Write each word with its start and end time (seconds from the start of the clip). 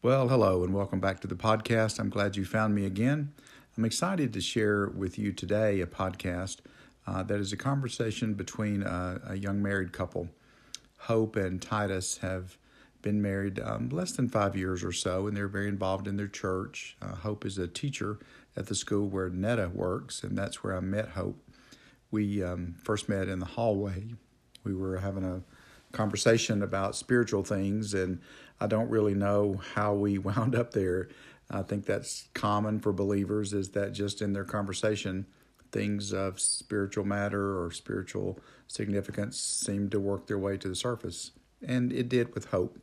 Well, 0.00 0.28
hello, 0.28 0.62
and 0.62 0.72
welcome 0.72 1.00
back 1.00 1.18
to 1.22 1.26
the 1.26 1.34
podcast. 1.34 1.98
I'm 1.98 2.08
glad 2.08 2.36
you 2.36 2.44
found 2.44 2.72
me 2.72 2.86
again. 2.86 3.32
I'm 3.76 3.84
excited 3.84 4.32
to 4.32 4.40
share 4.40 4.86
with 4.86 5.18
you 5.18 5.32
today 5.32 5.80
a 5.80 5.88
podcast 5.88 6.58
uh, 7.04 7.24
that 7.24 7.40
is 7.40 7.52
a 7.52 7.56
conversation 7.56 8.34
between 8.34 8.84
a, 8.84 9.20
a, 9.26 9.34
young 9.34 9.60
married 9.60 9.92
couple. 9.92 10.28
Hope 10.98 11.34
and 11.34 11.60
Titus 11.60 12.18
have 12.18 12.58
been 13.02 13.20
married 13.20 13.58
um, 13.58 13.88
less 13.88 14.12
than 14.12 14.28
five 14.28 14.54
years 14.54 14.84
or 14.84 14.92
so, 14.92 15.26
and 15.26 15.36
they're 15.36 15.48
very 15.48 15.66
involved 15.66 16.06
in 16.06 16.16
their 16.16 16.28
church. 16.28 16.96
Uh, 17.02 17.16
Hope 17.16 17.44
is 17.44 17.58
a 17.58 17.66
teacher 17.66 18.20
at 18.56 18.68
the 18.68 18.76
school 18.76 19.08
where 19.08 19.30
Netta 19.30 19.68
works, 19.74 20.22
and 20.22 20.38
that's 20.38 20.62
where 20.62 20.76
I 20.76 20.80
met 20.80 21.08
Hope. 21.08 21.42
We 22.12 22.40
um, 22.44 22.76
first 22.84 23.08
met 23.08 23.26
in 23.26 23.40
the 23.40 23.46
hallway. 23.46 24.04
We 24.62 24.76
were 24.76 24.98
having 24.98 25.24
a 25.24 25.42
conversation 25.92 26.62
about 26.62 26.96
spiritual 26.96 27.42
things, 27.42 27.94
and 27.94 28.20
I 28.60 28.66
don't 28.66 28.90
really 28.90 29.14
know 29.14 29.60
how 29.74 29.94
we 29.94 30.18
wound 30.18 30.54
up 30.54 30.72
there. 30.72 31.08
I 31.50 31.62
think 31.62 31.86
that's 31.86 32.28
common 32.34 32.78
for 32.78 32.92
believers 32.92 33.52
is 33.52 33.70
that 33.70 33.92
just 33.92 34.20
in 34.20 34.34
their 34.34 34.44
conversation, 34.44 35.26
things 35.72 36.12
of 36.12 36.40
spiritual 36.40 37.04
matter 37.04 37.62
or 37.62 37.70
spiritual 37.70 38.38
significance 38.66 39.38
seem 39.38 39.88
to 39.90 40.00
work 40.00 40.26
their 40.26 40.38
way 40.38 40.56
to 40.58 40.68
the 40.68 40.74
surface. 40.74 41.32
And 41.66 41.92
it 41.92 42.08
did 42.08 42.34
with 42.34 42.46
Hope. 42.46 42.78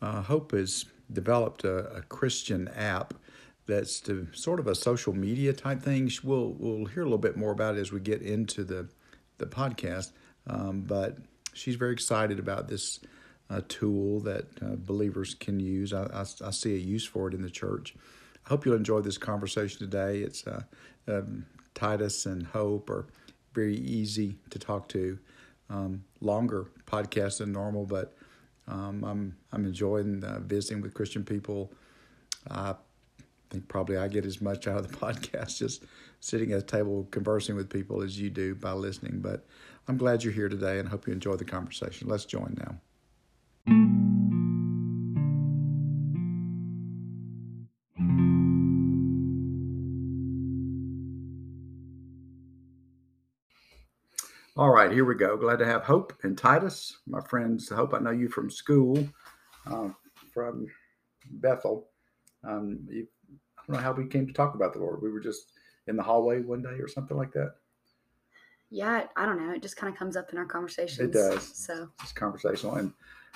Uh, 0.00 0.22
Hope 0.22 0.52
has 0.52 0.84
developed 1.12 1.64
a, 1.64 1.96
a 1.96 2.02
Christian 2.02 2.68
app 2.68 3.14
that's 3.66 4.00
to 4.00 4.28
sort 4.32 4.60
of 4.60 4.66
a 4.66 4.74
social 4.74 5.12
media 5.12 5.52
type 5.52 5.82
thing. 5.82 6.10
We'll 6.22 6.54
we'll 6.58 6.86
hear 6.86 7.02
a 7.02 7.06
little 7.06 7.18
bit 7.18 7.36
more 7.36 7.52
about 7.52 7.76
it 7.76 7.80
as 7.80 7.92
we 7.92 8.00
get 8.00 8.22
into 8.22 8.64
the 8.64 8.88
the 9.38 9.46
podcast. 9.46 10.12
Um, 10.46 10.82
but 10.82 11.18
she's 11.56 11.76
very 11.76 11.92
excited 11.92 12.38
about 12.38 12.68
this 12.68 13.00
uh, 13.48 13.60
tool 13.68 14.20
that 14.20 14.44
uh, 14.62 14.76
believers 14.76 15.34
can 15.34 15.58
use. 15.60 15.92
I, 15.92 16.04
I, 16.04 16.24
I, 16.44 16.50
see 16.50 16.74
a 16.74 16.78
use 16.78 17.04
for 17.04 17.28
it 17.28 17.34
in 17.34 17.42
the 17.42 17.50
church. 17.50 17.94
I 18.44 18.48
hope 18.48 18.66
you'll 18.66 18.76
enjoy 18.76 19.00
this 19.00 19.18
conversation 19.18 19.78
today. 19.78 20.18
It's 20.18 20.46
uh, 20.46 20.62
um, 21.08 21.46
Titus 21.74 22.26
and 22.26 22.46
Hope 22.46 22.90
are 22.90 23.06
very 23.54 23.76
easy 23.76 24.36
to 24.50 24.58
talk 24.58 24.88
to. 24.90 25.18
Um, 25.68 26.04
longer 26.20 26.68
podcast 26.86 27.38
than 27.38 27.52
normal, 27.52 27.86
but 27.86 28.16
um, 28.68 29.02
I'm 29.04 29.36
I'm 29.52 29.64
enjoying 29.64 30.22
uh, 30.22 30.38
visiting 30.40 30.80
with 30.80 30.94
Christian 30.94 31.24
people. 31.24 31.72
I 32.48 32.74
think 33.50 33.66
probably 33.66 33.96
I 33.96 34.06
get 34.06 34.24
as 34.24 34.40
much 34.40 34.68
out 34.68 34.78
of 34.78 34.88
the 34.88 34.96
podcast 35.06 35.58
just 35.58 35.84
sitting 36.20 36.52
at 36.52 36.58
a 36.58 36.62
table 36.62 37.08
conversing 37.10 37.56
with 37.56 37.68
people 37.68 38.02
as 38.02 38.18
you 38.18 38.30
do 38.30 38.54
by 38.54 38.72
listening. 38.72 39.20
But 39.20 39.44
I'm 39.88 39.96
glad 39.96 40.24
you're 40.24 40.32
here 40.32 40.48
today 40.48 40.80
and 40.80 40.88
hope 40.88 41.06
you 41.06 41.12
enjoy 41.12 41.36
the 41.36 41.44
conversation. 41.44 42.08
Let's 42.08 42.24
join 42.24 42.56
now. 42.58 42.80
All 54.56 54.70
right, 54.70 54.90
here 54.90 55.04
we 55.04 55.14
go. 55.14 55.36
Glad 55.36 55.58
to 55.58 55.66
have 55.66 55.82
Hope 55.82 56.14
and 56.22 56.36
Titus, 56.36 56.96
my 57.06 57.20
friends. 57.20 57.68
Hope 57.68 57.92
I 57.92 57.98
know 57.98 58.10
you 58.10 58.28
from 58.28 58.50
school, 58.50 59.06
uh, 59.70 59.90
from 60.32 60.66
Bethel. 61.30 61.90
Um, 62.42 62.80
you, 62.90 63.06
I 63.58 63.62
don't 63.68 63.76
know 63.76 63.82
how 63.82 63.92
we 63.92 64.06
came 64.08 64.26
to 64.26 64.32
talk 64.32 64.54
about 64.54 64.72
the 64.72 64.80
Lord. 64.80 65.02
We 65.02 65.12
were 65.12 65.20
just 65.20 65.52
in 65.86 65.94
the 65.94 66.02
hallway 66.02 66.40
one 66.40 66.62
day 66.62 66.80
or 66.80 66.88
something 66.88 67.16
like 67.16 67.32
that. 67.32 67.56
Yeah, 68.70 69.04
I 69.16 69.26
don't 69.26 69.44
know. 69.44 69.52
It 69.54 69.62
just 69.62 69.76
kind 69.76 69.92
of 69.92 69.98
comes 69.98 70.16
up 70.16 70.32
in 70.32 70.38
our 70.38 70.46
conversations. 70.46 70.98
It 70.98 71.12
does. 71.12 71.56
So 71.56 71.88
it's 72.02 72.12
conversational. 72.12 72.76
And 72.76 72.92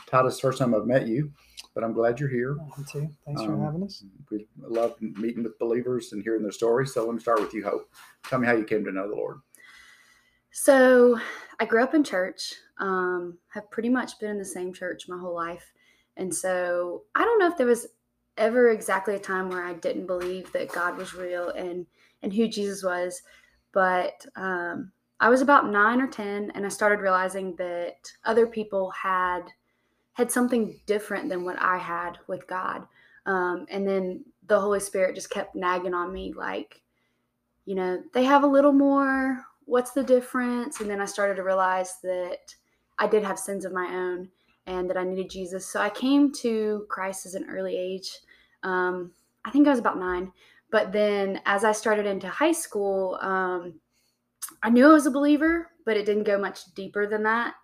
Titus, 0.07 0.41
first 0.41 0.59
time 0.59 0.75
I've 0.75 0.87
met 0.87 1.07
you, 1.07 1.33
but 1.75 1.85
I'm 1.85 1.93
glad 1.93 2.19
you're 2.19 2.29
here. 2.29 2.55
Me 2.77 2.85
too. 2.91 3.09
Thanks 3.25 3.41
um, 3.43 3.47
for 3.47 3.65
having 3.65 3.85
us. 3.85 4.05
We 4.31 4.47
love 4.59 4.97
meeting 5.01 5.45
with 5.45 5.59
believers 5.59 6.13
and 6.13 6.23
hearing 6.23 6.43
their 6.43 6.53
stories. 6.53 6.93
So 6.95 7.05
let 7.05 7.15
me 7.15 7.21
start 7.21 7.41
with 7.41 7.55
you, 7.55 7.63
Hope. 7.65 7.89
Tell 8.25 8.39
me 8.39 8.47
how 8.47 8.55
you 8.55 8.65
came 8.65 8.85
to 8.85 8.93
know 8.93 9.09
the 9.09 9.15
Lord. 9.15 9.39
So 10.53 11.19
I 11.61 11.65
grew 11.65 11.83
up 11.83 11.95
in 11.95 12.03
church, 12.03 12.55
um, 12.81 13.39
have 13.49 13.71
pretty 13.71 13.89
much 13.89 14.19
been 14.19 14.31
in 14.31 14.39
the 14.39 14.45
same 14.45 14.73
church 14.73 15.09
my 15.09 15.19
whole 15.19 15.35
life. 15.35 15.73
And 16.17 16.35
so 16.35 17.05
I 17.15 17.25
don't 17.25 17.39
know 17.39 17.47
if 17.47 17.57
there 17.57 17.67
was 17.67 17.87
ever 18.37 18.71
exactly 18.71 19.15
a 19.15 19.19
time 19.19 19.49
where 19.49 19.65
I 19.65 19.75
didn't 19.75 20.07
believe 20.07 20.51
that 20.53 20.73
God 20.73 20.97
was 20.97 21.15
real 21.15 21.51
and, 21.51 21.87
and 22.23 22.33
who 22.33 22.49
Jesus 22.49 22.83
was. 22.83 23.23
But 23.73 24.27
um, 24.35 24.91
I 25.21 25.29
was 25.29 25.43
about 25.43 25.71
nine 25.71 26.01
or 26.01 26.07
10, 26.07 26.53
and 26.55 26.65
I 26.65 26.69
started 26.69 27.01
realizing 27.01 27.55
that 27.57 28.11
other 28.25 28.47
people 28.47 28.91
had 28.91 29.43
had 30.15 30.33
something 30.33 30.81
different 30.87 31.29
than 31.29 31.45
what 31.45 31.61
I 31.61 31.79
had 31.79 32.19
with 32.27 32.47
God. 32.47 32.87
Um, 33.27 33.67
and 33.71 33.87
then 33.87 34.25
the 34.47 34.59
Holy 34.59 34.81
Spirit 34.81 35.15
just 35.15 35.31
kept 35.31 35.55
nagging 35.55 35.95
on 35.95 36.13
me, 36.13 36.33
like, 36.33 36.83
you 37.65 37.75
know, 37.75 38.03
they 38.13 38.25
have 38.25 38.43
a 38.43 38.49
little 38.49 38.73
more 38.73 39.45
what's 39.71 39.93
the 39.93 40.03
difference? 40.03 40.81
And 40.81 40.91
then 40.91 41.01
I 41.01 41.05
started 41.05 41.37
to 41.37 41.45
realize 41.45 41.99
that 42.03 42.55
I 42.99 43.07
did 43.07 43.23
have 43.23 43.39
sins 43.39 43.65
of 43.65 43.73
my 43.73 43.87
own 43.87 44.29
and 44.67 44.91
that 44.91 44.97
I 44.97 45.05
needed 45.05 45.31
Jesus. 45.31 45.65
So 45.65 45.81
I 45.81 45.91
came 45.91 46.33
to 46.41 46.87
Christ 46.89 47.25
as 47.25 47.37
an 47.37 47.47
early 47.49 47.77
age. 47.77 48.11
Um, 48.65 49.13
I 49.45 49.51
think 49.53 49.69
I 49.69 49.71
was 49.71 49.79
about 49.79 49.99
nine. 49.99 50.33
But 50.73 50.91
then 50.91 51.41
as 51.47 51.63
I 51.63 51.71
started 51.71 52.05
into 52.05 52.29
high 52.29 52.53
school, 52.53 53.17
um, 53.21 53.75
I 54.63 54.71
knew 54.71 54.87
I 54.89 54.93
was 54.93 55.07
a 55.07 55.11
believer, 55.11 55.69
but 55.85 55.97
it 55.97 56.07
didn't 56.07 56.25
go 56.25 56.39
much 56.39 56.73
deeper 56.75 57.07
than 57.07 57.23
that. 57.25 57.55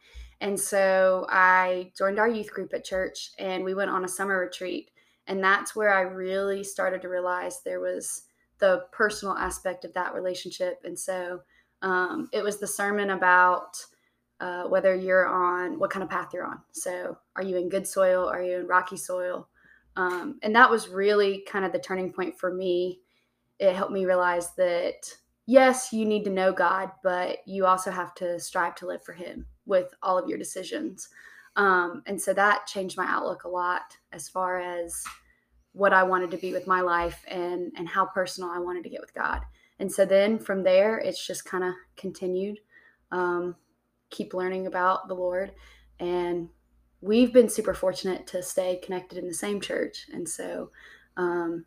And 0.40 0.58
so 0.58 1.26
I 1.30 1.92
joined 1.96 2.18
our 2.18 2.28
youth 2.28 2.50
group 2.52 2.74
at 2.74 2.84
church 2.84 3.30
and 3.38 3.64
we 3.64 3.74
went 3.74 3.90
on 3.90 4.04
a 4.04 4.08
summer 4.08 4.38
retreat. 4.38 4.90
And 5.26 5.42
that's 5.42 5.74
where 5.74 5.92
I 5.92 6.02
really 6.02 6.62
started 6.62 7.02
to 7.02 7.08
realize 7.08 7.62
there 7.62 7.80
was 7.80 8.24
the 8.58 8.84
personal 8.92 9.36
aspect 9.36 9.84
of 9.84 9.92
that 9.94 10.14
relationship. 10.14 10.80
And 10.84 10.98
so 10.98 11.40
um, 11.82 12.28
it 12.32 12.42
was 12.42 12.58
the 12.58 12.66
sermon 12.66 13.10
about 13.10 13.76
uh, 14.40 14.64
whether 14.64 14.94
you're 14.94 15.26
on 15.26 15.78
what 15.78 15.90
kind 15.90 16.02
of 16.02 16.10
path 16.10 16.32
you're 16.32 16.44
on. 16.44 16.60
So, 16.72 17.16
are 17.36 17.42
you 17.42 17.56
in 17.56 17.70
good 17.70 17.86
soil? 17.86 18.28
Are 18.28 18.42
you 18.42 18.60
in 18.60 18.66
rocky 18.66 18.96
soil? 18.96 19.48
Um, 19.96 20.38
and 20.42 20.54
that 20.54 20.70
was 20.70 20.88
really 20.88 21.42
kind 21.48 21.64
of 21.64 21.72
the 21.72 21.78
turning 21.78 22.12
point 22.12 22.38
for 22.38 22.52
me. 22.52 23.00
It 23.58 23.74
helped 23.74 23.92
me 23.92 24.04
realize 24.04 24.54
that 24.56 25.10
yes, 25.46 25.92
you 25.92 26.04
need 26.04 26.24
to 26.24 26.30
know 26.30 26.52
God, 26.52 26.90
but 27.02 27.38
you 27.46 27.66
also 27.66 27.90
have 27.90 28.14
to 28.16 28.38
strive 28.38 28.74
to 28.76 28.86
live 28.86 29.04
for 29.04 29.12
Him 29.12 29.46
with 29.64 29.94
all 30.02 30.18
of 30.18 30.28
your 30.28 30.38
decisions. 30.38 31.08
Um, 31.56 32.02
and 32.06 32.20
so 32.20 32.34
that 32.34 32.66
changed 32.66 32.96
my 32.96 33.06
outlook 33.06 33.44
a 33.44 33.48
lot 33.48 33.96
as 34.12 34.28
far 34.28 34.60
as 34.60 35.02
what 35.72 35.92
I 35.92 36.02
wanted 36.02 36.30
to 36.30 36.36
be 36.36 36.52
with 36.52 36.66
my 36.66 36.80
life 36.80 37.22
and 37.28 37.72
and 37.76 37.88
how 37.88 38.06
personal 38.06 38.50
I 38.50 38.58
wanted 38.58 38.82
to 38.84 38.90
get 38.90 39.00
with 39.00 39.14
God. 39.14 39.42
And 39.78 39.92
so 39.92 40.04
then 40.04 40.38
from 40.38 40.62
there, 40.62 40.98
it's 40.98 41.24
just 41.26 41.44
kind 41.44 41.64
of 41.64 41.74
continued. 41.96 42.58
Um, 43.12 43.56
keep 44.10 44.34
learning 44.34 44.66
about 44.66 45.08
the 45.08 45.14
Lord. 45.14 45.52
And 45.98 46.48
we've 47.00 47.32
been 47.32 47.48
super 47.48 47.74
fortunate 47.74 48.26
to 48.28 48.42
stay 48.42 48.80
connected 48.82 49.18
in 49.18 49.28
the 49.28 49.34
same 49.34 49.60
church. 49.60 50.06
And 50.12 50.28
so 50.28 50.70
um, 51.16 51.64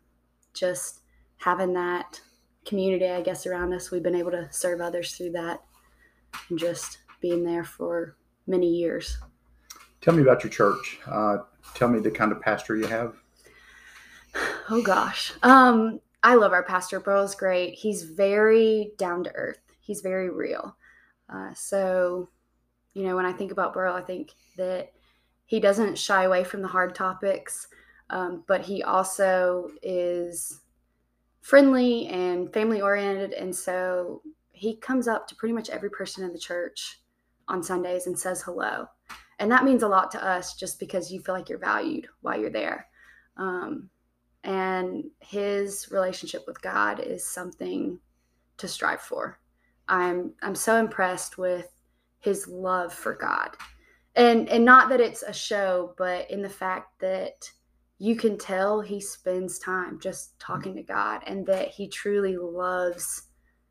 just 0.54 1.00
having 1.38 1.72
that 1.74 2.20
community, 2.64 3.08
I 3.08 3.22
guess, 3.22 3.46
around 3.46 3.72
us, 3.72 3.90
we've 3.90 4.02
been 4.02 4.14
able 4.14 4.30
to 4.32 4.48
serve 4.50 4.80
others 4.80 5.14
through 5.14 5.32
that 5.32 5.60
and 6.48 6.58
just 6.58 6.98
being 7.20 7.44
there 7.44 7.64
for 7.64 8.16
many 8.46 8.68
years. 8.68 9.18
Tell 10.00 10.14
me 10.14 10.22
about 10.22 10.42
your 10.42 10.50
church. 10.50 10.98
Uh, 11.06 11.38
tell 11.74 11.88
me 11.88 12.00
the 12.00 12.10
kind 12.10 12.32
of 12.32 12.40
pastor 12.40 12.76
you 12.76 12.86
have. 12.86 13.14
Oh 14.72 14.80
gosh. 14.82 15.32
Um, 15.42 15.98
I 16.22 16.36
love 16.36 16.52
our 16.52 16.62
pastor. 16.62 17.00
Burl's 17.00 17.34
great. 17.34 17.74
He's 17.74 18.04
very 18.04 18.92
down 18.98 19.24
to 19.24 19.34
earth. 19.34 19.58
He's 19.80 20.00
very 20.00 20.30
real. 20.30 20.76
Uh, 21.28 21.52
so, 21.54 22.28
you 22.94 23.02
know, 23.02 23.16
when 23.16 23.26
I 23.26 23.32
think 23.32 23.50
about 23.50 23.74
Burl, 23.74 23.94
I 23.94 24.02
think 24.02 24.30
that 24.56 24.92
he 25.46 25.58
doesn't 25.58 25.98
shy 25.98 26.22
away 26.22 26.44
from 26.44 26.62
the 26.62 26.68
hard 26.68 26.94
topics, 26.94 27.66
um, 28.10 28.44
but 28.46 28.60
he 28.60 28.84
also 28.84 29.70
is 29.82 30.60
friendly 31.40 32.06
and 32.08 32.52
family 32.52 32.80
oriented. 32.80 33.32
And 33.32 33.54
so 33.54 34.22
he 34.52 34.76
comes 34.76 35.08
up 35.08 35.26
to 35.28 35.34
pretty 35.34 35.54
much 35.54 35.70
every 35.70 35.90
person 35.90 36.24
in 36.24 36.32
the 36.32 36.38
church 36.38 37.00
on 37.48 37.62
Sundays 37.62 38.06
and 38.06 38.18
says 38.18 38.42
hello. 38.42 38.86
And 39.38 39.50
that 39.50 39.64
means 39.64 39.82
a 39.82 39.88
lot 39.88 40.10
to 40.12 40.24
us 40.24 40.54
just 40.54 40.78
because 40.78 41.10
you 41.10 41.20
feel 41.20 41.34
like 41.34 41.48
you're 41.48 41.58
valued 41.58 42.06
while 42.20 42.38
you're 42.38 42.50
there. 42.50 42.86
Um, 43.36 43.88
and 44.44 45.04
his 45.20 45.88
relationship 45.90 46.44
with 46.46 46.60
God 46.60 47.00
is 47.00 47.26
something 47.26 47.98
to 48.58 48.68
strive 48.68 49.00
for. 49.00 49.38
I'm 49.88 50.34
I'm 50.42 50.54
so 50.54 50.76
impressed 50.76 51.38
with 51.38 51.74
his 52.20 52.46
love 52.46 52.92
for 52.92 53.14
God. 53.14 53.56
And 54.14 54.48
and 54.48 54.64
not 54.64 54.88
that 54.90 55.00
it's 55.00 55.22
a 55.22 55.32
show, 55.32 55.94
but 55.96 56.30
in 56.30 56.42
the 56.42 56.48
fact 56.48 57.00
that 57.00 57.50
you 58.02 58.16
can 58.16 58.38
tell 58.38 58.80
he 58.80 58.98
spends 58.98 59.58
time 59.58 60.00
just 60.00 60.40
talking 60.40 60.74
to 60.74 60.82
God 60.82 61.20
and 61.26 61.46
that 61.46 61.68
he 61.68 61.86
truly 61.86 62.36
loves 62.36 63.24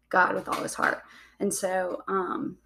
God 0.10 0.36
with 0.36 0.48
all 0.48 0.62
his 0.62 0.76
heart. 0.76 1.02
And 1.40 1.52
so 1.54 2.04
um 2.08 2.58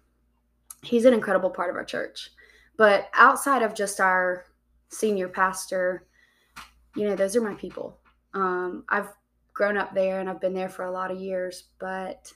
he's 0.82 1.06
an 1.06 1.14
incredible 1.14 1.50
part 1.50 1.70
of 1.70 1.76
our 1.76 1.84
church. 1.84 2.30
But 2.76 3.08
outside 3.14 3.62
of 3.62 3.74
just 3.74 3.98
our 3.98 4.44
senior 4.90 5.28
pastor, 5.28 6.06
you 6.94 7.04
know, 7.04 7.16
those 7.16 7.34
are 7.34 7.40
my 7.40 7.54
people. 7.54 7.98
Um, 8.34 8.84
I've 8.90 9.08
grown 9.54 9.78
up 9.78 9.94
there 9.94 10.20
and 10.20 10.28
I've 10.28 10.40
been 10.40 10.54
there 10.54 10.68
for 10.68 10.84
a 10.84 10.92
lot 10.92 11.10
of 11.10 11.18
years, 11.18 11.64
but 11.78 12.30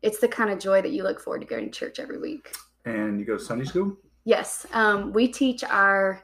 it's 0.00 0.18
the 0.18 0.28
kind 0.28 0.50
of 0.50 0.58
joy 0.58 0.80
that 0.80 0.92
you 0.92 1.02
look 1.02 1.20
forward 1.20 1.40
to 1.40 1.46
going 1.46 1.70
to 1.70 1.78
church 1.78 1.98
every 1.98 2.18
week. 2.18 2.54
And 2.86 3.20
you 3.20 3.26
go 3.26 3.36
to 3.36 3.44
Sunday 3.44 3.64
school? 3.64 3.96
Yes. 4.24 4.66
Um, 4.72 5.12
we 5.12 5.28
teach 5.28 5.62
our 5.64 6.22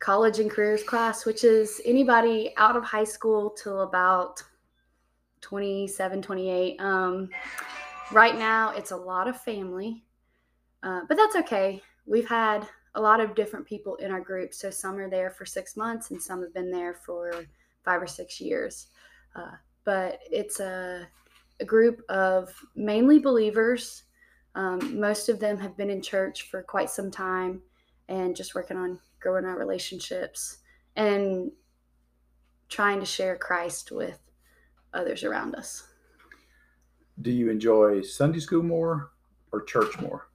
college 0.00 0.38
and 0.38 0.50
careers 0.50 0.82
class, 0.82 1.24
which 1.26 1.44
is 1.44 1.80
anybody 1.84 2.52
out 2.56 2.76
of 2.76 2.82
high 2.82 3.04
school 3.04 3.50
till 3.50 3.82
about 3.82 4.42
27, 5.42 6.22
28. 6.22 6.80
Um, 6.80 7.28
right 8.10 8.36
now, 8.36 8.70
it's 8.70 8.90
a 8.90 8.96
lot 8.96 9.28
of 9.28 9.40
family, 9.40 10.02
uh, 10.82 11.02
but 11.06 11.16
that's 11.16 11.36
okay. 11.36 11.82
We've 12.06 12.28
had 12.28 12.66
a 12.94 13.00
lot 13.00 13.20
of 13.20 13.34
different 13.34 13.66
people 13.66 13.96
in 13.96 14.10
our 14.10 14.20
group. 14.20 14.52
So 14.52 14.70
some 14.70 14.96
are 14.96 15.08
there 15.08 15.30
for 15.30 15.44
six 15.44 15.76
months 15.76 16.10
and 16.10 16.20
some 16.20 16.42
have 16.42 16.52
been 16.52 16.70
there 16.70 16.94
for 16.94 17.32
five 17.84 18.02
or 18.02 18.06
six 18.06 18.40
years. 18.40 18.88
Uh, 19.36 19.52
but 19.84 20.18
it's 20.30 20.60
a, 20.60 21.06
a, 21.60 21.64
group 21.64 22.02
of 22.08 22.52
mainly 22.74 23.20
believers. 23.20 24.04
Um, 24.56 24.98
most 24.98 25.28
of 25.28 25.38
them 25.38 25.56
have 25.58 25.76
been 25.76 25.88
in 25.88 26.02
church 26.02 26.50
for 26.50 26.62
quite 26.62 26.90
some 26.90 27.12
time 27.12 27.62
and 28.08 28.34
just 28.34 28.56
working 28.56 28.76
on 28.76 28.98
growing 29.20 29.44
our 29.44 29.58
relationships 29.58 30.58
and 30.96 31.50
trying 32.68 33.00
to 33.00 33.06
share 33.06 33.36
Christ 33.36 33.90
with 33.92 34.18
others 34.92 35.24
around 35.24 35.54
us. 35.54 35.86
Do 37.20 37.30
you 37.30 37.50
enjoy 37.50 38.02
Sunday 38.02 38.40
school 38.40 38.62
more 38.62 39.10
or 39.52 39.62
church 39.62 39.98
more? 40.00 40.28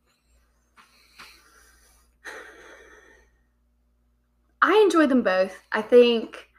I 4.62 4.82
enjoy 4.84 5.06
them 5.08 5.24
both. 5.24 5.62
I 5.72 5.82
think 5.82 6.50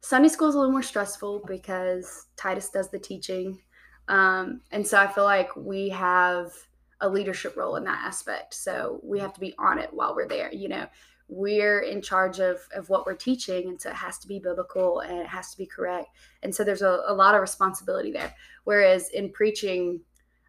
Sunday 0.00 0.28
school 0.28 0.48
is 0.48 0.54
a 0.54 0.58
little 0.58 0.72
more 0.72 0.82
stressful 0.82 1.44
because 1.46 2.26
Titus 2.36 2.68
does 2.68 2.90
the 2.90 2.98
teaching. 2.98 3.60
Um, 4.08 4.60
and 4.70 4.86
so 4.86 4.98
I 4.98 5.06
feel 5.06 5.24
like 5.24 5.54
we 5.56 5.88
have 5.90 6.52
a 7.00 7.08
leadership 7.08 7.56
role 7.56 7.76
in 7.76 7.84
that 7.84 8.02
aspect. 8.04 8.54
So 8.54 9.00
we 9.02 9.18
have 9.20 9.32
to 9.34 9.40
be 9.40 9.54
on 9.58 9.78
it 9.78 9.90
while 9.92 10.14
we're 10.14 10.28
there. 10.28 10.52
You 10.52 10.68
know, 10.68 10.86
we're 11.28 11.80
in 11.80 12.02
charge 12.02 12.38
of, 12.38 12.60
of 12.74 12.88
what 12.88 13.06
we're 13.06 13.14
teaching. 13.14 13.68
And 13.68 13.80
so 13.80 13.90
it 13.90 13.96
has 13.96 14.18
to 14.18 14.28
be 14.28 14.38
biblical 14.38 15.00
and 15.00 15.18
it 15.18 15.26
has 15.26 15.50
to 15.52 15.58
be 15.58 15.66
correct. 15.66 16.08
And 16.42 16.54
so 16.54 16.64
there's 16.64 16.82
a, 16.82 17.02
a 17.06 17.14
lot 17.14 17.34
of 17.34 17.40
responsibility 17.40 18.12
there. 18.12 18.34
Whereas 18.64 19.08
in 19.10 19.30
preaching, 19.32 20.00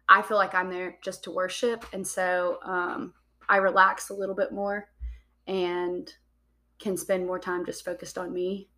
I 0.08 0.22
feel 0.22 0.36
like 0.36 0.54
I'm 0.54 0.70
there 0.70 0.98
just 1.02 1.24
to 1.24 1.30
worship. 1.30 1.84
And 1.92 2.06
so 2.06 2.58
um, 2.64 3.14
I 3.48 3.56
relax 3.56 4.10
a 4.10 4.14
little 4.14 4.34
bit 4.34 4.52
more 4.52 4.88
and 5.46 6.12
can 6.78 6.96
spend 6.96 7.26
more 7.26 7.38
time 7.38 7.64
just 7.64 7.84
focused 7.84 8.18
on 8.18 8.32
me. 8.32 8.68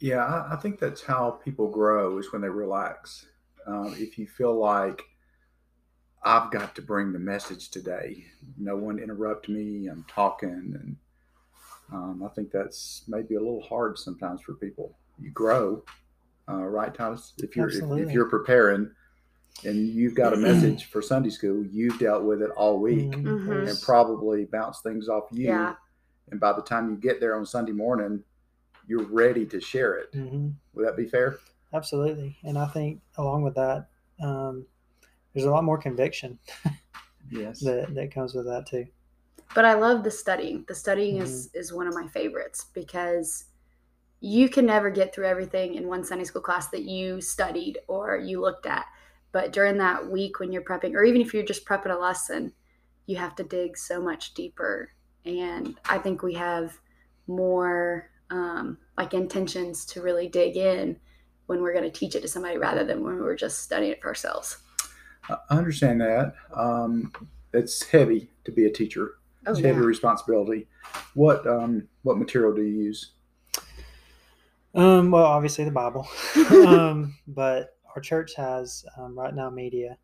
Yeah, 0.00 0.24
I, 0.24 0.54
I 0.54 0.56
think 0.56 0.78
that's 0.78 1.04
how 1.04 1.32
people 1.44 1.70
grow 1.70 2.18
is 2.18 2.32
when 2.32 2.42
they 2.42 2.48
relax. 2.48 3.26
Um, 3.66 3.94
if 3.98 4.18
you 4.18 4.26
feel 4.26 4.58
like 4.58 5.02
I've 6.24 6.50
got 6.50 6.74
to 6.76 6.82
bring 6.82 7.12
the 7.12 7.18
message 7.18 7.70
today, 7.70 8.24
no 8.58 8.76
one 8.76 8.98
interrupt 8.98 9.48
me, 9.48 9.88
I'm 9.88 10.04
talking, 10.08 10.48
and 10.48 10.96
um, 11.92 12.22
I 12.24 12.28
think 12.34 12.50
that's 12.50 13.02
maybe 13.08 13.34
a 13.34 13.40
little 13.40 13.62
hard 13.62 13.98
sometimes 13.98 14.40
for 14.40 14.54
people. 14.54 14.96
You 15.20 15.30
grow, 15.30 15.84
uh, 16.48 16.54
right, 16.54 16.94
Thomas? 16.94 17.34
If 17.38 17.56
you're 17.56 17.68
if, 17.68 18.08
if, 18.08 18.12
you're 18.12 18.30
preparing 18.30 18.90
and 19.64 19.88
you've 19.88 20.14
got 20.14 20.32
a 20.32 20.36
message 20.38 20.86
for 20.86 21.02
Sunday 21.02 21.30
school, 21.30 21.64
you've 21.64 21.98
dealt 21.98 22.24
with 22.24 22.42
it 22.42 22.50
all 22.56 22.78
week 22.78 23.10
mm-hmm. 23.10 23.68
and 23.68 23.80
probably 23.82 24.46
bounce 24.46 24.80
things 24.80 25.08
off 25.08 25.24
you. 25.30 25.48
Yeah 25.48 25.74
and 26.30 26.40
by 26.40 26.52
the 26.52 26.62
time 26.62 26.90
you 26.90 26.96
get 26.96 27.20
there 27.20 27.36
on 27.36 27.46
Sunday 27.46 27.72
morning, 27.72 28.22
you're 28.86 29.04
ready 29.04 29.46
to 29.46 29.60
share 29.60 29.94
it. 29.94 30.12
Mm-hmm. 30.12 30.48
Would 30.74 30.86
that 30.86 30.96
be 30.96 31.06
fair? 31.06 31.38
Absolutely, 31.72 32.36
and 32.44 32.56
I 32.56 32.66
think 32.66 33.00
along 33.18 33.42
with 33.42 33.54
that, 33.54 33.86
um, 34.22 34.66
there's 35.34 35.46
a 35.46 35.50
lot 35.50 35.64
more 35.64 35.78
conviction. 35.78 36.38
yes, 37.30 37.60
that 37.60 37.94
that 37.94 38.12
comes 38.12 38.34
with 38.34 38.46
that 38.46 38.66
too. 38.66 38.86
But 39.54 39.64
I 39.64 39.74
love 39.74 40.02
the 40.02 40.10
studying. 40.10 40.64
The 40.66 40.74
studying 40.74 41.16
mm-hmm. 41.16 41.24
is 41.24 41.50
is 41.54 41.72
one 41.72 41.86
of 41.86 41.94
my 41.94 42.06
favorites 42.08 42.66
because 42.74 43.46
you 44.20 44.48
can 44.48 44.66
never 44.66 44.90
get 44.90 45.14
through 45.14 45.26
everything 45.26 45.74
in 45.74 45.86
one 45.86 46.04
Sunday 46.04 46.24
school 46.24 46.40
class 46.40 46.68
that 46.68 46.84
you 46.84 47.20
studied 47.20 47.78
or 47.88 48.16
you 48.16 48.40
looked 48.40 48.66
at. 48.66 48.86
But 49.32 49.52
during 49.52 49.76
that 49.78 50.10
week 50.10 50.38
when 50.38 50.52
you're 50.52 50.62
prepping, 50.62 50.94
or 50.94 51.04
even 51.04 51.20
if 51.20 51.34
you're 51.34 51.42
just 51.42 51.66
prepping 51.66 51.94
a 51.94 51.98
lesson, 51.98 52.52
you 53.06 53.16
have 53.16 53.34
to 53.36 53.44
dig 53.44 53.76
so 53.76 54.00
much 54.00 54.32
deeper 54.32 54.90
and 55.24 55.78
I 55.86 55.98
think 55.98 56.22
we 56.22 56.34
have 56.34 56.78
more 57.26 58.10
um, 58.30 58.78
like 58.96 59.14
intentions 59.14 59.84
to 59.86 60.02
really 60.02 60.28
dig 60.28 60.56
in 60.56 60.98
when 61.46 61.62
we're 61.62 61.72
going 61.72 61.90
to 61.90 61.90
teach 61.90 62.14
it 62.14 62.20
to 62.22 62.28
somebody 62.28 62.58
rather 62.58 62.84
than 62.84 63.02
when 63.02 63.16
we're 63.16 63.36
just 63.36 63.60
studying 63.60 63.92
it 63.92 64.02
for 64.02 64.08
ourselves. 64.08 64.58
I 65.28 65.56
understand 65.56 66.00
that. 66.00 66.34
Um, 66.54 67.12
it's 67.52 67.82
heavy 67.84 68.30
to 68.44 68.52
be 68.52 68.66
a 68.66 68.70
teacher. 68.70 69.14
Oh, 69.46 69.52
it's 69.52 69.60
yeah. 69.60 69.68
heavy 69.68 69.80
responsibility. 69.80 70.66
What 71.14 71.46
um, 71.46 71.88
what 72.02 72.18
material 72.18 72.54
do 72.54 72.62
you 72.62 72.82
use? 72.84 73.12
Um, 74.74 75.10
well, 75.10 75.24
obviously 75.24 75.64
the 75.64 75.70
Bible, 75.70 76.08
um, 76.66 77.16
but 77.28 77.76
our 77.94 78.02
church 78.02 78.34
has 78.34 78.84
um, 78.98 79.14
RightNow 79.14 79.54
Media, 79.54 79.96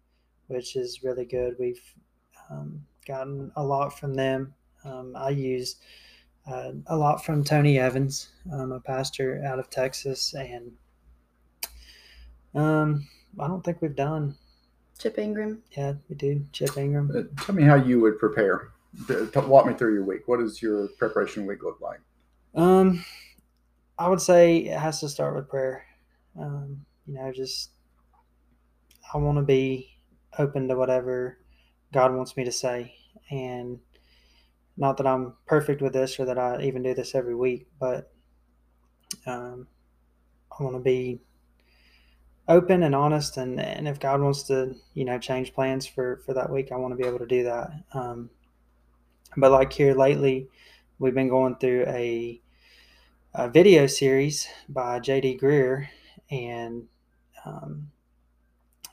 which 0.47 0.77
is 0.77 1.03
really 1.03 1.25
good. 1.25 1.57
We've 1.59 1.83
um, 2.51 2.85
gotten 3.05 3.51
a 3.57 3.65
lot 3.65 3.99
from 3.99 4.15
them. 4.15 4.55
Um, 4.85 5.15
I 5.17 5.31
use 5.31 5.77
uh, 6.49 6.73
a 6.87 6.97
lot 6.97 7.25
from 7.25 7.43
Tony 7.43 7.81
Evans, 7.81 8.29
um, 8.53 8.71
a 8.71 8.81
pastor 8.81 9.43
out 9.45 9.59
of 9.59 9.71
Texas, 9.71 10.35
and 10.35 10.73
um, 12.55 13.09
I 13.41 13.49
don't 13.49 13.65
think 13.65 13.83
we've 13.83 13.97
done 13.97 14.37
Chip 15.00 15.19
Ingram. 15.19 15.62
Yeah, 15.76 15.94
we 16.08 16.14
do 16.14 16.44
Chip 16.52 16.76
Ingram. 16.76 17.11
Uh, 17.14 17.43
tell 17.43 17.55
me 17.55 17.62
how 17.62 17.75
you 17.75 18.00
would 18.00 18.19
prepare. 18.19 18.73
Walk 19.35 19.67
me 19.67 19.73
through 19.73 19.94
your 19.94 20.05
week. 20.05 20.26
What 20.26 20.41
does 20.41 20.61
your 20.61 20.88
preparation 20.99 21.47
week 21.47 21.62
look 21.62 21.81
like? 21.81 22.00
Um, 22.55 23.02
I 23.99 24.08
would 24.08 24.20
say 24.20 24.58
it 24.58 24.79
has 24.79 25.00
to 25.00 25.08
start 25.08 25.35
with 25.35 25.49
prayer. 25.49 25.87
Um, 26.38 26.85
you 27.06 27.14
know, 27.14 27.32
just 27.32 27.70
I 29.14 29.16
want 29.19 29.38
to 29.38 29.42
be 29.42 29.97
open 30.38 30.69
to 30.69 30.76
whatever 30.76 31.38
God 31.92 32.14
wants 32.14 32.37
me 32.37 32.45
to 32.45 32.52
say, 32.52 32.95
and 33.30 33.78
not 34.76 34.99
that 34.99 35.07
I'm 35.07 35.35
perfect 35.47 35.80
with 35.80 35.95
this 35.95 36.21
or 36.21 36.26
that 36.26 36.38
I 36.38 36.62
even 36.62 36.83
do 36.83 36.95
this 36.95 37.14
every 37.14 37.35
week, 37.35 37.69
but 37.78 38.12
um, 39.26 39.66
I 40.59 40.62
want 40.62 40.76
to 40.76 40.80
be 40.80 41.21
open 42.50 42.83
and 42.83 42.97
honest 42.97 43.37
and, 43.37 43.61
and 43.61 43.87
if 43.87 44.00
God 44.00 44.21
wants 44.21 44.42
to, 44.45 44.75
you 44.95 45.04
know, 45.04 45.19
change 45.19 45.54
plans 45.54 45.87
for, 45.87 46.21
for 46.26 46.35
that 46.35 46.50
week, 46.50 46.73
I 46.73 46.76
want 46.76 46.92
to 46.92 47.00
be 47.00 47.09
able 47.09 47.21
to 47.21 47.26
do 47.26 47.45
that. 47.45 47.71
Um, 47.95 48.28
but 49.37 49.52
like 49.52 49.73
here 49.73 49.95
lately, 49.95 50.49
we've 50.99 51.14
been 51.14 51.28
going 51.28 51.57
through 51.57 51.85
a, 51.87 52.40
a 53.35 53.49
video 53.49 53.87
series 53.87 54.49
by 54.69 54.99
JD 54.99 55.40
Greear 55.40 55.87
and 56.28 56.88
um, 57.45 57.92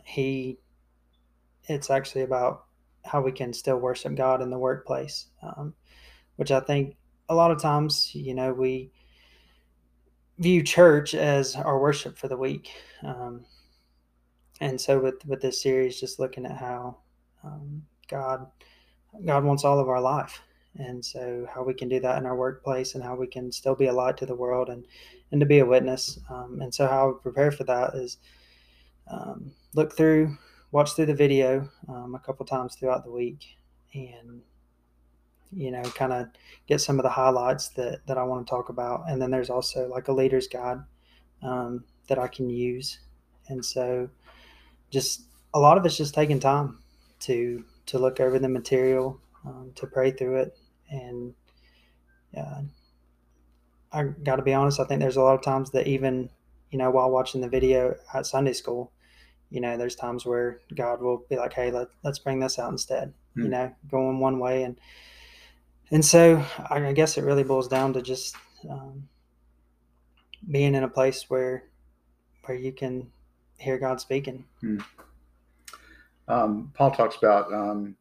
he, 0.03 0.59
it's 1.63 1.89
actually 1.89 2.21
about 2.21 2.65
how 3.03 3.21
we 3.21 3.31
can 3.31 3.53
still 3.53 3.77
worship 3.77 4.13
God 4.13 4.43
in 4.43 4.51
the 4.51 4.59
workplace, 4.59 5.25
um, 5.41 5.73
which 6.35 6.51
I 6.51 6.59
think 6.59 6.95
a 7.27 7.33
lot 7.33 7.49
of 7.49 7.59
times, 7.59 8.13
you 8.13 8.35
know, 8.35 8.53
we 8.53 8.91
view 10.37 10.63
church 10.63 11.15
as 11.15 11.55
our 11.55 11.79
worship 11.79 12.17
for 12.17 12.27
the 12.27 12.37
week. 12.37 12.71
Um, 13.03 13.45
and 14.61 14.79
so 14.79 14.99
with, 14.99 15.25
with 15.25 15.41
this 15.41 15.61
series, 15.61 15.99
just 15.99 16.19
looking 16.19 16.45
at 16.45 16.57
how 16.57 16.97
um, 17.43 17.83
God, 18.07 18.47
God 19.25 19.43
wants 19.43 19.63
all 19.63 19.79
of 19.79 19.89
our 19.89 20.01
life. 20.01 20.41
And 20.75 21.03
so 21.03 21.47
how 21.53 21.63
we 21.63 21.73
can 21.73 21.89
do 21.89 21.99
that 22.01 22.17
in 22.17 22.25
our 22.25 22.35
workplace 22.35 22.95
and 22.95 23.03
how 23.03 23.15
we 23.15 23.27
can 23.27 23.51
still 23.51 23.75
be 23.75 23.87
a 23.87 23.93
light 23.93 24.17
to 24.17 24.25
the 24.25 24.35
world 24.35 24.69
and, 24.69 24.85
and 25.31 25.39
to 25.39 25.45
be 25.45 25.59
a 25.59 25.65
witness. 25.65 26.19
Um, 26.29 26.59
and 26.61 26.73
so 26.73 26.87
how 26.87 27.07
we 27.07 27.19
prepare 27.21 27.51
for 27.51 27.63
that 27.63 27.95
is 27.95 28.17
um, 29.09 29.51
look 29.73 29.95
through 29.95 30.37
watch 30.71 30.93
through 30.93 31.05
the 31.05 31.13
video 31.13 31.67
um, 31.87 32.15
a 32.15 32.19
couple 32.19 32.45
times 32.45 32.75
throughout 32.75 33.03
the 33.03 33.11
week 33.11 33.57
and 33.93 34.41
you 35.55 35.71
know 35.71 35.81
kind 35.83 36.13
of 36.13 36.27
get 36.67 36.81
some 36.81 36.99
of 36.99 37.03
the 37.03 37.09
highlights 37.09 37.69
that 37.69 38.05
that 38.07 38.17
i 38.17 38.23
want 38.23 38.45
to 38.45 38.49
talk 38.49 38.69
about 38.69 39.03
and 39.07 39.21
then 39.21 39.31
there's 39.31 39.49
also 39.49 39.87
like 39.87 40.07
a 40.07 40.13
leader's 40.13 40.47
guide 40.47 40.79
um, 41.43 41.83
that 42.07 42.19
i 42.19 42.27
can 42.27 42.49
use 42.49 42.99
and 43.47 43.63
so 43.63 44.09
just 44.89 45.23
a 45.53 45.59
lot 45.59 45.77
of 45.77 45.85
it's 45.85 45.97
just 45.97 46.13
taking 46.13 46.39
time 46.39 46.79
to 47.19 47.63
to 47.85 47.97
look 47.97 48.19
over 48.19 48.39
the 48.39 48.49
material 48.49 49.19
um, 49.45 49.71
to 49.75 49.87
pray 49.87 50.11
through 50.11 50.35
it 50.35 50.57
and 50.89 51.33
yeah 52.33 52.61
i 53.93 54.03
got 54.03 54.35
to 54.35 54.43
be 54.43 54.53
honest 54.53 54.79
i 54.79 54.83
think 54.83 54.99
there's 54.99 55.17
a 55.17 55.21
lot 55.21 55.35
of 55.35 55.41
times 55.41 55.71
that 55.71 55.87
even 55.87 56.29
you 56.71 56.77
know 56.77 56.91
while 56.91 57.09
watching 57.09 57.41
the 57.41 57.47
video 57.47 57.95
at 58.13 58.25
sunday 58.25 58.53
school 58.53 58.91
you 59.49 59.61
know, 59.61 59.77
there's 59.77 59.95
times 59.95 60.25
where 60.25 60.59
God 60.75 61.01
will 61.01 61.25
be 61.29 61.37
like, 61.37 61.53
"Hey, 61.53 61.71
let 61.71 61.87
let's 62.03 62.19
bring 62.19 62.39
this 62.39 62.59
out 62.59 62.71
instead." 62.71 63.13
Mm. 63.37 63.43
You 63.43 63.49
know, 63.49 63.75
going 63.89 64.19
one 64.19 64.39
way, 64.39 64.63
and 64.63 64.77
and 65.91 66.03
so 66.03 66.43
I, 66.69 66.91
guess 66.93 67.17
it 67.17 67.23
really 67.23 67.43
boils 67.43 67.67
down 67.67 67.93
to 67.93 68.01
just 68.01 68.35
um, 68.69 69.07
being 70.49 70.75
in 70.75 70.83
a 70.83 70.89
place 70.89 71.29
where 71.29 71.63
where 72.45 72.57
you 72.57 72.71
can 72.71 73.11
hear 73.57 73.77
God 73.77 73.99
speaking. 73.99 74.45
Hmm. 74.61 74.79
Um, 76.29 76.71
Paul 76.73 76.91
talks 76.91 77.15
about 77.17 77.53
um, 77.53 77.95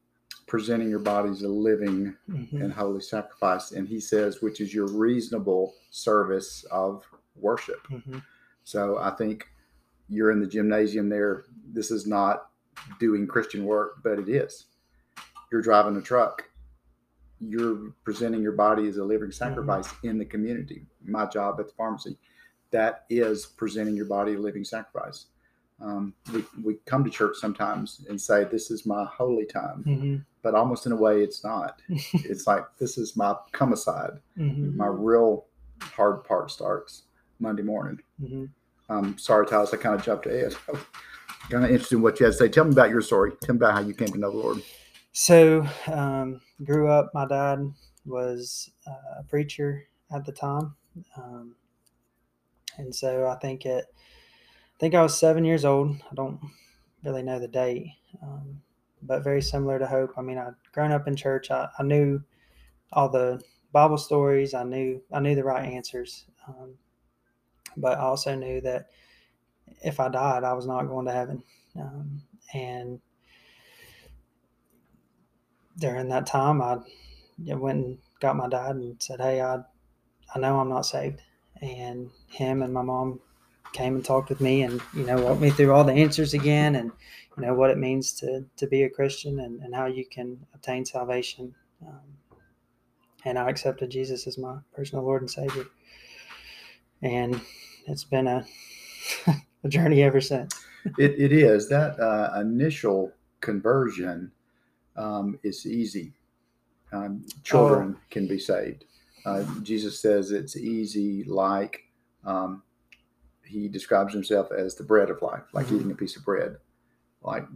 presenting 0.47 0.89
your 0.89 1.01
bodies 1.01 1.43
a 1.43 1.49
living 1.49 2.17
Mhm. 2.29 2.63
and 2.63 2.73
holy 2.73 3.01
sacrifice, 3.01 3.73
and 3.73 3.89
he 3.89 3.99
says, 3.99 4.43
which 4.43 4.61
is 4.61 4.73
your 4.73 4.87
reasonable 4.87 5.75
service 5.91 6.65
of 6.71 7.05
worship. 7.35 7.87
Mhm. 7.89 8.23
So 8.65 8.99
I 8.99 9.11
think 9.11 9.49
you're 10.09 10.31
in 10.31 10.41
the 10.41 10.47
gymnasium 10.47 11.09
there. 11.09 11.45
This 11.73 11.91
is 11.91 12.07
not 12.07 12.51
doing 13.01 13.27
Christian 13.27 13.65
work, 13.65 14.03
but 14.03 14.19
it 14.19 14.29
is. 14.29 14.67
You're 15.51 15.63
driving 15.63 15.97
a 15.97 16.03
truck. 16.03 16.49
You're 17.41 17.91
presenting 18.05 18.43
your 18.43 18.53
body 18.53 18.89
as 18.89 18.97
a 18.97 19.05
living 19.05 19.31
sacrifice 19.31 19.89
in 20.03 20.19
the 20.19 20.25
community. 20.25 20.87
My 21.05 21.27
job 21.27 21.61
at 21.61 21.67
the 21.67 21.73
pharmacy, 21.75 22.17
that 22.71 23.05
is 23.11 23.47
presenting 23.47 23.95
your 23.95 24.07
body 24.07 24.35
a 24.35 24.39
living 24.39 24.65
sacrifice. 24.65 25.27
Um, 25.81 26.15
we, 26.33 26.43
we 26.65 26.75
come 26.87 27.05
to 27.05 27.11
church 27.11 27.37
sometimes 27.37 28.05
and 28.09 28.19
say, 28.21 28.45
This 28.45 28.71
is 28.71 28.87
my 28.87 29.05
holy 29.05 29.45
time, 29.45 29.85
Mhm. 29.87 30.25
but 30.43 30.55
almost 30.55 30.87
in 30.87 30.93
a 30.93 30.97
way, 30.97 31.23
it's 31.23 31.45
not. 31.45 31.83
it's 32.15 32.47
like, 32.47 32.65
This 32.79 32.97
is 32.97 33.15
my 33.17 33.37
come 33.53 33.75
aside. 33.75 34.13
Mhm. 34.39 34.75
My 34.75 34.87
real 34.87 35.45
hard 35.81 36.25
part 36.25 36.51
starts 36.51 37.03
Monday 37.39 37.63
morning. 37.63 38.01
Mhm. 38.23 38.49
Um, 38.89 39.19
sorry, 39.19 39.47
Tyler, 39.47 39.67
I 39.71 39.77
kind 39.77 39.95
of 39.95 40.03
jumped 40.03 40.25
ahead. 40.27 40.55
kind 41.51 41.65
of 41.65 41.71
interested 41.71 41.97
in 41.97 42.03
what 42.03 42.19
you 42.19 42.25
had 42.27 42.33
to 42.33 42.39
say. 42.39 42.49
Tell 42.49 42.65
me 42.65 42.73
about 42.73 42.89
your 42.91 43.03
story. 43.03 43.33
Tell 43.43 43.55
me 43.55 43.59
about 43.59 43.75
how 43.75 43.81
you 43.81 43.93
came 43.93 44.09
to 44.09 44.19
know 44.19 44.31
the 44.31 44.37
Lord. 44.39 44.63
So, 45.19 45.67
um, 45.87 46.43
grew 46.63 46.91
up. 46.91 47.11
My 47.15 47.27
dad 47.27 47.73
was 48.05 48.71
uh, 48.87 49.21
a 49.21 49.23
preacher 49.23 49.89
at 50.13 50.27
the 50.27 50.31
time, 50.31 50.77
um, 51.17 51.57
and 52.77 52.95
so 52.95 53.27
I 53.27 53.37
think 53.37 53.65
it. 53.65 53.87
I 53.95 54.79
think 54.79 54.95
I 54.95 55.01
was 55.01 55.19
seven 55.19 55.43
years 55.47 55.65
old. 55.65 55.97
I 56.11 56.15
don't 56.15 56.39
really 57.03 57.23
know 57.23 57.39
the 57.39 57.49
date, 57.49 57.93
um, 58.23 58.61
but 59.01 59.25
very 59.25 59.41
similar 59.41 59.79
to 59.79 59.87
Hope. 59.87 60.11
I 60.19 60.21
mean, 60.21 60.37
I'd 60.37 60.53
grown 60.73 60.93
up 60.93 61.09
in 61.09 61.17
church. 61.17 61.51
I, 61.51 61.71
I 61.79 61.83
knew 61.83 62.23
all 62.93 63.09
the 63.09 63.41
Bible 63.73 63.97
stories. 63.97 64.53
I 64.53 64.65
knew 64.65 65.03
I 65.11 65.21
knew 65.21 65.35
the 65.35 65.45
right 65.45 65.65
answers, 65.65 66.27
um, 66.47 66.75
but 67.79 67.97
I 67.97 68.03
also 68.03 68.35
knew 68.35 68.61
that 68.61 68.91
if 69.83 69.99
I 69.99 70.11
died, 70.11 70.45
I 70.45 70.53
was 70.53 70.67
not 70.67 70.89
going 70.89 71.07
to 71.07 71.13
heaven, 71.13 71.43
um, 71.75 72.21
and 72.53 73.01
during 75.79 76.09
that 76.09 76.27
time, 76.27 76.63
I 76.63 76.79
went 77.39 77.85
and 77.85 77.99
got 78.21 78.37
my 78.37 78.49
dad 78.49 78.77
and 78.77 79.03
said, 79.03 79.21
"Hey, 79.21 79.41
I 79.41 79.59
I 80.35 80.39
know 80.39 80.59
I'm 80.59 80.69
not 80.69 80.87
saved," 80.87 81.21
and 81.61 82.11
him 82.29 82.63
and 82.63 82.73
my 82.73 82.83
mom 82.83 83.21
came 83.73 83.97
and 83.97 84.05
talked 84.05 84.29
with 84.31 84.41
me 84.41 84.63
and 84.63 84.81
you 84.95 85.05
know 85.05 85.21
walked 85.21 85.41
me 85.41 85.51
through 85.51 85.73
all 85.73 85.85
the 85.85 85.93
answers 85.93 86.33
again 86.33 86.77
and 86.77 86.91
you 87.37 87.45
know 87.45 87.53
what 87.53 87.71
it 87.71 87.79
means 87.79 88.13
to 88.13 88.45
to 88.57 88.67
be 88.67 88.85
a 88.85 88.91
Christian 88.91 89.41
and, 89.41 89.61
and 89.61 89.75
how 89.75 89.87
you 89.87 90.07
can 90.07 90.39
obtain 90.55 90.85
salvation. 90.85 91.55
Um, 91.87 92.01
and 93.25 93.39
I 93.39 93.51
accepted 93.51 93.91
Jesus 93.91 94.27
as 94.27 94.39
my 94.39 94.59
personal 94.73 95.05
Lord 95.05 95.23
and 95.23 95.31
Savior, 95.31 95.65
and 97.03 97.41
it's 97.87 98.05
been 98.05 98.27
a 98.27 98.47
a 99.65 99.69
journey 99.69 100.03
ever 100.03 100.21
since. 100.21 100.65
It, 100.99 101.19
it 101.19 101.33
is 101.33 101.69
that 101.69 101.99
uh, 101.99 102.41
initial 102.41 103.13
conversion 103.41 104.31
um, 104.97 105.39
is 105.43 105.67
easy. 105.67 106.13
Um, 106.93 107.25
children 107.43 107.97
can 108.11 108.27
be 108.27 108.39
saved. 108.39 108.85
Uh, 109.25 109.45
Jesus 109.63 110.01
says 110.01 110.31
it's 110.31 110.57
easy, 110.57 111.25
like 111.25 111.83
um, 112.25 112.63
he 113.45 113.69
describes 113.69 114.13
himself 114.13 114.51
as 114.53 114.75
the 114.75 114.85
bread 114.85 115.11
of 115.11 115.21
life, 115.23 115.43
like 115.53 115.67
Mhm. 115.67 115.77
eating 115.77 115.91
a 115.93 115.95
piece 115.97 116.17
of 116.17 116.25
bread. 116.25 116.57
Like 117.23 117.47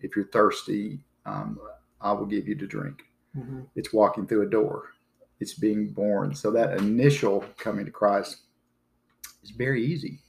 if 0.00 0.14
you're 0.16 0.26
thirsty, 0.26 1.00
um, 1.26 1.58
I 2.00 2.12
will 2.12 2.26
give 2.26 2.46
you 2.48 2.54
to 2.56 2.66
drink. 2.66 3.04
Mhm. 3.36 3.66
it's 3.74 3.92
walking 3.92 4.26
through 4.28 4.42
a 4.42 4.50
door 4.50 4.90
it's 5.40 5.54
being 5.54 5.88
born 5.92 6.32
so 6.32 6.52
that 6.52 6.78
initial 6.78 7.44
coming 7.58 7.84
to 7.84 7.90
christ 7.90 8.42
is 9.42 9.50
very 9.50 9.84
easy 9.84 10.20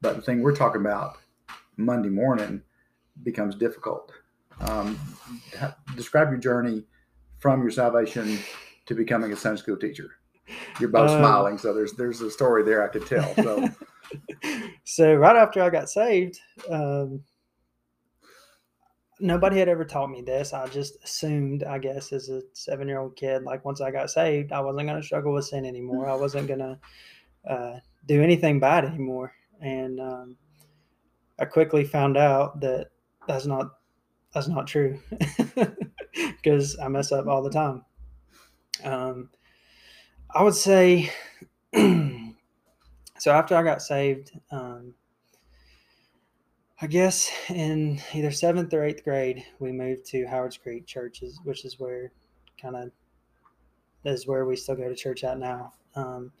but 0.00 0.16
the 0.16 0.22
thing 0.22 0.42
we're 0.42 0.56
talking 0.56 0.80
about 0.80 1.18
monday 1.76 2.08
morning 2.08 2.60
becomes 3.22 3.54
difficult 3.54 4.10
um, 4.62 4.98
describe 5.96 6.30
your 6.30 6.38
journey 6.38 6.84
from 7.38 7.62
your 7.62 7.70
salvation 7.70 8.38
to 8.86 8.94
becoming 8.94 9.32
a 9.32 9.36
sunday 9.36 9.60
school 9.60 9.76
teacher 9.76 10.10
you're 10.80 10.88
both 10.88 11.10
Um, 11.10 11.18
smiling 11.18 11.58
so 11.58 11.72
there's 11.72 11.92
there's 11.94 12.20
a 12.20 12.30
story 12.30 12.62
there 12.62 12.82
i 12.82 12.88
could 12.88 13.06
tell 13.06 13.34
so 13.36 13.68
so 14.84 15.14
right 15.14 15.36
after 15.36 15.62
I 15.62 15.70
got 15.70 15.88
saved, 15.88 16.40
um, 16.70 17.22
nobody 19.20 19.58
had 19.58 19.68
ever 19.68 19.84
taught 19.84 20.10
me 20.10 20.22
this. 20.22 20.52
I 20.52 20.66
just 20.68 21.02
assumed, 21.04 21.64
I 21.64 21.78
guess, 21.78 22.12
as 22.12 22.28
a 22.28 22.42
seven 22.52 22.88
year 22.88 23.00
old 23.00 23.16
kid, 23.16 23.44
like 23.44 23.64
once 23.64 23.80
I 23.80 23.90
got 23.90 24.10
saved, 24.10 24.52
I 24.52 24.60
wasn't 24.60 24.88
going 24.88 25.00
to 25.00 25.06
struggle 25.06 25.32
with 25.32 25.46
sin 25.46 25.64
anymore. 25.64 26.08
I 26.08 26.14
wasn't 26.14 26.48
going 26.48 26.60
to 26.60 26.78
uh, 27.48 27.78
do 28.06 28.22
anything 28.22 28.60
bad 28.60 28.84
anymore. 28.84 29.32
And 29.60 30.00
um, 30.00 30.36
I 31.38 31.44
quickly 31.44 31.84
found 31.84 32.16
out 32.16 32.60
that 32.60 32.88
that's 33.28 33.46
not 33.46 33.70
that's 34.32 34.48
not 34.48 34.66
true 34.66 34.98
because 36.16 36.78
I 36.78 36.88
mess 36.88 37.12
up 37.12 37.26
all 37.26 37.42
the 37.42 37.50
time. 37.50 37.84
Um, 38.84 39.30
I 40.34 40.42
would 40.42 40.54
say. 40.54 41.10
so 41.74 43.30
after 43.30 43.54
I 43.56 43.62
got 43.62 43.80
saved, 43.80 44.32
um, 44.50 44.94
I 46.82 46.86
guess 46.86 47.30
in 47.48 48.00
either 48.12 48.32
seventh 48.32 48.74
or 48.74 48.84
eighth 48.84 49.04
grade, 49.04 49.44
we 49.60 49.70
moved 49.70 50.04
to 50.06 50.26
Howard's 50.26 50.58
Creek 50.58 50.84
churches, 50.84 51.40
which 51.44 51.64
is 51.64 51.78
where 51.78 52.10
kind 52.60 52.76
of 52.76 52.90
is 54.04 54.26
where 54.26 54.44
we 54.44 54.56
still 54.56 54.74
go 54.74 54.88
to 54.88 54.94
church 54.94 55.22
at 55.22 55.38
now. 55.38 55.72
Um, 55.94 56.32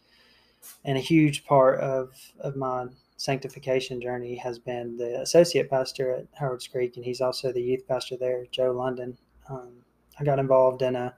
and 0.84 0.98
a 0.98 1.00
huge 1.00 1.44
part 1.44 1.80
of 1.80 2.12
of 2.40 2.56
my 2.56 2.86
sanctification 3.22 4.00
journey 4.00 4.34
has 4.34 4.58
been 4.58 4.96
the 4.96 5.20
associate 5.20 5.70
pastor 5.70 6.10
at 6.10 6.26
Howard's 6.34 6.66
Creek, 6.66 6.96
and 6.96 7.04
he's 7.04 7.20
also 7.20 7.52
the 7.52 7.62
youth 7.62 7.86
pastor 7.86 8.16
there, 8.16 8.46
Joe 8.50 8.72
London. 8.72 9.16
Um, 9.48 9.70
I 10.18 10.24
got 10.24 10.40
involved 10.40 10.82
in 10.82 10.96
a, 10.96 11.14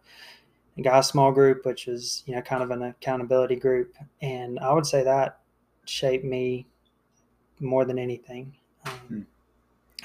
a 0.77 0.83
guy 0.83 1.01
small 1.01 1.33
group, 1.33 1.65
which 1.65 1.89
is 1.89 2.23
you 2.27 2.35
know 2.35 2.43
kind 2.43 2.63
of 2.63 2.71
an 2.71 2.83
accountability 2.83 3.57
group, 3.57 3.97
and 4.21 4.59
I 4.59 4.75
would 4.75 4.85
say 4.85 5.03
that 5.03 5.41
shaped 5.87 6.27
me 6.27 6.67
more 7.59 7.87
than 7.87 7.99
anything. 7.99 8.55
Um, 8.85 8.93
Hmm. 9.09 9.21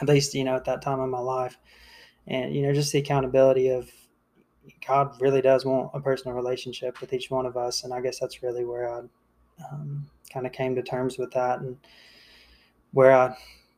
At 0.02 0.08
least 0.08 0.34
you 0.34 0.46
know 0.46 0.56
at 0.56 0.64
that 0.66 0.82
time 0.82 1.02
in 1.02 1.10
my 1.10 1.20
life, 1.20 1.58
and 2.28 2.56
you 2.56 2.62
know 2.62 2.74
just 2.74 2.94
the 2.94 3.00
accountability 3.00 3.68
of 3.68 3.92
God 4.88 5.20
really 5.20 5.42
does 5.42 5.66
want 5.66 5.92
a 5.94 6.00
personal 6.00 6.34
relationship 6.38 7.02
with 7.02 7.12
each 7.12 7.30
one 7.30 7.46
of 7.46 7.58
us, 7.58 7.84
and 7.84 7.94
I 7.94 8.00
guess 8.00 8.20
that's 8.20 8.42
really 8.42 8.64
where 8.64 8.90
I 8.90 9.02
um, 9.72 10.10
kind 10.32 10.46
of 10.46 10.52
came 10.52 10.76
to 10.76 10.82
terms 10.82 11.18
with 11.18 11.32
that, 11.32 11.60
and 11.60 11.78
where 12.92 13.12
I, 13.12 13.36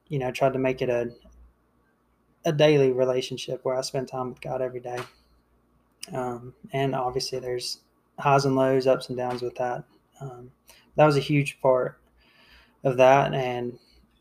you 0.10 0.20
know, 0.20 0.32
tried 0.32 0.54
to 0.54 0.60
make 0.60 0.82
it 0.82 0.90
a 0.90 1.12
a 2.46 2.52
daily 2.52 2.92
relationship 2.92 3.64
where 3.64 3.78
I 3.78 3.82
spend 3.82 4.08
time 4.08 4.30
with 4.30 4.42
God 4.42 4.62
every 4.62 4.80
day. 4.80 5.00
Um, 6.12 6.54
and 6.74 6.96
obviously, 6.96 7.40
there's 7.40 7.82
highs 8.18 8.46
and 8.46 8.56
lows, 8.56 8.88
ups 8.88 9.10
and 9.10 9.18
downs 9.18 9.42
with 9.42 9.56
that. 9.56 9.84
Um, 10.20 10.52
that 10.96 11.06
was 11.06 11.18
a 11.18 11.22
huge 11.22 11.62
part 11.62 12.00
of 12.84 12.98
that. 12.98 13.34
And 13.34 13.78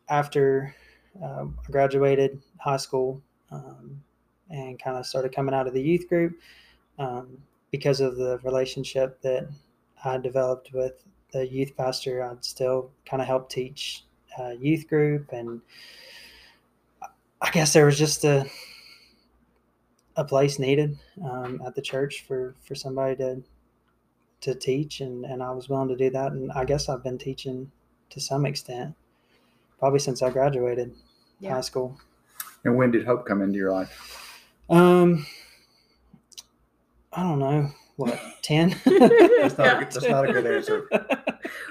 after 0.09 0.75
uh, 1.23 1.45
I 1.45 1.71
graduated 1.71 2.43
high 2.59 2.77
school 2.77 3.23
um, 3.51 4.03
and 4.51 4.79
kind 4.83 4.97
of 4.97 5.07
started 5.07 5.35
coming 5.35 5.55
out 5.55 5.67
of 5.67 5.75
the 5.75 5.83
youth 5.83 6.09
group, 6.09 6.39
um, 6.99 7.39
because 7.71 8.01
of 8.01 8.17
the 8.17 8.39
relationship 8.43 9.21
that 9.23 9.49
I 10.05 10.19
developed 10.19 10.73
with 10.73 11.05
the 11.33 11.47
youth 11.47 11.77
pastor, 11.77 12.23
I'd 12.25 12.45
still 12.45 12.91
kind 13.07 13.21
of 13.23 13.27
help 13.29 13.49
teach 13.51 14.05
uh, 14.39 14.51
youth 14.51 14.89
group, 14.89 15.33
and 15.33 15.61
I 17.41 17.51
guess 17.51 17.73
there 17.73 17.87
was 17.87 17.99
just 17.99 18.25
a 18.25 18.47
a 20.17 20.25
place 20.25 20.59
needed 20.59 20.99
um, 21.25 21.63
at 21.67 21.75
the 21.75 21.83
church 21.83 22.25
for 22.27 22.55
for 22.67 22.75
somebody 22.75 23.17
to 23.17 23.43
to 24.43 24.55
teach, 24.55 25.01
and 25.01 25.25
and 25.25 25.43
I 25.43 25.51
was 25.53 25.69
willing 25.69 25.89
to 25.89 25.97
do 25.97 26.11
that, 26.11 26.33
and 26.33 26.51
I 26.53 26.65
guess 26.65 26.89
I've 26.89 27.03
been 27.03 27.19
teaching 27.19 27.71
to 28.11 28.21
some 28.21 28.45
extent, 28.47 28.95
probably 29.79 29.99
since 30.01 30.23
I 30.23 30.31
graduated 30.31 30.95
Yeah. 31.39 31.55
high 31.55 31.61
school. 31.61 31.99
and 32.65 32.77
when 32.77 32.91
did 32.91 33.07
hope 33.07 33.25
come 33.25 33.41
into 33.41 33.57
your 33.57 33.71
life 33.73 34.37
Um, 34.69 35.25
I 37.13 37.23
don't 37.23 37.39
know 37.39 37.71
what 37.97 38.19
ten. 38.43 38.71
that's 38.85 39.57
not, 39.59 39.77
a, 39.77 39.79
good- 39.85 39.93
that's 39.93 40.09
not 40.09 40.29
a 40.29 40.33
good 40.33 40.47
answer 40.57 40.89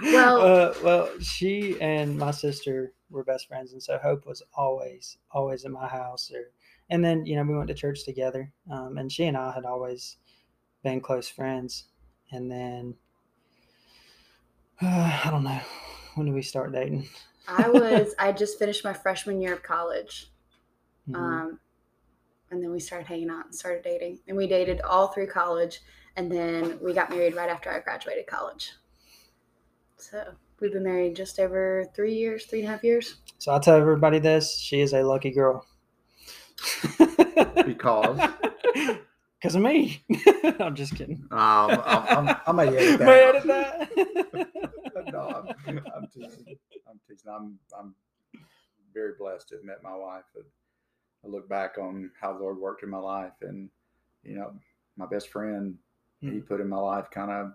Well- 0.02 0.42
uh, 0.42 0.74
well, 0.84 1.10
she 1.20 1.80
and 1.82 2.18
my 2.18 2.32
sister 2.32 2.94
were 3.10 3.24
best 3.24 3.48
friends, 3.48 3.74
and 3.74 3.82
so 3.82 3.98
Hope 3.98 4.26
was 4.26 4.44
always, 4.54 5.18
always 5.32 5.66
at 5.66 5.72
my 5.72 5.88
house. 5.88 6.32
Or, 6.34 6.52
and 6.90 7.04
then 7.04 7.26
you 7.26 7.36
know 7.36 7.44
we 7.44 7.56
went 7.56 7.68
to 7.70 7.74
church 7.74 8.06
together, 8.06 8.52
um, 8.72 8.98
and 8.98 9.12
she 9.12 9.26
and 9.26 9.38
I 9.38 9.52
had 9.52 9.66
always 9.66 10.18
been 10.84 11.02
close 11.02 11.28
friends. 11.28 11.86
And 12.32 12.52
then 12.52 12.96
uh, 14.82 15.22
I 15.26 15.30
don't 15.30 15.44
know, 15.44 15.60
When 16.16 16.26
did 16.28 16.36
we 16.36 16.42
start 16.42 16.72
dating? 16.72 17.08
I 17.48 17.70
was 17.70 18.14
I 18.20 18.32
just 18.32 18.60
finished 18.60 18.84
my 18.84 18.94
freshman 18.94 19.42
year 19.42 19.54
of 19.54 19.64
college. 19.64 20.32
Mhm. 21.10 21.16
Um, 21.16 21.60
and 22.52 22.64
then 22.64 22.72
we 22.72 22.80
started 22.80 23.08
hanging 23.08 23.30
out 23.30 23.46
and 23.46 23.56
started 23.56 23.84
dating. 23.84 24.20
And 24.28 24.36
we 24.36 24.48
dated 24.48 24.82
all 24.82 25.08
through 25.10 25.28
college. 25.28 25.82
And 26.16 26.32
then 26.32 26.80
we 26.82 26.94
got 26.94 27.10
married 27.10 27.36
right 27.36 27.50
after 27.50 27.72
I 27.72 27.80
graduated 27.80 28.26
college. 28.28 28.72
So 30.00 30.24
we've 30.62 30.72
been 30.72 30.84
married 30.84 31.16
just 31.18 31.40
over 31.40 31.86
three 31.94 32.14
years, 32.16 32.46
three 32.46 32.60
and 32.60 32.70
a 32.70 32.72
half 32.72 32.84
years. 32.86 33.18
so 33.38 33.54
I 33.54 33.60
tell 33.60 33.76
everybody 33.76 34.20
this: 34.20 34.58
she 34.58 34.80
is 34.80 34.94
a 34.94 35.04
lucky 35.04 35.30
girl. 35.32 35.66
Because 37.66 38.18
Because 39.42 39.56
of 39.56 39.62
me. 39.62 40.04
I'm 40.60 40.76
just 40.76 40.96
kidding. 40.96 41.24
um, 41.32 41.82
I'm, 41.86 42.28
I'm, 42.28 42.36
I 42.48 42.52
may 42.52 42.68
edit 42.68 43.00
that. 43.00 43.06
May 43.06 43.24
I 43.24 43.28
edit 43.28 43.48
that? 43.48 45.12
no, 45.14 45.20
I'm, 45.68 45.82
I'm 45.96 46.08
teasing. 46.08 46.58
I'm 46.90 47.00
teasing. 47.08 47.32
I'm, 47.32 47.60
I'm 47.78 47.96
very 48.94 49.14
blessed 49.20 49.50
to 49.50 49.56
have 49.56 49.64
met 49.64 49.84
my 49.84 49.96
wife. 49.96 50.24
And 50.36 50.46
I 51.26 51.28
look 51.28 51.48
back 51.48 51.78
on 51.78 52.12
how 52.20 52.34
the 52.34 52.40
Lord 52.40 52.58
worked 52.58 52.84
in 52.84 52.90
my 52.90 52.98
life, 52.98 53.34
and 53.42 53.70
you 54.24 54.36
know, 54.36 54.54
my 54.98 55.06
best 55.06 55.30
friend 55.30 55.78
He 56.22 56.40
put 56.40 56.62
in 56.62 56.68
my 56.70 56.80
life. 56.80 57.10
Kind 57.12 57.32
of, 57.32 57.54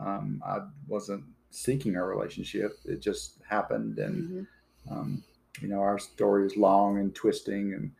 um, 0.00 0.42
I 0.44 0.58
wasn't 0.88 1.24
seeking 1.52 1.96
a 1.96 2.04
relationship; 2.04 2.78
it 2.84 3.00
just 3.00 3.40
happened, 3.48 3.98
and 3.98 4.28
Mhm. 4.28 4.46
um, 4.90 5.22
you 5.60 5.68
know, 5.68 5.80
our 5.80 5.98
story 5.98 6.46
is 6.46 6.56
long 6.56 6.98
and 6.98 7.14
twisting, 7.14 7.74
and 7.74 7.92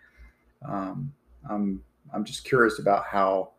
um, 0.62 1.12
I'm 1.48 1.82
I'm 2.12 2.24
just 2.24 2.44
curious 2.44 2.78
about 2.78 3.04
how 3.04 3.52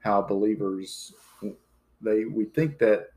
how 0.00 0.20
believers 0.22 1.14
they 2.02 2.24
we 2.26 2.44
think 2.44 2.78
that 2.78 3.10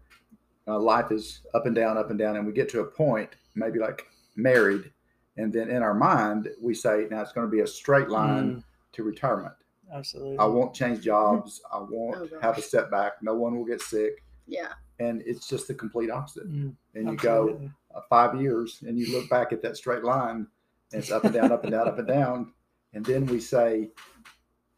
uh, 0.67 0.79
life 0.79 1.12
is 1.12 1.41
up 1.53 1.65
and 1.65 1.75
down, 1.75 1.98
up 1.98 2.09
and 2.12 2.19
down, 2.19 2.38
and 2.38 2.45
we 2.45 2.53
get 2.53 2.69
to 2.69 2.81
a 2.81 2.86
point, 2.86 3.36
maybe 3.55 3.79
like 3.79 4.05
married, 4.36 4.91
and 5.38 5.51
then 5.51 5.69
in 5.69 5.81
our 5.81 5.93
mind 5.95 6.50
we 6.62 6.74
say, 6.74 7.07
now 7.09 7.21
it's 7.21 7.31
going 7.33 7.48
to 7.48 7.51
be 7.51 7.62
a 7.62 7.67
straight 7.67 8.09
line 8.09 8.51
Mm, 8.57 8.63
to 8.93 9.03
retirement. 9.03 9.55
absolutely. 9.91 10.38
I 10.38 10.45
won't 10.45 10.74
change 10.75 11.01
jobs. 11.03 11.59
I 11.74 11.79
won't 11.79 12.17
Oh, 12.17 12.39
have 12.41 12.57
a 12.57 12.62
setback. 12.62 13.21
No 13.24 13.33
one 13.36 13.57
will 13.57 13.65
get 13.65 13.81
sick, 13.81 14.24
Yeah. 14.45 14.74
And 15.00 15.22
it's 15.25 15.48
just 15.48 15.68
the 15.68 15.74
complete 15.74 16.10
opposite. 16.10 16.51
Mm, 16.51 16.74
And 16.96 17.10
you 17.10 17.15
go 17.18 17.60
uh, 17.96 18.01
five 18.10 18.39
years 18.39 18.84
and 18.86 18.98
you 19.00 19.18
look 19.18 19.29
back 19.29 19.51
at 19.53 19.62
that 19.62 19.77
straight 19.77 20.03
line 20.03 20.48
and 20.91 21.01
it's 21.01 21.12
up 21.12 21.24
and 21.24 21.34
down, 21.34 21.51
up 21.51 21.63
and 21.63 21.72
down, 21.72 21.88
up 21.88 21.98
and 22.00 22.08
down. 22.08 22.53
And 22.94 23.06
then 23.06 23.25
we 23.25 23.39
say, 23.39 23.89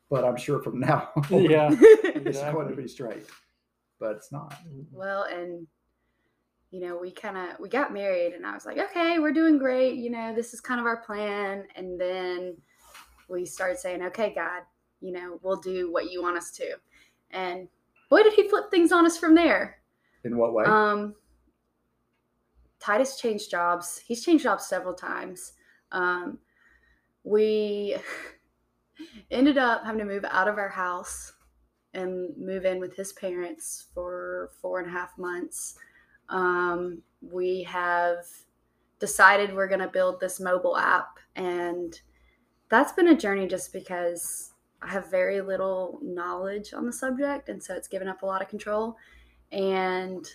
but 0.10 0.24
I'm 0.25 0.38
sure 0.38 0.62
from 0.62 0.80
now 0.80 1.10
on, 1.32 1.44
Yeah. 1.44 1.70
it's 1.80 2.40
going 2.40 2.68
to 2.70 2.75
be 2.75 2.88
straight. 2.88 3.25
But 4.00 4.18
it's 4.18 4.32
not. 4.32 4.56
Well, 4.92 5.24
and 5.24 5.68
you 6.72 6.80
know, 6.80 6.98
we 6.98 7.12
kind 7.12 7.38
of 7.38 7.60
we 7.60 7.70
got 7.70 7.94
married, 7.94 8.34
and 8.34 8.46
I 8.46 8.54
was 8.54 8.66
like, 8.66 8.78
okay, 8.80 9.20
we're 9.20 9.34
doing 9.34 9.58
great. 9.60 9.96
You 9.96 10.10
know, 10.10 10.34
this 10.34 10.54
is 10.54 10.62
kind 10.62 10.80
of 10.80 10.86
our 10.88 10.98
plan. 10.98 11.66
And 11.75 12.00
then 12.00 12.58
we 13.30 13.46
started 13.46 13.78
saying, 13.78 14.01
okay, 14.04 14.34
God, 14.34 14.62
you 15.01 15.12
know, 15.12 15.40
we'll 15.44 15.60
do 15.60 15.92
what 15.92 16.10
you 16.12 16.22
want 16.22 16.38
us 16.38 16.50
to. 16.54 16.78
And 17.30 17.68
boy, 18.10 18.24
did 18.24 18.34
he 18.34 18.48
flip 18.50 18.72
things 18.72 18.92
on 18.92 19.06
us 19.06 19.18
from 19.18 19.36
there. 19.36 19.81
In 20.24 20.38
what 20.38 20.54
way? 20.54 20.66
Um, 20.66 21.16
Titus 22.80 23.20
changed 23.20 23.50
jobs. 23.50 24.01
He's 24.06 24.24
changed 24.24 24.44
jobs 24.44 24.66
several 24.66 24.94
times. 24.94 25.54
Um, 25.92 26.40
we 27.24 27.96
ended 29.31 29.57
up 29.57 29.86
having 29.86 30.00
to 30.00 30.05
move 30.05 30.25
out 30.29 30.48
of 30.48 30.57
our 30.57 30.70
house 30.70 31.34
and 31.94 32.36
move 32.38 32.66
in 32.66 32.79
with 32.79 32.96
his 32.96 33.14
parents 33.14 33.88
for 33.94 34.51
four 34.62 34.79
and 34.79 34.88
a 34.90 34.92
half 34.92 35.18
months. 35.18 35.75
Um, 36.29 37.01
we 37.22 37.64
have 37.64 38.25
decided 39.00 39.53
we're 39.53 39.68
going 39.68 39.81
to 39.81 39.88
build 39.88 40.20
this 40.20 40.40
mobile 40.40 40.77
app, 40.77 41.20
and 41.36 42.00
that's 42.70 42.94
been 42.94 43.10
a 43.10 43.18
journey 43.18 43.48
just 43.48 43.74
because 43.74 44.53
I 44.81 44.88
have 44.88 45.12
very 45.12 45.42
little 45.42 46.00
knowledge 46.01 46.74
on 46.74 46.86
the 46.86 46.94
subject, 46.94 47.50
and 47.50 47.62
so 47.62 47.75
it's 47.75 47.88
given 47.88 48.07
up 48.07 48.24
a 48.24 48.25
lot 48.25 48.42
of 48.42 48.48
control. 48.48 48.96
And 49.51 50.25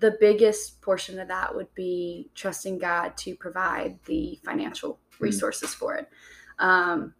the 0.00 0.16
biggest 0.20 0.80
portion 0.82 1.18
of 1.18 1.28
that 1.28 1.54
would 1.54 1.74
be 1.74 2.30
trusting 2.34 2.78
God 2.78 3.16
to 3.18 3.34
provide 3.36 3.98
the 4.04 4.38
financial 4.44 4.98
resources 5.18 5.74
for 5.74 5.94
it. 5.94 6.08
Um, 6.58 7.14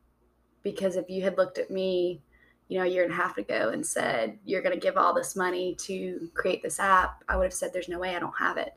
because 0.62 0.96
if 0.96 1.08
you 1.08 1.22
had 1.22 1.38
looked 1.38 1.58
at 1.58 1.70
me, 1.70 2.22
you 2.68 2.78
know, 2.78 2.84
a 2.84 2.88
year 2.88 3.04
and 3.04 3.12
a 3.12 3.16
half 3.16 3.38
ago 3.38 3.70
and 3.70 3.87
said, 3.87 4.38
you're 4.44 4.61
going 4.61 4.74
to 4.74 4.80
give 4.80 4.98
all 4.98 5.14
this 5.14 5.34
money 5.34 5.74
to 5.76 6.30
create 6.34 6.62
this 6.62 6.78
app, 6.78 7.24
I 7.28 7.37
would 7.37 7.44
have 7.44 7.54
said, 7.54 7.72
there's 7.72 7.88
no 7.88 7.98
way 7.98 8.14
I 8.14 8.18
don't 8.18 8.38
have 8.38 8.58
it. 8.58 8.74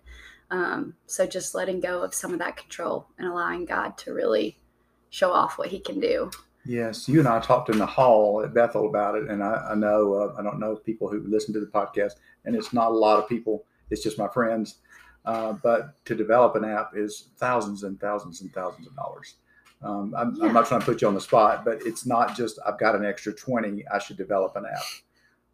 Um, 0.49 0.95
so 1.07 1.25
just 1.25 1.55
letting 1.55 1.79
go 1.79 2.03
of 2.03 2.13
some 2.13 2.33
of 2.33 2.39
that 2.39 2.57
control 2.57 3.07
and 3.17 3.27
allowing 3.27 3.65
God 3.65 3.97
to 3.99 4.13
really 4.13 4.57
show 5.09 5.31
off 5.31 5.57
what 5.57 5.69
he 5.69 5.79
can 5.79 5.99
do. 5.99 6.31
Yes. 6.65 7.07
You 7.07 7.19
and 7.19 7.27
I 7.27 7.39
talked 7.39 7.69
in 7.69 7.77
the 7.77 7.85
hall 7.85 8.41
at 8.43 8.53
Bethel 8.53 8.87
about 8.87 9.15
it. 9.15 9.29
And 9.29 9.43
I, 9.43 9.69
I 9.71 9.75
know, 9.75 10.13
uh, 10.13 10.35
I 10.39 10.43
don't 10.43 10.59
know 10.59 10.75
people 10.75 11.09
who 11.09 11.23
listen 11.25 11.53
to 11.53 11.59
the 11.59 11.65
podcast, 11.65 12.13
and 12.45 12.55
it's 12.55 12.73
not 12.73 12.91
a 12.91 12.95
lot 12.95 13.19
of 13.19 13.27
people, 13.29 13.65
it's 13.89 14.03
just 14.03 14.17
my 14.17 14.27
friends. 14.27 14.77
Uh, 15.23 15.53
but 15.63 16.03
to 16.05 16.15
develop 16.15 16.55
an 16.55 16.65
app 16.65 16.91
is 16.95 17.29
thousands 17.37 17.83
and 17.83 17.99
thousands 17.99 18.41
and 18.41 18.51
thousands 18.53 18.87
of 18.87 18.95
dollars. 18.95 19.35
Um, 19.83 20.13
I'm, 20.17 20.41
I'm 20.41 20.53
not 20.53 20.67
trying 20.67 20.79
to 20.79 20.85
put 20.85 21.01
you 21.01 21.07
on 21.07 21.13
the 21.13 21.21
spot, 21.21 21.65
but 21.65 21.79
it's 21.85 22.05
not 22.05 22.35
just 22.35 22.59
I've 22.65 22.79
got 22.79 22.95
an 22.95 23.05
extra 23.05 23.33
20, 23.33 23.83
I 23.87 23.99
should 23.99 24.17
develop 24.17 24.55
an 24.55 24.65
app. 24.65 24.83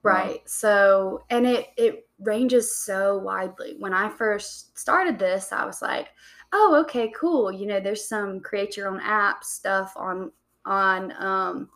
Right. 0.04 0.48
So, 0.48 1.24
and 1.30 1.46
it 1.46 1.68
it 1.76 2.08
ranges 2.20 2.74
so 2.74 3.18
widely. 3.18 3.76
When 3.80 3.94
I 3.94 4.10
first 4.10 4.78
started 4.78 5.20
this, 5.20 5.52
I 5.52 5.66
was 5.66 5.82
like, 5.82 6.10
"Oh, 6.54 6.78
okay, 6.84 7.12
cool. 7.16 7.52
You 7.52 7.66
know, 7.66 7.80
there's 7.80 8.08
some 8.08 8.40
create 8.40 8.78
your 8.78 8.88
own 8.88 9.02
app 9.02 9.44
stuff 9.44 9.94
on 9.98 10.32
on 10.68 11.14
um 11.18 11.70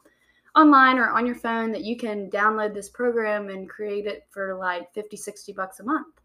online 0.55 0.97
or 0.99 1.09
on 1.09 1.25
your 1.25 1.35
phone 1.35 1.71
that 1.71 1.83
you 1.83 1.95
can 1.97 2.29
download 2.29 2.73
this 2.73 2.89
program 2.89 3.49
and 3.49 3.69
create 3.69 4.05
it 4.05 4.27
for 4.29 4.55
like 4.55 4.93
50, 4.93 5.15
60 5.17 5.53
bucks 5.53 5.79
a 5.79 5.83
month." 5.83 6.21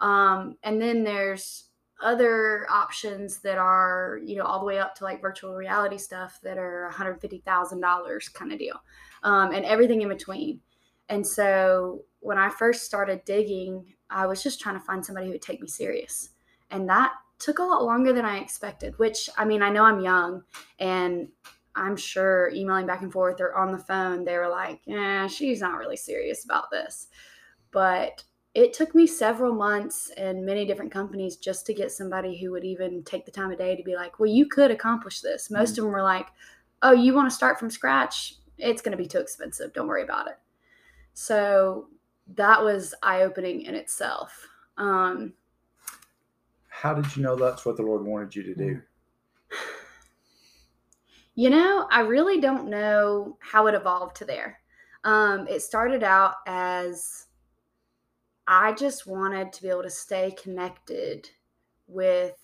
Um 0.00 0.56
and 0.62 0.80
then 0.80 1.04
there's 1.04 1.68
other 2.02 2.66
options 2.68 3.38
that 3.40 3.58
are, 3.58 4.20
you 4.24 4.36
know, 4.36 4.42
all 4.42 4.58
the 4.58 4.66
way 4.66 4.78
up 4.78 4.94
to 4.96 5.04
like 5.04 5.22
virtual 5.22 5.54
reality 5.54 5.96
stuff 5.96 6.40
that 6.42 6.58
are 6.58 6.90
$150,000 6.92 8.34
kind 8.34 8.52
of 8.52 8.58
deal. 8.58 8.82
Um, 9.22 9.52
and 9.52 9.64
everything 9.64 10.02
in 10.02 10.08
between. 10.08 10.60
And 11.08 11.26
so 11.26 12.02
when 12.20 12.38
I 12.38 12.50
first 12.50 12.84
started 12.84 13.24
digging, 13.24 13.94
I 14.10 14.26
was 14.26 14.42
just 14.42 14.60
trying 14.60 14.78
to 14.78 14.84
find 14.84 15.04
somebody 15.04 15.26
who 15.26 15.32
would 15.32 15.42
take 15.42 15.60
me 15.60 15.68
serious. 15.68 16.30
And 16.70 16.88
that 16.88 17.12
took 17.38 17.58
a 17.58 17.64
lot 17.64 17.84
longer 17.84 18.12
than 18.12 18.24
I 18.24 18.38
expected, 18.38 18.98
which 18.98 19.28
I 19.36 19.44
mean, 19.44 19.62
I 19.62 19.70
know 19.70 19.84
I'm 19.84 20.00
young 20.00 20.42
and 20.78 21.28
I'm 21.74 21.96
sure 21.96 22.50
emailing 22.54 22.86
back 22.86 23.02
and 23.02 23.12
forth 23.12 23.40
or 23.40 23.54
on 23.54 23.72
the 23.72 23.78
phone, 23.78 24.24
they 24.24 24.36
were 24.36 24.48
like, 24.48 24.80
yeah, 24.84 25.26
she's 25.26 25.60
not 25.60 25.78
really 25.78 25.96
serious 25.96 26.44
about 26.44 26.70
this. 26.70 27.08
But 27.70 28.24
it 28.54 28.74
took 28.74 28.94
me 28.94 29.06
several 29.06 29.54
months 29.54 30.10
and 30.16 30.44
many 30.44 30.66
different 30.66 30.92
companies 30.92 31.36
just 31.36 31.64
to 31.66 31.74
get 31.74 31.90
somebody 31.90 32.38
who 32.38 32.50
would 32.50 32.64
even 32.64 33.02
take 33.02 33.24
the 33.24 33.30
time 33.30 33.50
of 33.50 33.58
day 33.58 33.74
to 33.74 33.82
be 33.82 33.94
like, 33.94 34.18
well, 34.18 34.30
you 34.30 34.46
could 34.46 34.70
accomplish 34.70 35.20
this. 35.20 35.50
Most 35.50 35.78
of 35.78 35.84
them 35.84 35.92
were 35.92 36.02
like, 36.02 36.26
oh, 36.82 36.92
you 36.92 37.14
want 37.14 37.30
to 37.30 37.34
start 37.34 37.58
from 37.58 37.70
scratch? 37.70 38.34
It's 38.58 38.82
going 38.82 38.96
to 38.96 39.02
be 39.02 39.08
too 39.08 39.18
expensive. 39.18 39.72
Don't 39.72 39.88
worry 39.88 40.02
about 40.02 40.28
it. 40.28 40.38
So 41.14 41.88
that 42.34 42.62
was 42.62 42.94
eye 43.02 43.22
opening 43.22 43.62
in 43.62 43.74
itself. 43.74 44.46
Um, 44.76 45.32
How 46.68 46.92
did 46.92 47.16
you 47.16 47.22
know 47.22 47.36
that's 47.36 47.64
what 47.64 47.76
the 47.76 47.82
Lord 47.82 48.04
wanted 48.04 48.36
you 48.36 48.42
to 48.42 48.54
do? 48.54 48.82
You 51.34 51.50
know, 51.50 51.86
I 51.90 52.00
really 52.00 52.40
don't 52.40 52.68
know 52.68 53.38
how 53.40 53.66
it 53.66 53.74
evolved 53.74 54.16
to 54.16 54.24
there. 54.24 54.60
Um, 55.04 55.46
it 55.48 55.62
started 55.62 56.02
out 56.02 56.34
as 56.46 57.26
I 58.46 58.72
just 58.72 59.06
wanted 59.06 59.52
to 59.52 59.62
be 59.62 59.68
able 59.68 59.82
to 59.82 59.90
stay 59.90 60.34
connected 60.42 61.28
with 61.86 62.34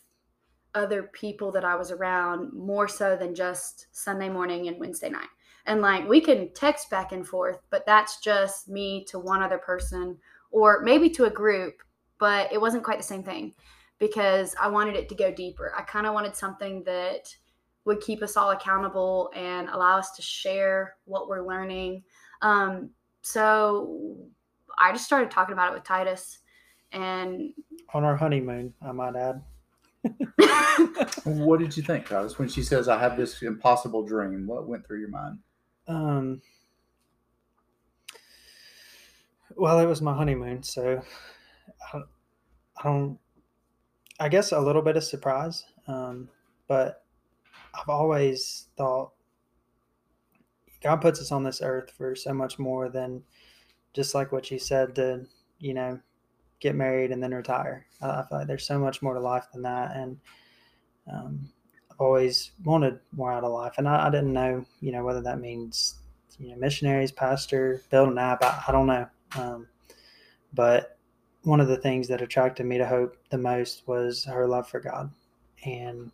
other 0.74 1.04
people 1.04 1.50
that 1.52 1.64
I 1.64 1.74
was 1.74 1.90
around 1.90 2.52
more 2.52 2.88
so 2.88 3.16
than 3.16 3.34
just 3.34 3.86
Sunday 3.90 4.28
morning 4.28 4.68
and 4.68 4.78
Wednesday 4.78 5.10
night. 5.10 5.28
And 5.66 5.82
like 5.82 6.08
we 6.08 6.20
can 6.20 6.52
text 6.54 6.88
back 6.88 7.12
and 7.12 7.26
forth, 7.26 7.58
but 7.70 7.84
that's 7.84 8.20
just 8.20 8.68
me 8.68 9.04
to 9.08 9.18
one 9.18 9.42
other 9.42 9.58
person 9.58 10.16
or 10.50 10.80
maybe 10.82 11.10
to 11.10 11.24
a 11.24 11.30
group, 11.30 11.74
but 12.18 12.50
it 12.52 12.60
wasn't 12.60 12.84
quite 12.84 12.98
the 12.98 13.04
same 13.04 13.22
thing 13.22 13.54
because 13.98 14.54
I 14.60 14.68
wanted 14.68 14.96
it 14.96 15.08
to 15.10 15.14
go 15.14 15.32
deeper. 15.32 15.74
I 15.76 15.82
kind 15.82 16.06
of 16.06 16.14
wanted 16.14 16.36
something 16.36 16.84
that 16.84 17.34
would 17.88 18.00
keep 18.00 18.22
us 18.22 18.36
all 18.36 18.50
accountable 18.50 19.32
and 19.34 19.68
allow 19.70 19.98
us 19.98 20.12
to 20.12 20.22
share 20.22 20.94
what 21.06 21.26
we're 21.26 21.44
learning. 21.44 22.04
Um, 22.42 22.90
so 23.22 24.16
I 24.78 24.92
just 24.92 25.06
started 25.06 25.30
talking 25.30 25.54
about 25.54 25.72
it 25.72 25.74
with 25.74 25.84
Titus 25.84 26.38
and 26.92 27.52
On 27.94 28.04
our 28.04 28.14
honeymoon, 28.16 28.74
I 28.80 28.92
might 28.92 29.16
add. 29.16 29.42
What 31.24 31.58
did 31.58 31.76
you 31.76 31.82
think, 31.82 32.04
Travis, 32.04 32.38
when 32.38 32.48
she 32.48 32.62
says, 32.62 32.88
I 32.88 32.98
have 32.98 33.16
this 33.16 33.42
impossible 33.42 34.04
dream? 34.04 34.46
What 34.46 34.68
went 34.68 34.86
through 34.86 35.00
your 35.00 35.08
mind? 35.08 35.38
Um, 35.88 36.40
well, 39.56 39.80
it 39.80 39.86
was 39.86 40.00
my 40.00 40.14
honeymoon, 40.14 40.62
so 40.62 41.02
I, 41.92 41.98
I 41.98 42.82
don't. 42.84 43.18
I 44.20 44.28
guess 44.28 44.52
a 44.52 44.60
little 44.60 44.82
bit 44.82 44.96
of 44.96 45.04
surprise, 45.04 45.64
um, 45.86 46.28
but 46.68 47.04
I've 47.74 47.88
always 47.88 48.66
thought 48.76 49.12
God 50.82 50.96
puts 50.96 51.20
us 51.20 51.32
on 51.32 51.42
this 51.42 51.60
earth 51.62 51.90
for 51.96 52.14
so 52.14 52.32
much 52.32 52.58
more 52.58 52.88
than 52.88 53.22
just 53.94 54.14
like 54.14 54.32
what 54.32 54.50
you 54.50 54.58
said 54.58 54.94
to, 54.94 55.26
you 55.58 55.74
know, 55.74 55.98
get 56.60 56.74
married 56.74 57.10
and 57.10 57.22
then 57.22 57.34
retire. 57.34 57.86
I 58.00 58.22
feel 58.22 58.38
like 58.38 58.46
there's 58.46 58.66
so 58.66 58.78
much 58.78 59.02
more 59.02 59.14
to 59.14 59.20
life 59.20 59.46
than 59.52 59.62
that. 59.62 59.96
And 59.96 60.18
um, 61.12 61.48
I've 61.90 62.00
always 62.00 62.52
wanted 62.64 63.00
more 63.12 63.32
out 63.32 63.44
of 63.44 63.52
life. 63.52 63.74
And 63.78 63.88
I, 63.88 64.06
I, 64.06 64.10
didn't 64.10 64.32
know, 64.32 64.64
you 64.80 64.92
know, 64.92 65.04
whether 65.04 65.22
that 65.22 65.40
means, 65.40 65.96
you 66.38 66.50
know, 66.50 66.56
missionaries, 66.56 67.12
pastor, 67.12 67.82
build 67.90 68.08
an 68.08 68.18
app. 68.18 68.42
I, 68.42 68.64
I 68.68 68.72
don't 68.72 68.86
know. 68.86 69.06
Um, 69.36 69.66
but 70.52 70.98
one 71.42 71.60
of 71.60 71.68
the 71.68 71.76
things 71.76 72.08
that 72.08 72.22
attracted 72.22 72.66
me 72.66 72.78
to 72.78 72.86
Hope 72.86 73.16
the 73.30 73.38
most 73.38 73.86
was 73.86 74.24
her 74.24 74.46
love 74.46 74.68
for 74.68 74.80
God. 74.80 75.10
And, 75.64 76.12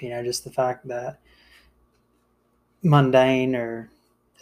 you 0.00 0.10
know, 0.10 0.22
just 0.22 0.44
the 0.44 0.50
fact 0.50 0.86
that 0.88 1.20
mundane 2.82 3.56
or 3.56 3.90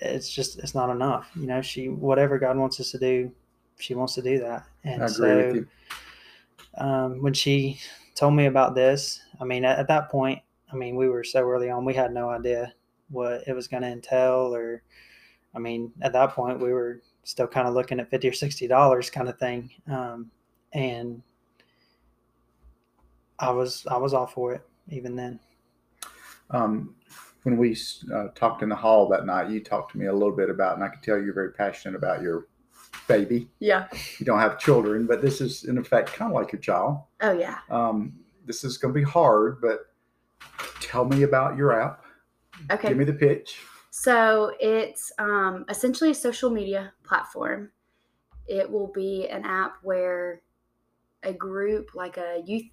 it's 0.00 0.30
just 0.30 0.58
it's 0.58 0.74
not 0.74 0.90
enough. 0.90 1.30
You 1.34 1.46
know, 1.46 1.62
she 1.62 1.88
whatever 1.88 2.38
God 2.38 2.56
wants 2.56 2.80
us 2.80 2.90
to 2.92 2.98
do, 2.98 3.32
she 3.78 3.94
wants 3.94 4.14
to 4.14 4.22
do 4.22 4.38
that. 4.40 4.66
And 4.84 5.10
so 5.10 5.64
um, 6.78 7.22
when 7.22 7.32
she 7.32 7.80
told 8.14 8.34
me 8.34 8.46
about 8.46 8.74
this, 8.74 9.20
I 9.40 9.44
mean, 9.44 9.64
at, 9.64 9.78
at, 9.78 9.88
that 9.88 10.10
point, 10.10 10.40
I 10.72 10.76
mean, 10.76 10.96
we 10.96 11.08
were 11.08 11.24
so 11.24 11.48
early 11.48 11.70
on, 11.70 11.84
we 11.84 11.94
had 11.94 12.12
no 12.12 12.30
idea 12.30 12.72
what 13.10 13.46
it 13.46 13.52
was 13.52 13.68
going 13.68 13.82
to 13.82 13.88
entail, 13.88 14.54
or 14.54 14.82
I 15.54 15.58
mean, 15.58 15.92
at 16.02 16.12
that 16.12 16.30
point, 16.30 16.60
we 16.60 16.72
were 16.72 17.00
still 17.22 17.46
kind 17.46 17.68
of 17.68 17.74
looking 17.74 18.00
at 18.00 18.10
fifty 18.10 18.28
or 18.28 18.32
sixty 18.32 18.66
dollars, 18.66 19.10
kind 19.10 19.28
of 19.28 19.38
thing, 19.38 19.70
um, 19.88 20.30
and 20.72 21.22
I 23.38 23.50
was 23.50 23.86
I 23.86 23.96
was 23.96 24.14
all 24.14 24.26
for 24.26 24.54
it 24.54 24.66
even 24.88 25.16
then. 25.16 25.40
Um, 26.50 26.94
when 27.44 27.56
we 27.56 27.76
uh, 28.12 28.28
talked 28.34 28.62
in 28.62 28.68
the 28.68 28.76
hall 28.76 29.08
that 29.08 29.26
night, 29.26 29.50
you 29.50 29.60
talked 29.60 29.92
to 29.92 29.98
me 29.98 30.06
a 30.06 30.12
little 30.12 30.34
bit 30.34 30.50
about, 30.50 30.74
and 30.74 30.84
I 30.84 30.88
could 30.88 31.02
tell 31.02 31.20
you're 31.20 31.34
very 31.34 31.52
passionate 31.52 31.96
about 31.96 32.22
your 32.22 32.46
baby. 33.06 33.48
Yeah. 33.58 33.86
You 34.18 34.26
don't 34.26 34.38
have 34.38 34.58
children, 34.58 35.06
but 35.06 35.20
this 35.20 35.40
is 35.40 35.64
in 35.64 35.78
effect 35.78 36.12
kind 36.12 36.30
of 36.32 36.34
like 36.34 36.52
your 36.52 36.60
child. 36.60 37.00
Oh 37.20 37.32
yeah. 37.32 37.58
Um, 37.70 38.14
this 38.46 38.64
is 38.64 38.78
going 38.78 38.94
to 38.94 38.98
be 38.98 39.04
hard, 39.04 39.60
but 39.60 39.86
tell 40.80 41.04
me 41.04 41.22
about 41.22 41.56
your 41.56 41.78
app. 41.78 42.04
Okay. 42.70 42.88
Give 42.88 42.96
me 42.96 43.04
the 43.04 43.12
pitch. 43.12 43.58
So 43.90 44.54
it's 44.58 45.12
um, 45.18 45.64
essentially 45.68 46.10
a 46.10 46.14
social 46.14 46.50
media 46.50 46.92
platform. 47.04 47.70
It 48.46 48.70
will 48.70 48.90
be 48.92 49.28
an 49.28 49.44
app 49.44 49.76
where 49.82 50.42
a 51.22 51.32
group, 51.32 51.94
like 51.94 52.16
a 52.16 52.42
youth 52.44 52.66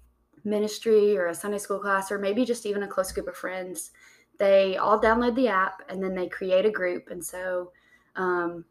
ministry 0.44 1.16
or 1.16 1.28
a 1.28 1.34
Sunday 1.34 1.58
school 1.58 1.78
class, 1.78 2.10
or 2.10 2.18
maybe 2.18 2.44
just 2.44 2.66
even 2.66 2.82
a 2.82 2.88
close 2.88 3.12
group 3.12 3.28
of 3.28 3.36
friends, 3.36 3.92
they 4.38 4.76
all 4.76 5.00
download 5.00 5.34
the 5.34 5.48
app 5.48 5.82
and 5.88 6.02
then 6.02 6.14
they 6.14 6.28
create 6.28 6.66
a 6.66 6.70
group. 6.70 7.08
And 7.10 7.24
so, 7.24 7.72
um, 8.16 8.64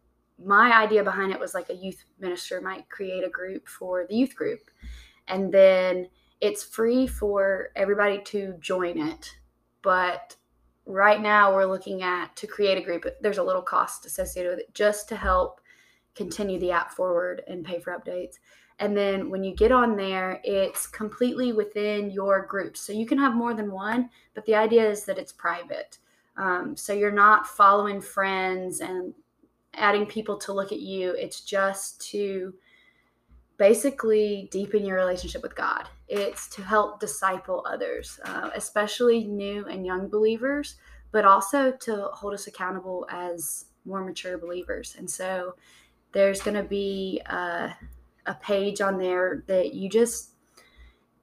my 0.44 0.74
idea 0.74 1.04
behind 1.04 1.32
it 1.32 1.40
was 1.40 1.54
like 1.54 1.70
a 1.70 1.76
youth 1.76 2.04
minister 2.20 2.62
might 2.62 2.90
create 2.90 3.24
a 3.24 3.30
group 3.30 3.68
for 3.68 4.06
the 4.08 4.16
youth 4.16 4.36
group. 4.36 4.72
And 5.28 5.54
then 5.54 6.10
it's 6.40 6.64
free 6.64 7.06
for 7.06 7.70
everybody 7.76 8.22
to 8.26 8.56
join 8.60 8.98
it. 8.98 9.36
But 9.84 10.36
right 10.86 11.22
now, 11.22 11.54
we're 11.54 11.66
looking 11.66 12.02
at 12.02 12.36
to 12.38 12.48
create 12.48 12.78
a 12.78 12.82
group. 12.82 13.06
There's 13.22 13.38
a 13.38 13.44
little 13.44 13.62
cost 13.62 14.06
associated 14.06 14.50
with 14.50 14.60
it 14.60 14.74
just 14.74 15.08
to 15.10 15.16
help 15.16 15.62
continue 16.16 16.60
the 16.60 16.72
app 16.72 16.92
forward 16.92 17.44
and 17.48 17.64
pay 17.64 17.80
for 17.80 17.98
updates. 17.98 18.36
And 18.82 18.98
then 18.98 19.30
when 19.30 19.44
you 19.44 19.54
get 19.54 19.72
on 19.72 19.96
there, 19.96 20.42
it's 20.44 20.88
completely 20.88 21.54
within 21.54 22.10
your 22.10 22.48
group. 22.48 22.76
So 22.76 22.92
you 22.92 23.06
can 23.06 23.20
have 23.20 23.36
more 23.36 23.54
than 23.54 23.72
one, 23.72 24.10
but 24.34 24.44
the 24.46 24.56
idea 24.56 24.90
is 24.90 25.06
that 25.06 25.20
it's 25.20 25.32
private. 25.32 26.00
Um, 26.36 26.76
so 26.76 26.92
you're 26.92 27.12
not 27.12 27.46
following 27.46 28.02
friends 28.02 28.80
and 28.82 29.14
adding 29.76 30.08
people 30.08 30.36
to 30.40 30.52
look 30.52 30.72
at 30.72 30.80
you. 30.80 31.12
It's 31.12 31.42
just 31.42 32.02
to 32.10 32.56
basically 33.58 34.50
deepen 34.52 34.84
your 34.84 34.98
relationship 34.98 35.44
with 35.44 35.56
God. 35.56 35.88
It's 36.08 36.50
to 36.56 36.64
help 36.64 37.00
disciple 37.00 37.64
others, 37.70 38.20
uh, 38.26 38.50
especially 38.56 39.26
new 39.26 39.64
and 39.68 39.86
young 39.86 40.10
believers, 40.10 40.78
but 41.12 41.24
also 41.24 41.72
to 41.72 42.10
hold 42.14 42.34
us 42.34 42.48
accountable 42.48 43.06
as 43.12 43.66
more 43.86 44.04
mature 44.04 44.40
believers. 44.40 44.96
And 44.98 45.08
so 45.08 45.54
there's 46.14 46.42
going 46.42 46.58
to 46.58 46.64
be. 46.64 47.22
Uh, 47.28 47.70
a 48.26 48.34
page 48.36 48.82
on 48.82 48.98
there 48.98 49.44
that 49.48 49.74
you 49.74 49.90
just 49.90 50.32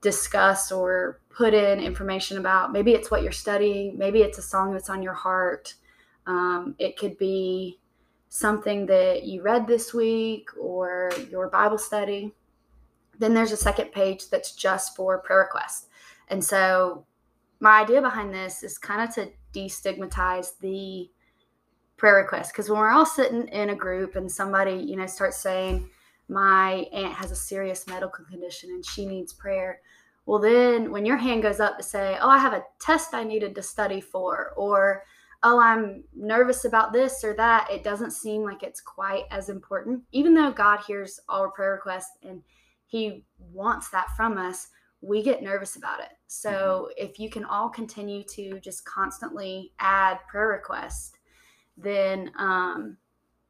discuss 0.00 0.70
or 0.72 1.20
put 1.30 1.54
in 1.54 1.80
information 1.80 2.38
about. 2.38 2.72
Maybe 2.72 2.92
it's 2.92 3.10
what 3.10 3.22
you're 3.22 3.32
studying, 3.32 3.96
maybe 3.98 4.22
it's 4.22 4.38
a 4.38 4.42
song 4.42 4.72
that's 4.72 4.90
on 4.90 5.02
your 5.02 5.14
heart. 5.14 5.74
Um, 6.26 6.74
it 6.78 6.96
could 6.98 7.16
be 7.18 7.78
something 8.28 8.86
that 8.86 9.24
you 9.24 9.42
read 9.42 9.66
this 9.66 9.94
week 9.94 10.50
or 10.60 11.10
your 11.30 11.48
Bible 11.48 11.78
study. 11.78 12.34
Then 13.18 13.34
there's 13.34 13.52
a 13.52 13.56
second 13.56 13.92
page 13.92 14.28
that's 14.30 14.54
just 14.54 14.94
for 14.94 15.18
prayer 15.18 15.40
requests. 15.40 15.86
And 16.28 16.44
so, 16.44 17.06
my 17.60 17.80
idea 17.80 18.00
behind 18.00 18.32
this 18.32 18.62
is 18.62 18.78
kind 18.78 19.02
of 19.02 19.12
to 19.16 19.32
destigmatize 19.52 20.58
the 20.60 21.10
prayer 21.96 22.16
request 22.16 22.52
because 22.52 22.70
when 22.70 22.78
we're 22.78 22.90
all 22.90 23.06
sitting 23.06 23.48
in 23.48 23.70
a 23.70 23.74
group 23.74 24.14
and 24.14 24.30
somebody, 24.30 24.74
you 24.74 24.94
know, 24.94 25.06
starts 25.06 25.38
saying, 25.38 25.90
my 26.28 26.86
aunt 26.92 27.14
has 27.14 27.30
a 27.30 27.36
serious 27.36 27.86
medical 27.86 28.24
condition 28.24 28.70
and 28.70 28.84
she 28.84 29.06
needs 29.06 29.32
prayer. 29.32 29.80
Well, 30.26 30.38
then 30.38 30.90
when 30.92 31.06
your 31.06 31.16
hand 31.16 31.42
goes 31.42 31.58
up 31.58 31.78
to 31.78 31.82
say, 31.82 32.18
Oh, 32.20 32.28
I 32.28 32.38
have 32.38 32.52
a 32.52 32.64
test 32.80 33.14
I 33.14 33.24
needed 33.24 33.54
to 33.54 33.62
study 33.62 34.00
for, 34.00 34.52
or 34.56 35.02
Oh, 35.42 35.60
I'm 35.60 36.02
nervous 36.14 36.64
about 36.64 36.92
this 36.92 37.22
or 37.22 37.32
that, 37.34 37.70
it 37.70 37.84
doesn't 37.84 38.10
seem 38.10 38.42
like 38.42 38.62
it's 38.62 38.80
quite 38.80 39.24
as 39.30 39.48
important. 39.48 40.02
Even 40.12 40.34
though 40.34 40.50
God 40.50 40.80
hears 40.86 41.20
all 41.28 41.42
our 41.42 41.50
prayer 41.50 41.72
requests 41.72 42.18
and 42.22 42.42
He 42.86 43.24
wants 43.52 43.88
that 43.90 44.08
from 44.16 44.36
us, 44.36 44.68
we 45.00 45.22
get 45.22 45.42
nervous 45.42 45.76
about 45.76 46.00
it. 46.00 46.10
So 46.26 46.88
mm-hmm. 46.90 47.04
if 47.06 47.18
you 47.18 47.30
can 47.30 47.44
all 47.44 47.68
continue 47.68 48.24
to 48.24 48.58
just 48.60 48.84
constantly 48.84 49.72
add 49.78 50.18
prayer 50.28 50.48
requests, 50.48 51.12
then, 51.76 52.32
um, 52.36 52.96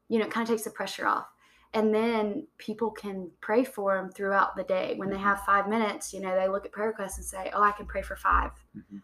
you 0.09 0.19
know, 0.19 0.27
it 0.27 0.31
kind 0.31 0.47
of 0.47 0.55
takes 0.55 0.65
the 0.65 0.71
pressure 0.71 1.07
off 1.07 1.27
and 1.75 1.95
then 1.95 2.47
people 2.57 2.91
can 2.91 3.31
pray 3.41 3.63
for 3.63 3.95
them 3.95 4.11
throughout 4.11 4.57
the 4.57 4.65
day. 4.65 4.95
When 4.97 5.11
they 5.11 5.17
mm-hmm. 5.17 5.25
have 5.25 5.45
five 5.45 5.69
minutes 5.69 6.13
you 6.13 6.21
know 6.21 6.35
they 6.35 6.49
look 6.49 6.67
at 6.67 6.73
prayer 6.73 6.89
requests 6.89 7.19
and 7.19 7.27
say 7.27 7.51
oh 7.55 7.63
i 7.63 7.73
can 7.73 7.87
pray 7.87 8.03
for 8.03 8.17
5 8.17 8.51
mm-hmm. 8.77 8.97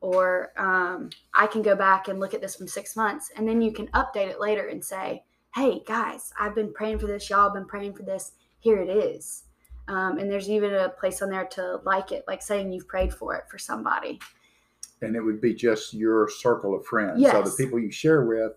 or 0.00 0.52
um, 0.56 1.10
i 1.34 1.46
can 1.46 1.62
go 1.62 1.74
back 1.74 2.08
and 2.08 2.20
look 2.20 2.34
at 2.34 2.40
this 2.40 2.56
from 2.56 2.68
six 2.68 2.96
months. 2.96 3.30
And 3.36 3.48
then 3.48 3.60
you 3.60 3.72
can 3.72 3.88
update 3.88 4.28
it 4.28 4.40
later 4.40 4.68
and 4.68 4.84
say 4.84 5.24
hey 5.54 5.82
guys 5.86 6.32
i've 6.38 6.54
been 6.54 6.72
praying 6.72 6.98
for 6.98 7.06
this. 7.06 7.30
Y'all 7.30 7.52
been 7.52 7.66
praying 7.66 7.94
for 7.94 8.02
this. 8.02 8.32
Here 8.60 8.80
it 8.80 8.88
is. 8.88 9.44
Um, 9.86 10.18
and 10.18 10.30
there's 10.30 10.48
even 10.48 10.72
a 10.72 10.88
place 10.88 11.20
on 11.20 11.30
there 11.30 11.44
to 11.44 11.80
like 11.84 12.10
it 12.10 12.24
like 12.26 12.42
saying 12.42 12.72
you've 12.72 12.88
prayed 12.88 13.12
for 13.12 13.34
it 13.34 13.44
for 13.50 13.58
somebody. 13.58 14.18
And 15.02 15.14
it 15.14 15.20
would 15.20 15.40
be 15.40 15.54
just 15.54 15.92
your 15.92 16.28
circle 16.28 16.74
of 16.74 16.86
friends. 16.86 17.20
Yes. 17.20 17.32
so 17.32 17.42
the 17.42 17.64
people 17.64 17.78
you 17.78 17.90
share 17.90 18.24
with 18.24 18.52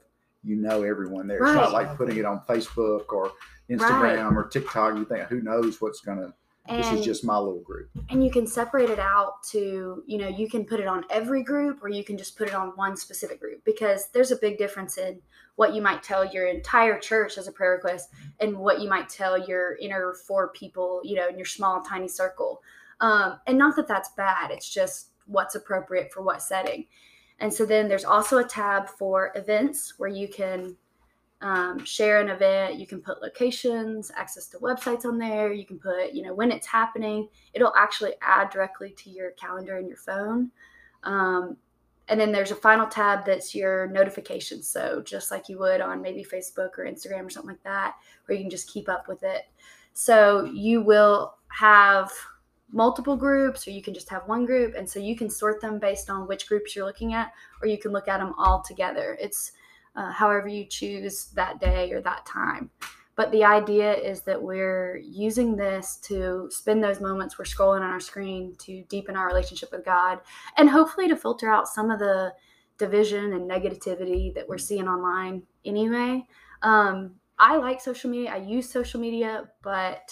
you 0.47 0.55
know 0.55 0.83
everyone 0.83 1.27
there. 1.27 1.39
Right. 1.39 1.49
It's 1.49 1.55
not 1.55 1.73
like 1.73 1.95
putting 1.97 2.17
it 2.17 2.25
on 2.25 2.41
Facebook 2.47 3.11
or 3.11 3.31
Instagram 3.69 4.01
right. 4.01 4.35
or 4.35 4.47
TikTok. 4.47 4.95
You 4.95 5.05
think 5.05 5.27
who 5.27 5.41
knows 5.41 5.81
what's 5.81 6.01
gonna. 6.01 6.33
And, 6.69 6.83
this 6.83 6.91
is 6.91 7.05
just 7.05 7.23
my 7.23 7.37
little 7.37 7.61
group. 7.61 7.89
And 8.09 8.21
you 8.21 8.29
can 8.29 8.45
separate 8.45 8.89
it 8.89 8.99
out 8.99 9.41
to, 9.51 10.03
you 10.05 10.17
know, 10.17 10.27
you 10.27 10.49
can 10.49 10.65
put 10.65 10.81
it 10.81 10.87
on 10.87 11.05
every 11.09 11.41
group 11.41 11.81
or 11.81 11.87
you 11.87 12.03
can 12.03 12.17
just 12.17 12.37
put 12.37 12.49
it 12.49 12.53
on 12.53 12.69
one 12.75 12.97
specific 12.97 13.39
group 13.39 13.63
because 13.63 14.09
there's 14.09 14.31
a 14.31 14.35
big 14.35 14.57
difference 14.57 14.97
in 14.97 15.21
what 15.55 15.73
you 15.73 15.81
might 15.81 16.03
tell 16.03 16.25
your 16.25 16.47
entire 16.47 16.99
church 16.99 17.37
as 17.37 17.47
a 17.47 17.53
prayer 17.53 17.71
request 17.71 18.09
and 18.41 18.57
what 18.57 18.81
you 18.81 18.89
might 18.89 19.07
tell 19.07 19.37
your 19.47 19.77
inner 19.77 20.13
four 20.27 20.49
people, 20.49 20.99
you 21.05 21.15
know, 21.15 21.29
in 21.29 21.37
your 21.37 21.45
small, 21.45 21.81
tiny 21.83 22.09
circle. 22.09 22.61
Um, 22.99 23.39
and 23.47 23.57
not 23.57 23.77
that 23.77 23.87
that's 23.87 24.09
bad, 24.17 24.51
it's 24.51 24.69
just 24.69 25.11
what's 25.25 25.55
appropriate 25.55 26.11
for 26.11 26.21
what 26.21 26.41
setting. 26.41 26.85
And 27.39 27.53
so 27.53 27.65
then 27.65 27.87
there's 27.87 28.05
also 28.05 28.39
a 28.39 28.43
tab 28.43 28.89
for 28.89 29.31
events 29.35 29.93
where 29.97 30.09
you 30.09 30.27
can 30.27 30.75
um, 31.41 31.85
share 31.85 32.19
an 32.19 32.29
event. 32.29 32.79
You 32.79 32.87
can 32.87 32.99
put 32.99 33.21
locations, 33.21 34.11
access 34.15 34.47
to 34.47 34.57
websites 34.57 35.05
on 35.05 35.19
there. 35.19 35.53
You 35.53 35.65
can 35.65 35.77
put, 35.77 36.13
you 36.13 36.23
know, 36.23 36.33
when 36.33 36.51
it's 36.51 36.65
happening. 36.65 37.29
It'll 37.53 37.75
actually 37.75 38.13
add 38.21 38.49
directly 38.49 38.91
to 38.97 39.09
your 39.09 39.31
calendar 39.31 39.77
in 39.77 39.87
your 39.87 39.97
phone. 39.97 40.51
Um, 41.03 41.57
and 42.09 42.19
then 42.19 42.31
there's 42.31 42.51
a 42.51 42.55
final 42.55 42.87
tab 42.87 43.25
that's 43.25 43.53
your 43.53 43.87
notifications. 43.87 44.67
So 44.67 45.01
just 45.05 45.29
like 45.29 45.49
you 45.49 45.59
would 45.59 45.81
on 45.81 46.01
maybe 46.01 46.23
Facebook 46.23 46.77
or 46.77 46.85
Instagram 46.85 47.25
or 47.25 47.29
something 47.29 47.51
like 47.51 47.63
that, 47.63 47.95
where 48.25 48.37
you 48.37 48.43
can 48.43 48.49
just 48.49 48.71
keep 48.71 48.89
up 48.89 49.07
with 49.07 49.23
it. 49.23 49.43
So 49.93 50.45
you 50.45 50.81
will 50.81 51.35
have 51.49 52.11
multiple 52.71 53.15
groups 53.15 53.67
or 53.67 53.71
you 53.71 53.81
can 53.81 53.93
just 53.93 54.09
have 54.09 54.27
one 54.27 54.45
group 54.45 54.75
and 54.75 54.89
so 54.89 54.99
you 54.99 55.15
can 55.15 55.29
sort 55.29 55.61
them 55.61 55.79
based 55.79 56.09
on 56.09 56.27
which 56.27 56.47
groups 56.47 56.75
you're 56.75 56.85
looking 56.85 57.13
at 57.13 57.31
or 57.61 57.67
you 57.67 57.77
can 57.77 57.91
look 57.91 58.07
at 58.07 58.19
them 58.19 58.33
all 58.37 58.61
together 58.61 59.17
it's 59.21 59.53
uh, 59.95 60.11
however 60.11 60.47
you 60.47 60.65
choose 60.65 61.27
that 61.35 61.59
day 61.59 61.91
or 61.91 62.01
that 62.01 62.25
time 62.25 62.69
But 63.15 63.31
the 63.31 63.43
idea 63.43 63.93
is 63.95 64.21
that 64.23 64.41
we're 64.41 64.97
using 64.97 65.55
this 65.55 65.97
to 66.03 66.49
spend 66.51 66.83
those 66.83 66.99
moments 66.99 67.39
we're 67.39 67.45
scrolling 67.45 67.81
on 67.81 67.91
our 67.91 67.99
screen 67.99 68.55
to 68.59 68.83
deepen 68.89 69.15
our 69.15 69.27
relationship 69.27 69.71
with 69.71 69.85
God 69.85 70.19
and 70.57 70.69
hopefully 70.69 71.07
to 71.07 71.15
filter 71.15 71.49
out 71.49 71.67
some 71.67 71.89
of 71.89 71.99
the 71.99 72.33
division 72.77 73.33
and 73.33 73.49
negativity 73.49 74.33
that 74.35 74.47
we're 74.47 74.57
seeing 74.57 74.87
online 74.87 75.43
anyway. 75.65 76.25
Um, 76.61 77.15
I 77.39 77.57
like 77.57 77.81
social 77.81 78.09
media. 78.09 78.31
I 78.31 78.37
use 78.37 78.69
social 78.69 78.99
media, 78.99 79.49
but 79.61 80.11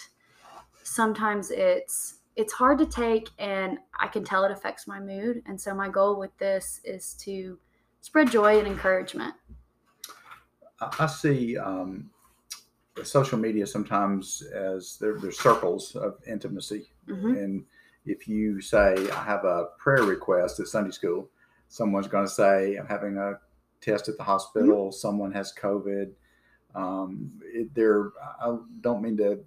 sometimes 0.84 1.52
it's 1.52 2.15
it's 2.36 2.54
hard 2.54 2.78
to 2.80 2.86
take 2.86 3.30
and 3.40 3.78
I 4.00 4.08
can 4.08 4.24
tell 4.24 4.44
it 4.44 4.52
affects 4.52 4.88
my 4.88 5.00
mood. 5.00 5.42
And 5.46 5.60
so 5.60 5.74
my 5.74 5.90
goal 5.90 6.20
with 6.20 6.38
this 6.38 6.82
is 6.84 7.14
to 7.22 7.58
spread 8.02 8.30
joy 8.30 8.60
and 8.60 8.68
encouragement. 8.68 9.34
I 10.80 11.08
see 11.08 11.58
um, 11.58 12.10
social 13.04 13.38
media 13.38 13.66
sometimes 13.66 14.44
as 14.54 14.98
there, 15.00 15.18
there's 15.20 15.40
circles 15.40 15.96
of 15.96 16.18
intimacy. 16.28 16.88
Mm-hmm. 17.08 17.32
And 17.36 17.66
if 18.06 18.28
you 18.28 18.60
say, 18.62 18.96
I 19.12 19.24
have 19.24 19.46
a 19.46 19.68
prayer 19.78 20.04
request 20.04 20.60
at 20.60 20.68
Sunday 20.68 20.92
school, 20.92 21.30
someone's 21.70 22.08
going 22.08 22.26
to 22.26 22.32
say, 22.32 22.76
I'm 22.76 22.88
having 22.88 23.18
a 23.18 23.40
test 23.80 24.10
at 24.10 24.18
the 24.18 24.24
hospital, 24.24 24.88
mm-hmm. 24.88 24.96
someone 24.96 25.32
has 25.32 25.54
COVID. 25.54 26.12
Um, 26.76 27.32
it, 27.46 27.74
they're, 27.74 28.12
I 28.42 28.58
don't 28.82 29.02
mean 29.02 29.16
to 29.18 29.40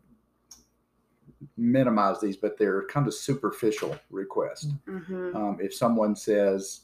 minimize 1.56 2.20
these, 2.20 2.36
but 2.36 2.58
they're 2.58 2.86
kind 2.86 3.06
of 3.06 3.14
superficial 3.14 3.96
requests. 4.10 4.72
Mm-hmm. 4.86 5.36
Um, 5.36 5.58
if 5.60 5.74
someone 5.74 6.16
says, 6.16 6.82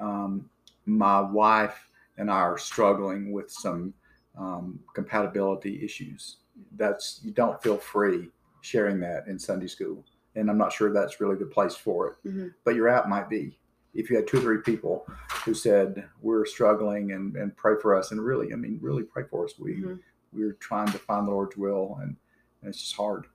um, 0.00 0.48
My 0.86 1.20
wife 1.20 1.88
and 2.18 2.30
I 2.30 2.40
are 2.40 2.58
struggling 2.58 3.32
with 3.32 3.50
some 3.50 3.94
um, 4.38 4.78
compatibility 4.94 5.82
issues, 5.84 6.38
that's 6.76 7.20
you 7.24 7.32
don't 7.32 7.62
feel 7.62 7.78
free 7.78 8.28
sharing 8.60 9.00
that 9.00 9.26
in 9.26 9.38
Sunday 9.38 9.66
school. 9.66 10.04
And 10.36 10.50
I'm 10.50 10.58
not 10.58 10.72
sure 10.72 10.92
that's 10.92 11.20
really 11.20 11.36
the 11.36 11.46
place 11.46 11.76
for 11.76 12.08
it, 12.08 12.28
mm-hmm. 12.28 12.48
but 12.64 12.74
your 12.74 12.88
app 12.88 13.08
might 13.08 13.28
be. 13.28 13.58
If 13.94 14.10
you 14.10 14.16
had 14.16 14.26
two 14.26 14.38
or 14.38 14.40
three 14.40 14.58
people 14.58 15.06
who 15.44 15.54
said 15.54 16.08
we're 16.20 16.46
struggling 16.46 17.12
and, 17.12 17.36
and 17.36 17.56
pray 17.56 17.74
for 17.80 17.96
us, 17.96 18.10
and 18.10 18.20
really, 18.20 18.52
I 18.52 18.56
mean, 18.56 18.78
really 18.82 19.04
pray 19.04 19.22
for 19.30 19.44
us. 19.44 19.54
We 19.58 19.74
mm-hmm. 19.74 19.94
we're 20.32 20.54
trying 20.54 20.88
to 20.88 20.98
find 20.98 21.28
the 21.28 21.30
Lord's 21.30 21.56
will, 21.56 21.98
and, 22.00 22.16
and 22.60 22.70
it's 22.70 22.80
just 22.80 22.96
hard. 22.96 23.26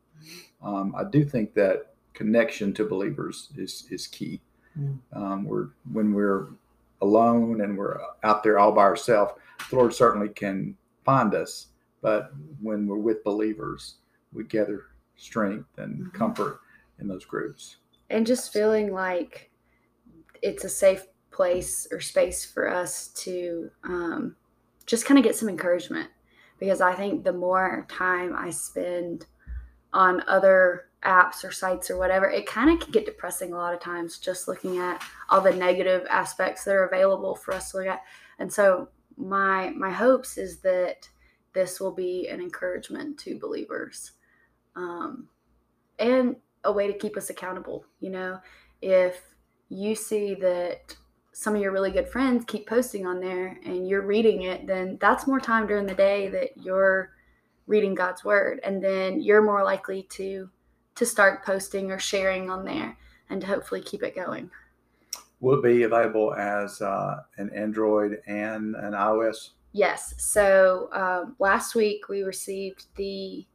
Um, 0.61 0.93
I 0.97 1.03
do 1.03 1.23
think 1.23 1.53
that 1.53 1.93
connection 2.13 2.73
to 2.73 2.85
believers 2.85 3.49
is 3.55 3.85
is 3.89 4.07
key. 4.07 4.41
Mm. 4.77 4.99
Um, 5.13 5.45
we're 5.45 5.69
when 5.91 6.13
we're 6.13 6.49
alone 7.01 7.61
and 7.61 7.77
we're 7.77 7.99
out 8.23 8.43
there 8.43 8.59
all 8.59 8.71
by 8.71 8.81
ourselves, 8.81 9.33
the 9.69 9.75
Lord 9.75 9.93
certainly 9.93 10.29
can 10.29 10.75
find 11.05 11.33
us. 11.33 11.67
But 12.01 12.31
when 12.61 12.87
we're 12.87 12.97
with 12.97 13.23
believers, 13.23 13.95
we 14.33 14.43
gather 14.43 14.83
strength 15.15 15.67
and 15.77 15.99
mm-hmm. 15.99 16.17
comfort 16.17 16.61
in 16.99 17.07
those 17.07 17.25
groups. 17.25 17.77
And 18.09 18.25
just 18.25 18.53
feeling 18.53 18.93
like 18.93 19.51
it's 20.41 20.63
a 20.63 20.69
safe 20.69 21.05
place 21.31 21.87
or 21.91 21.99
space 21.99 22.45
for 22.45 22.73
us 22.73 23.07
to 23.09 23.69
um, 23.83 24.35
just 24.85 25.05
kind 25.05 25.17
of 25.17 25.23
get 25.23 25.35
some 25.35 25.49
encouragement. 25.49 26.09
Because 26.59 26.81
I 26.81 26.93
think 26.93 27.23
the 27.23 27.33
more 27.33 27.85
time 27.89 28.35
I 28.37 28.49
spend 28.49 29.25
on 29.93 30.23
other 30.27 30.85
apps 31.03 31.43
or 31.43 31.51
sites 31.51 31.89
or 31.89 31.97
whatever, 31.97 32.29
it 32.29 32.45
kind 32.45 32.69
of 32.69 32.79
can 32.79 32.91
get 32.91 33.05
depressing 33.05 33.53
a 33.53 33.57
lot 33.57 33.73
of 33.73 33.79
times 33.79 34.19
just 34.19 34.47
looking 34.47 34.77
at 34.77 35.01
all 35.29 35.41
the 35.41 35.53
negative 35.53 36.05
aspects 36.09 36.63
that 36.63 36.75
are 36.75 36.85
available 36.85 37.35
for 37.35 37.53
us 37.53 37.71
to 37.71 37.77
look 37.77 37.87
at. 37.87 38.01
And 38.37 38.51
so 38.51 38.89
my 39.17 39.69
my 39.71 39.91
hopes 39.91 40.37
is 40.37 40.59
that 40.59 41.09
this 41.53 41.79
will 41.79 41.93
be 41.93 42.27
an 42.27 42.41
encouragement 42.41 43.17
to 43.19 43.39
believers. 43.39 44.11
Um, 44.75 45.27
and 45.97 46.35
a 46.63 46.71
way 46.71 46.87
to 46.87 46.97
keep 46.97 47.17
us 47.17 47.29
accountable. 47.29 47.85
You 47.99 48.11
know, 48.11 48.39
if 48.81 49.21
you 49.69 49.95
see 49.95 50.35
that 50.35 50.95
some 51.31 51.55
of 51.55 51.61
your 51.61 51.71
really 51.71 51.91
good 51.91 52.07
friends 52.07 52.43
keep 52.45 52.67
posting 52.67 53.05
on 53.05 53.19
there 53.19 53.59
and 53.65 53.87
you're 53.87 54.05
reading 54.05 54.43
it, 54.43 54.67
then 54.67 54.97
that's 54.99 55.27
more 55.27 55.39
time 55.39 55.67
during 55.67 55.85
the 55.85 55.93
day 55.93 56.27
that 56.29 56.57
you're 56.57 57.11
reading 57.69 57.93
God's 57.93 58.25
word 58.25 58.59
and 58.63 58.83
then 58.83 59.21
you're 59.21 59.43
more 59.43 59.63
likely 59.63 60.03
to 60.09 60.49
to 60.95 61.05
start 61.05 61.45
posting 61.45 61.91
or 61.91 61.99
sharing 61.99 62.49
on 62.49 62.65
there 62.65 62.97
and 63.29 63.39
to 63.39 63.47
hopefully 63.47 63.79
keep 63.79 64.03
it 64.03 64.15
going. 64.15 64.49
Will 65.39 65.59
it 65.59 65.63
be 65.63 65.83
available 65.83 66.33
as 66.33 66.81
uh, 66.81 67.21
an 67.37 67.49
Android 67.55 68.17
and 68.27 68.75
an 68.75 68.91
iOS? 68.93 69.51
Yes. 69.71 70.15
So 70.17 70.89
um, 70.91 71.35
last 71.39 71.75
week 71.75 72.09
we 72.09 72.23
received 72.23 72.87
the 72.95 73.45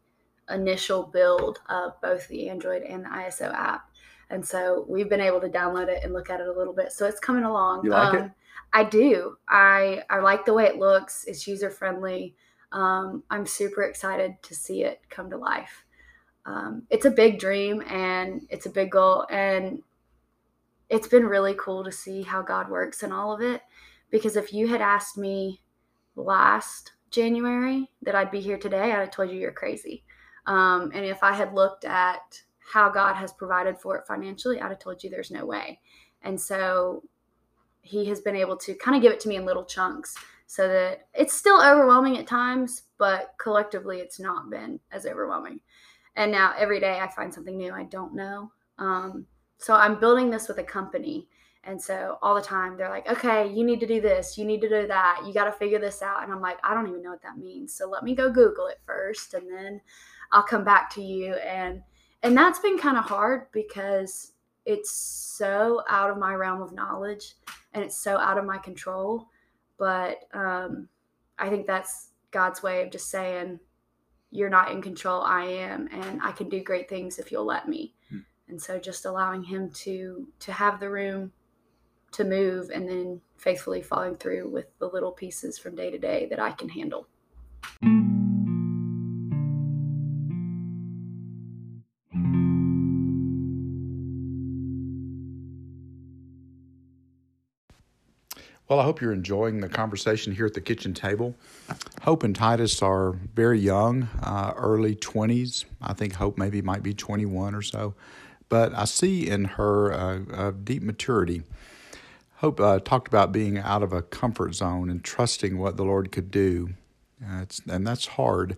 initial 0.48 1.02
build 1.02 1.58
of 1.68 2.00
both 2.00 2.26
the 2.28 2.48
Android 2.48 2.82
and 2.82 3.04
the 3.04 3.08
iOS 3.08 3.42
app. 3.42 3.90
And 4.30 4.46
so 4.46 4.86
we've 4.88 5.10
been 5.10 5.20
able 5.20 5.40
to 5.40 5.48
download 5.48 5.88
it 5.88 6.02
and 6.04 6.14
look 6.14 6.30
at 6.30 6.40
it 6.40 6.46
a 6.46 6.52
little 6.52 6.72
bit. 6.72 6.92
So 6.92 7.06
it's 7.06 7.20
coming 7.20 7.44
along. 7.44 7.84
You 7.84 7.90
like 7.90 8.14
um, 8.14 8.16
it? 8.16 8.30
I 8.72 8.84
do. 8.84 9.36
I 9.48 10.02
I 10.08 10.20
like 10.20 10.46
the 10.46 10.54
way 10.54 10.64
it 10.64 10.78
looks. 10.78 11.24
It's 11.26 11.46
user 11.46 11.68
friendly 11.68 12.36
um, 12.74 13.22
I'm 13.30 13.46
super 13.46 13.84
excited 13.84 14.34
to 14.42 14.54
see 14.54 14.82
it 14.82 15.00
come 15.08 15.30
to 15.30 15.38
life. 15.38 15.84
Um, 16.44 16.82
it's 16.90 17.06
a 17.06 17.10
big 17.10 17.38
dream 17.38 17.82
and 17.88 18.42
it's 18.50 18.66
a 18.66 18.70
big 18.70 18.90
goal, 18.90 19.26
and 19.30 19.82
it's 20.90 21.08
been 21.08 21.24
really 21.24 21.54
cool 21.58 21.84
to 21.84 21.92
see 21.92 22.22
how 22.22 22.42
God 22.42 22.68
works 22.68 23.02
in 23.02 23.12
all 23.12 23.32
of 23.32 23.40
it. 23.40 23.62
Because 24.10 24.36
if 24.36 24.52
you 24.52 24.68
had 24.68 24.82
asked 24.82 25.16
me 25.16 25.62
last 26.16 26.92
January 27.10 27.90
that 28.02 28.14
I'd 28.14 28.30
be 28.30 28.40
here 28.40 28.58
today, 28.58 28.92
I'd 28.92 28.98
have 28.98 29.10
told 29.10 29.30
you 29.30 29.38
you're 29.38 29.52
crazy. 29.52 30.04
Um, 30.46 30.90
and 30.92 31.06
if 31.06 31.22
I 31.22 31.32
had 31.32 31.54
looked 31.54 31.84
at 31.84 32.42
how 32.58 32.90
God 32.90 33.14
has 33.14 33.32
provided 33.32 33.78
for 33.78 33.96
it 33.96 34.06
financially, 34.06 34.60
I'd 34.60 34.68
have 34.68 34.78
told 34.78 35.02
you 35.02 35.10
there's 35.10 35.30
no 35.30 35.46
way. 35.46 35.80
And 36.22 36.40
so 36.40 37.04
he 37.82 38.06
has 38.06 38.20
been 38.20 38.36
able 38.36 38.56
to 38.56 38.74
kind 38.74 38.96
of 38.96 39.02
give 39.02 39.12
it 39.12 39.20
to 39.20 39.28
me 39.28 39.36
in 39.36 39.44
little 39.44 39.64
chunks 39.64 40.16
so 40.46 40.68
that 40.68 41.08
it's 41.14 41.34
still 41.34 41.62
overwhelming 41.62 42.18
at 42.18 42.26
times, 42.26 42.82
but 42.98 43.34
collectively 43.38 43.98
it's 43.98 44.20
not 44.20 44.50
been 44.50 44.78
as 44.92 45.06
overwhelming. 45.06 45.60
And 46.16 46.30
now 46.30 46.54
every 46.56 46.80
day 46.80 47.00
I 47.00 47.08
find 47.08 47.32
something 47.32 47.56
new 47.56 47.72
I 47.72 47.84
don't 47.84 48.14
know. 48.14 48.52
Um, 48.78 49.26
so 49.58 49.74
I'm 49.74 50.00
building 50.00 50.30
this 50.30 50.48
with 50.48 50.58
a 50.58 50.64
company. 50.64 51.28
And 51.64 51.80
so 51.80 52.18
all 52.20 52.34
the 52.34 52.42
time 52.42 52.76
they're 52.76 52.90
like, 52.90 53.08
okay, 53.08 53.50
you 53.50 53.64
need 53.64 53.80
to 53.80 53.86
do 53.86 54.00
this, 54.00 54.36
you 54.36 54.44
need 54.44 54.60
to 54.60 54.68
do 54.68 54.86
that, 54.86 55.22
you 55.26 55.32
got 55.32 55.44
to 55.44 55.52
figure 55.52 55.78
this 55.78 56.02
out. 56.02 56.22
And 56.22 56.30
I'm 56.30 56.42
like, 56.42 56.58
I 56.62 56.74
don't 56.74 56.88
even 56.88 57.02
know 57.02 57.10
what 57.10 57.22
that 57.22 57.38
means. 57.38 57.74
So 57.74 57.88
let 57.88 58.04
me 58.04 58.14
go 58.14 58.30
Google 58.30 58.66
it 58.66 58.80
first 58.84 59.34
and 59.34 59.50
then 59.50 59.80
I'll 60.32 60.42
come 60.42 60.64
back 60.64 60.90
to 60.94 61.02
you. 61.02 61.34
And 61.34 61.82
and 62.22 62.36
that's 62.36 62.58
been 62.58 62.78
kind 62.78 62.96
of 62.96 63.04
hard 63.04 63.46
because 63.52 64.32
it's 64.64 64.90
so 64.90 65.82
out 65.88 66.10
of 66.10 66.18
my 66.18 66.34
realm 66.34 66.62
of 66.62 66.72
knowledge 66.72 67.34
and 67.74 67.84
it's 67.84 67.98
so 67.98 68.18
out 68.18 68.38
of 68.38 68.44
my 68.44 68.58
control 68.58 69.28
but 69.84 70.20
um, 70.32 70.88
I 71.38 71.50
think 71.50 71.66
that's 71.66 72.08
God's 72.30 72.62
way 72.62 72.82
of 72.82 72.90
just 72.90 73.10
saying, 73.10 73.60
You're 74.30 74.48
not 74.48 74.70
in 74.70 74.80
control, 74.80 75.20
I 75.20 75.44
am, 75.44 75.90
and 75.92 76.22
I 76.22 76.32
can 76.32 76.48
do 76.48 76.64
great 76.64 76.88
things 76.88 77.18
if 77.18 77.30
you'll 77.30 77.44
let 77.44 77.68
me. 77.68 77.92
Hmm. 78.08 78.20
And 78.48 78.62
so 78.62 78.78
just 78.78 79.04
allowing 79.04 79.42
him 79.42 79.68
to 79.82 80.26
to 80.40 80.52
have 80.52 80.80
the 80.80 80.88
room 80.88 81.32
to 82.12 82.24
move 82.24 82.70
and 82.70 82.88
then 82.88 83.20
faithfully 83.36 83.82
following 83.82 84.16
through 84.16 84.48
with 84.48 84.68
the 84.78 84.88
little 84.88 85.12
pieces 85.12 85.58
from 85.58 85.74
day 85.74 85.90
to 85.90 85.98
day 85.98 86.28
that 86.30 86.40
I 86.40 86.52
can 86.52 86.70
handle. 86.70 87.06
Well, 98.66 98.80
I 98.80 98.84
hope 98.84 99.02
you're 99.02 99.12
enjoying 99.12 99.60
the 99.60 99.68
conversation 99.68 100.34
here 100.34 100.46
at 100.46 100.54
the 100.54 100.60
kitchen 100.62 100.94
table. 100.94 101.34
Hope 102.00 102.22
and 102.22 102.34
Titus 102.34 102.80
are 102.80 103.12
very 103.34 103.60
young, 103.60 104.08
uh, 104.22 104.54
early 104.56 104.96
20s. 104.96 105.66
I 105.82 105.92
think 105.92 106.14
Hope 106.14 106.38
maybe 106.38 106.62
might 106.62 106.82
be 106.82 106.94
21 106.94 107.54
or 107.54 107.60
so. 107.60 107.94
But 108.48 108.74
I 108.74 108.86
see 108.86 109.28
in 109.28 109.44
her 109.44 109.92
uh, 109.92 110.48
a 110.48 110.52
deep 110.52 110.82
maturity. 110.82 111.42
Hope 112.36 112.58
uh, 112.58 112.78
talked 112.78 113.06
about 113.06 113.32
being 113.32 113.58
out 113.58 113.82
of 113.82 113.92
a 113.92 114.00
comfort 114.00 114.54
zone 114.54 114.88
and 114.88 115.04
trusting 115.04 115.58
what 115.58 115.76
the 115.76 115.84
Lord 115.84 116.10
could 116.10 116.30
do. 116.30 116.70
Uh, 117.22 117.44
and 117.68 117.86
that's 117.86 118.06
hard, 118.06 118.56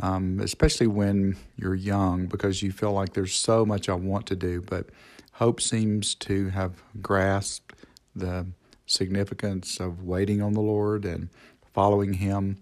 um, 0.00 0.38
especially 0.40 0.86
when 0.86 1.36
you're 1.56 1.74
young 1.74 2.26
because 2.26 2.62
you 2.62 2.72
feel 2.72 2.92
like 2.92 3.14
there's 3.14 3.34
so 3.34 3.64
much 3.64 3.88
I 3.88 3.94
want 3.94 4.26
to 4.26 4.36
do. 4.36 4.60
But 4.60 4.90
Hope 5.32 5.62
seems 5.62 6.14
to 6.16 6.50
have 6.50 6.82
grasped 7.00 7.74
the 8.14 8.46
significance 8.90 9.80
of 9.80 10.04
waiting 10.04 10.42
on 10.42 10.52
the 10.52 10.60
Lord 10.60 11.04
and 11.04 11.28
following 11.72 12.14
Him. 12.14 12.58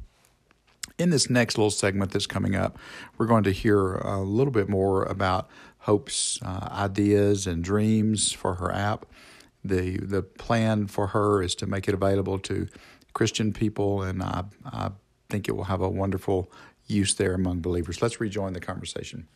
In 0.98 1.10
this 1.10 1.30
next 1.30 1.56
little 1.56 1.70
segment 1.70 2.10
that's 2.10 2.26
coming 2.26 2.56
up, 2.56 2.78
we're 3.16 3.26
going 3.26 3.44
to 3.44 3.52
hear 3.52 3.94
a 3.96 4.20
little 4.20 4.52
bit 4.52 4.68
more 4.68 5.04
about 5.04 5.48
Hope's 5.80 6.40
uh, 6.42 6.68
ideas 6.72 7.46
and 7.46 7.62
dreams 7.62 8.32
for 8.32 8.54
her 8.54 8.72
app. 8.72 9.06
The, 9.64 9.98
the 9.98 10.22
plan 10.22 10.86
for 10.86 11.08
her 11.08 11.42
is 11.42 11.54
to 11.56 11.66
make 11.66 11.88
it 11.88 11.94
available 11.94 12.38
to 12.40 12.68
Christian 13.12 13.52
people, 13.52 14.02
and 14.02 14.22
I, 14.22 14.44
I 14.66 14.90
think 15.28 15.48
it 15.48 15.52
will 15.52 15.64
have 15.64 15.80
a 15.80 15.88
wonderful 15.88 16.50
use 16.86 17.14
there 17.14 17.34
among 17.34 17.60
believers. 17.60 18.02
Let's 18.02 18.20
rejoin 18.20 18.52
the 18.52 18.60
conversation. 18.60 19.28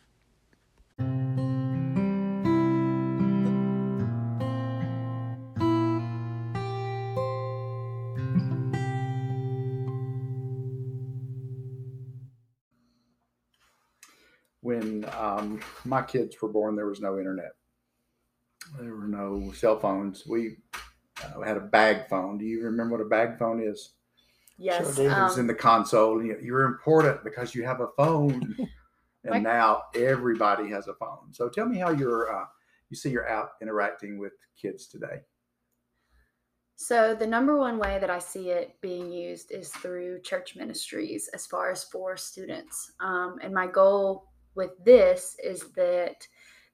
My 15.85 16.01
kids 16.01 16.41
were 16.41 16.49
born, 16.49 16.75
there 16.75 16.87
was 16.87 17.01
no 17.01 17.17
internet. 17.17 17.51
There 18.79 18.95
were 18.95 19.07
no 19.07 19.51
cell 19.53 19.79
phones. 19.79 20.25
We 20.25 20.57
uh, 21.23 21.41
had 21.41 21.57
a 21.57 21.61
bag 21.61 22.07
phone. 22.09 22.37
Do 22.37 22.45
you 22.45 22.63
remember 22.63 22.97
what 22.97 23.05
a 23.05 23.09
bag 23.09 23.37
phone 23.37 23.61
is? 23.61 23.93
Yes. 24.57 24.95
Sure 24.95 25.05
do. 25.09 25.11
It 25.11 25.21
was 25.23 25.37
in 25.37 25.41
um, 25.41 25.47
the 25.47 25.55
console. 25.55 26.23
You- 26.23 26.39
You're 26.41 26.63
important 26.65 27.23
because 27.23 27.53
you 27.53 27.63
have 27.65 27.81
a 27.81 27.89
phone, 27.97 28.55
My- 29.25 29.35
and 29.35 29.43
now 29.43 29.83
everybody 29.95 30.69
has 30.69 30.87
a 30.87 30.93
phone. 30.93 31.33
So 31.33 31.49
tell 31.49 31.65
me 31.65 31.77
how 31.77 31.89
you're 31.91 32.33
uh, 32.33 32.45
you 32.89 32.95
see 32.95 33.09
you're 33.09 33.29
out 33.29 33.49
interacting 33.61 34.17
with 34.19 34.33
kids 34.59 34.87
today. 34.87 35.21
So, 36.75 37.15
the 37.15 37.27
number 37.27 37.57
one 37.57 37.77
way 37.77 37.97
that 37.99 38.09
I 38.09 38.19
see 38.19 38.49
it 38.49 38.75
being 38.81 39.11
used 39.11 39.51
is 39.51 39.69
through 39.69 40.21
church 40.21 40.55
ministries 40.55 41.29
as 41.33 41.45
far 41.45 41.71
as 41.71 41.83
for 41.85 42.17
students. 42.17 42.91
Um, 42.99 43.37
and 43.41 43.53
my 43.53 43.67
goal 43.67 44.32
with 44.55 44.71
this 44.83 45.35
is 45.43 45.71
that 45.75 46.27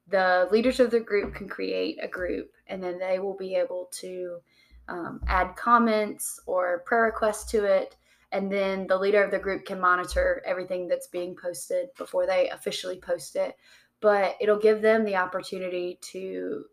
the 0.07 0.47
leaders 0.51 0.79
of 0.79 0.91
the 0.91 0.99
group 0.99 1.35
can 1.35 1.47
create 1.47 1.97
a 2.01 2.07
group 2.07 2.51
and 2.67 2.81
then 2.81 2.97
they 2.97 3.19
will 3.19 3.37
be 3.37 3.55
able 3.55 3.89
to 3.91 4.39
um, 4.87 5.21
add 5.27 5.55
comments 5.55 6.39
or 6.45 6.79
prayer 6.85 7.03
requests 7.03 7.49
to 7.51 7.63
it. 7.63 7.95
And 8.31 8.51
then 8.51 8.87
the 8.87 8.97
leader 8.97 9.23
of 9.23 9.31
the 9.31 9.39
group 9.39 9.65
can 9.65 9.79
monitor 9.79 10.41
everything 10.45 10.87
that's 10.87 11.07
being 11.07 11.35
posted 11.35 11.89
before 11.97 12.25
they 12.25 12.49
officially 12.49 12.97
post 12.97 13.35
it. 13.35 13.55
But 14.01 14.35
it'll 14.39 14.59
give 14.59 14.81
them 14.81 15.03
the 15.03 15.15
opportunity 15.15 15.99
to 16.13 16.65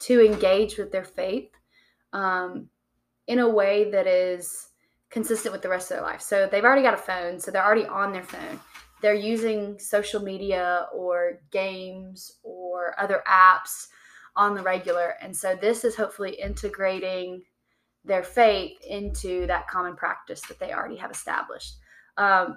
to 0.00 0.24
engage 0.24 0.78
with 0.78 0.90
their 0.90 1.04
faith 1.04 1.50
um, 2.12 2.68
in 3.28 3.38
a 3.38 3.48
way 3.48 3.90
that 3.92 4.08
is 4.08 4.68
consistent 5.10 5.52
with 5.52 5.62
the 5.62 5.68
rest 5.68 5.90
of 5.90 5.98
their 5.98 6.06
life. 6.06 6.20
So 6.20 6.48
they've 6.50 6.64
already 6.64 6.82
got 6.82 6.94
a 6.94 6.96
phone, 6.96 7.38
so 7.38 7.50
they're 7.52 7.64
already 7.64 7.86
on 7.86 8.12
their 8.12 8.24
phone. 8.24 8.58
They're 9.02 9.14
using 9.14 9.78
social 9.78 10.22
media 10.22 10.86
or 10.94 11.40
games 11.50 12.38
or 12.42 12.94
other 12.98 13.22
apps 13.26 13.88
on 14.36 14.54
the 14.54 14.62
regular. 14.62 15.16
And 15.20 15.36
so 15.36 15.56
this 15.60 15.84
is 15.84 15.96
hopefully 15.96 16.32
integrating 16.40 17.42
their 18.04 18.22
faith 18.22 18.78
into 18.88 19.46
that 19.46 19.68
common 19.68 19.96
practice 19.96 20.40
that 20.42 20.58
they 20.58 20.72
already 20.72 20.96
have 20.96 21.10
established. 21.10 21.74
Um, 22.16 22.56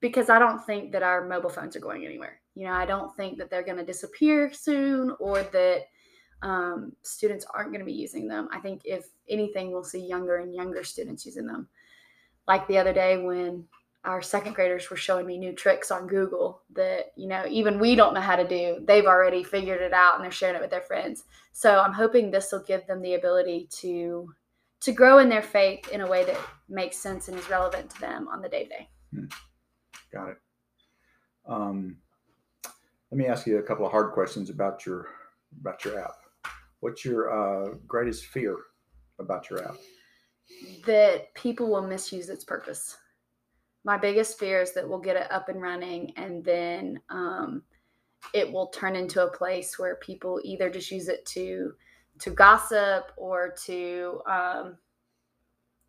because 0.00 0.28
I 0.28 0.38
don't 0.38 0.64
think 0.64 0.92
that 0.92 1.02
our 1.02 1.26
mobile 1.26 1.50
phones 1.50 1.76
are 1.76 1.80
going 1.80 2.04
anywhere. 2.04 2.40
You 2.54 2.66
know, 2.66 2.72
I 2.72 2.84
don't 2.84 3.14
think 3.16 3.38
that 3.38 3.50
they're 3.50 3.64
going 3.64 3.78
to 3.78 3.84
disappear 3.84 4.52
soon 4.52 5.14
or 5.18 5.42
that 5.42 5.84
um, 6.42 6.92
students 7.02 7.46
aren't 7.52 7.70
going 7.70 7.80
to 7.80 7.86
be 7.86 7.92
using 7.92 8.28
them. 8.28 8.48
I 8.52 8.60
think 8.60 8.82
if 8.84 9.06
anything, 9.28 9.72
we'll 9.72 9.82
see 9.82 10.06
younger 10.06 10.36
and 10.36 10.54
younger 10.54 10.84
students 10.84 11.24
using 11.24 11.46
them. 11.46 11.68
Like 12.46 12.68
the 12.68 12.78
other 12.78 12.92
day 12.92 13.16
when 13.16 13.64
our 14.04 14.22
second 14.22 14.54
graders 14.54 14.90
were 14.90 14.96
showing 14.96 15.26
me 15.26 15.38
new 15.38 15.52
tricks 15.52 15.90
on 15.90 16.06
Google 16.06 16.60
that, 16.74 17.12
you 17.16 17.26
know, 17.26 17.44
even 17.48 17.78
we 17.78 17.94
don't 17.94 18.14
know 18.14 18.20
how 18.20 18.36
to 18.36 18.46
do. 18.46 18.84
They've 18.86 19.06
already 19.06 19.42
figured 19.42 19.80
it 19.80 19.92
out 19.92 20.16
and 20.16 20.24
they're 20.24 20.30
sharing 20.30 20.56
it 20.56 20.60
with 20.60 20.70
their 20.70 20.82
friends. 20.82 21.24
So 21.52 21.78
I'm 21.78 21.92
hoping 21.92 22.30
this 22.30 22.52
will 22.52 22.62
give 22.62 22.86
them 22.86 23.02
the 23.02 23.14
ability 23.14 23.68
to 23.80 24.32
to 24.80 24.92
grow 24.92 25.18
in 25.18 25.30
their 25.30 25.42
faith 25.42 25.88
in 25.88 26.02
a 26.02 26.06
way 26.06 26.24
that 26.24 26.36
makes 26.68 26.98
sense 26.98 27.28
and 27.28 27.38
is 27.38 27.48
relevant 27.48 27.88
to 27.88 28.00
them 28.00 28.28
on 28.28 28.42
the 28.42 28.48
day 28.50 28.64
to 28.64 28.68
day. 28.68 28.88
Got 30.12 30.28
it. 30.28 30.36
Um, 31.48 31.96
let 33.10 33.18
me 33.18 33.26
ask 33.26 33.46
you 33.46 33.58
a 33.58 33.62
couple 33.62 33.86
of 33.86 33.92
hard 33.92 34.12
questions 34.12 34.50
about 34.50 34.84
your 34.84 35.08
about 35.60 35.84
your 35.84 35.98
app. 35.98 36.16
What's 36.80 37.04
your 37.04 37.30
uh, 37.32 37.74
greatest 37.86 38.26
fear 38.26 38.56
about 39.18 39.48
your 39.48 39.64
app? 39.64 39.76
that 40.86 41.34
people 41.34 41.70
will 41.70 41.86
misuse 41.86 42.28
its 42.28 42.44
purpose. 42.44 42.96
My 43.84 43.98
biggest 43.98 44.38
fear 44.38 44.62
is 44.62 44.72
that 44.74 44.88
we'll 44.88 44.98
get 44.98 45.16
it 45.16 45.30
up 45.30 45.48
and 45.48 45.60
running 45.60 46.12
and 46.16 46.42
then 46.44 47.00
um, 47.10 47.62
it 48.32 48.50
will 48.50 48.68
turn 48.68 48.96
into 48.96 49.22
a 49.22 49.30
place 49.30 49.78
where 49.78 49.96
people 49.96 50.40
either 50.42 50.70
just 50.70 50.90
use 50.90 51.08
it 51.08 51.24
to 51.26 51.72
to 52.20 52.30
gossip 52.30 53.12
or 53.16 53.54
to 53.64 54.20
um, 54.26 54.76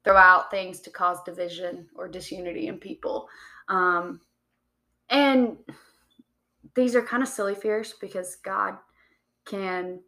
throw 0.03 0.17
out 0.17 0.51
things 0.51 0.79
to 0.81 0.89
cause 0.89 1.21
division 1.23 1.88
or 1.95 2.08
disunity 2.08 2.67
in 2.67 2.79
people. 2.79 3.27
Um, 3.69 4.21
and 5.10 5.58
these 6.75 6.95
are 6.95 7.01
kind 7.01 7.21
of 7.21 7.29
silly 7.29 7.55
fears 7.55 7.93
because 8.01 8.38
God 8.38 8.77
can 9.45 9.99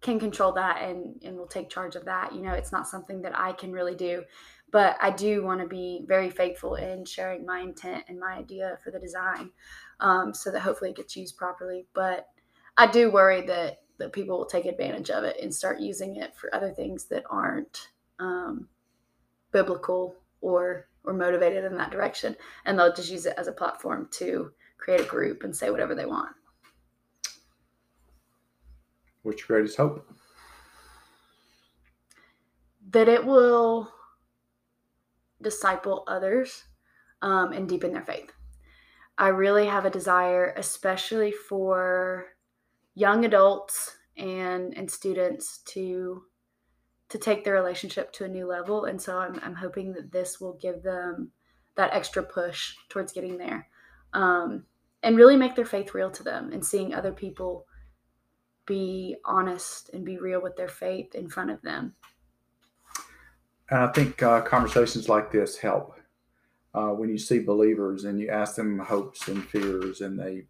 can 0.00 0.20
control 0.20 0.52
that 0.52 0.82
and 0.82 1.20
and 1.24 1.36
will 1.36 1.46
take 1.46 1.68
charge 1.68 1.96
of 1.96 2.04
that 2.04 2.32
you 2.32 2.40
know 2.40 2.52
it's 2.52 2.70
not 2.70 2.86
something 2.86 3.22
that 3.22 3.36
i 3.36 3.50
can 3.52 3.72
really 3.72 3.94
do 3.94 4.22
but 4.70 4.96
i 5.00 5.10
do 5.10 5.42
want 5.44 5.60
to 5.60 5.66
be 5.66 6.02
very 6.06 6.30
faithful 6.30 6.74
in 6.74 7.04
sharing 7.04 7.44
my 7.44 7.60
intent 7.60 8.04
and 8.08 8.18
my 8.18 8.34
idea 8.34 8.78
for 8.82 8.90
the 8.90 8.98
design 8.98 9.50
um, 10.00 10.34
so 10.34 10.50
that 10.50 10.60
hopefully 10.60 10.90
it 10.90 10.96
gets 10.96 11.16
used 11.16 11.36
properly 11.36 11.86
but 11.94 12.28
i 12.76 12.86
do 12.86 13.10
worry 13.10 13.42
that 13.42 13.80
that 13.98 14.12
people 14.12 14.36
will 14.36 14.46
take 14.46 14.66
advantage 14.66 15.10
of 15.10 15.24
it 15.24 15.36
and 15.42 15.54
start 15.54 15.80
using 15.80 16.16
it 16.16 16.36
for 16.36 16.54
other 16.54 16.70
things 16.70 17.06
that 17.06 17.24
aren't 17.30 17.88
um, 18.18 18.68
biblical 19.52 20.14
or 20.40 20.88
or 21.04 21.12
motivated 21.14 21.64
in 21.64 21.76
that 21.76 21.90
direction 21.90 22.36
and 22.64 22.78
they'll 22.78 22.92
just 22.92 23.10
use 23.10 23.26
it 23.26 23.34
as 23.38 23.46
a 23.48 23.52
platform 23.52 24.08
to 24.10 24.50
create 24.76 25.00
a 25.00 25.04
group 25.04 25.44
and 25.44 25.54
say 25.56 25.70
whatever 25.70 25.94
they 25.94 26.06
want 26.06 26.34
What's 29.22 29.40
your 29.40 29.58
greatest 29.58 29.76
hope? 29.76 30.08
that 32.90 33.08
it 33.08 33.24
will 33.24 33.92
disciple 35.50 36.02
others 36.08 36.64
um, 37.22 37.52
and 37.52 37.68
deepen 37.68 37.92
their 37.92 38.02
faith. 38.02 38.32
I 39.16 39.28
really 39.28 39.66
have 39.66 39.84
a 39.84 39.96
desire, 39.98 40.52
especially 40.56 41.30
for 41.32 42.26
young 42.94 43.24
adults 43.24 43.96
and 44.16 44.76
and 44.76 44.90
students, 44.90 45.58
to 45.74 46.24
to 47.10 47.18
take 47.18 47.44
their 47.44 47.54
relationship 47.54 48.12
to 48.12 48.24
a 48.24 48.34
new 48.36 48.46
level. 48.46 48.86
And 48.86 49.00
so 49.00 49.18
I'm 49.18 49.38
I'm 49.44 49.54
hoping 49.54 49.92
that 49.92 50.10
this 50.10 50.40
will 50.40 50.58
give 50.60 50.82
them 50.82 51.30
that 51.76 51.94
extra 51.94 52.22
push 52.22 52.74
towards 52.88 53.12
getting 53.12 53.38
there, 53.38 53.68
um, 54.12 54.64
and 55.02 55.16
really 55.16 55.36
make 55.36 55.54
their 55.54 55.72
faith 55.76 55.94
real 55.94 56.10
to 56.10 56.24
them, 56.24 56.52
and 56.52 56.64
seeing 56.64 56.92
other 56.92 57.12
people 57.12 57.66
be 58.66 59.16
honest 59.24 59.90
and 59.94 60.04
be 60.04 60.18
real 60.18 60.42
with 60.42 60.56
their 60.56 60.68
faith 60.68 61.14
in 61.14 61.28
front 61.28 61.50
of 61.50 61.62
them. 61.62 61.94
And 63.70 63.80
I 63.80 63.88
think 63.88 64.22
uh, 64.22 64.42
conversations 64.42 65.08
like 65.08 65.32
this 65.32 65.56
help. 65.56 65.94
Uh, 66.74 66.88
when 66.88 67.08
you 67.08 67.18
see 67.18 67.38
believers 67.38 68.04
and 68.04 68.20
you 68.20 68.28
ask 68.28 68.54
them 68.54 68.78
hopes 68.78 69.28
and 69.28 69.42
fears, 69.48 70.02
and 70.02 70.18
they 70.18 70.44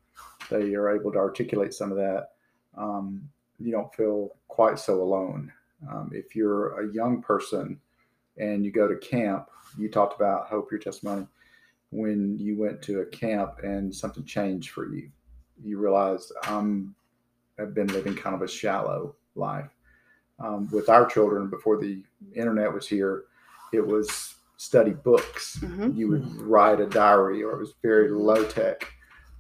they 0.51 0.75
are 0.75 0.95
able 0.95 1.13
to 1.13 1.19
articulate 1.19 1.73
some 1.73 1.91
of 1.91 1.97
that, 1.97 2.31
um, 2.77 3.29
you 3.59 3.71
don't 3.71 3.95
feel 3.95 4.35
quite 4.49 4.79
so 4.79 5.03
alone. 5.03 5.53
Um, 5.89 6.11
if 6.13 6.35
you're 6.35 6.81
a 6.81 6.93
young 6.93 7.23
person 7.23 7.81
and 8.39 8.65
you 8.65 8.73
go 8.73 8.89
to 8.89 8.97
camp, 8.97 9.49
you 9.79 9.89
talked 9.89 10.17
about 10.17 10.49
hope, 10.49 10.71
your 10.71 10.81
testimony. 10.81 11.27
When 11.91 12.37
you 12.39 12.59
went 12.59 12.83
to 12.83 13.01
a 13.01 13.07
camp 13.07 13.61
and 13.63 13.95
something 13.95 14.25
changed 14.25 14.71
for 14.71 14.93
you, 14.93 15.11
you 15.63 15.79
realized 15.79 16.33
I'm 16.43 16.95
have 17.59 17.73
been 17.73 17.87
living 17.89 18.15
kind 18.15 18.35
of 18.35 18.43
a 18.43 18.49
shallow 18.49 19.15
life. 19.35 19.71
Um, 20.39 20.69
with 20.71 20.89
our 20.89 21.07
children, 21.07 21.49
before 21.49 21.79
the 21.79 22.03
internet 22.35 22.73
was 22.73 22.87
here, 22.87 23.25
it 23.73 23.87
was 23.87 24.35
study 24.59 24.93
books. 24.93 25.59
Mhm. 25.61 25.97
You 25.97 26.09
would 26.09 26.41
write 26.43 26.81
a 26.81 26.87
diary, 26.87 27.43
or 27.43 27.53
it 27.53 27.59
was 27.59 27.75
very 27.83 28.11
low 28.11 28.45
tech, 28.45 28.87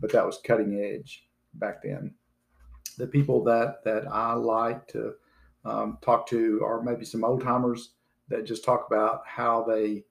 but 0.01 0.11
that 0.12 0.24
was 0.24 0.40
cutting 0.44 0.80
edge 0.80 1.28
back 1.55 1.82
then. 1.82 2.14
The 2.99 3.07
people 3.07 3.44
that 3.44 3.84
that 3.84 4.07
I 4.09 4.32
like 4.34 4.86
to 4.88 5.14
um, 5.64 5.99
talk 6.01 6.26
to 6.28 6.62
are 6.64 6.82
maybe 6.82 7.05
some 7.05 7.24
old 7.24 7.42
timers 7.42 7.92
that 8.28 8.47
just 8.47 8.64
talk 8.64 8.86
about 8.86 9.22
how 9.26 9.64
they 9.64 10.05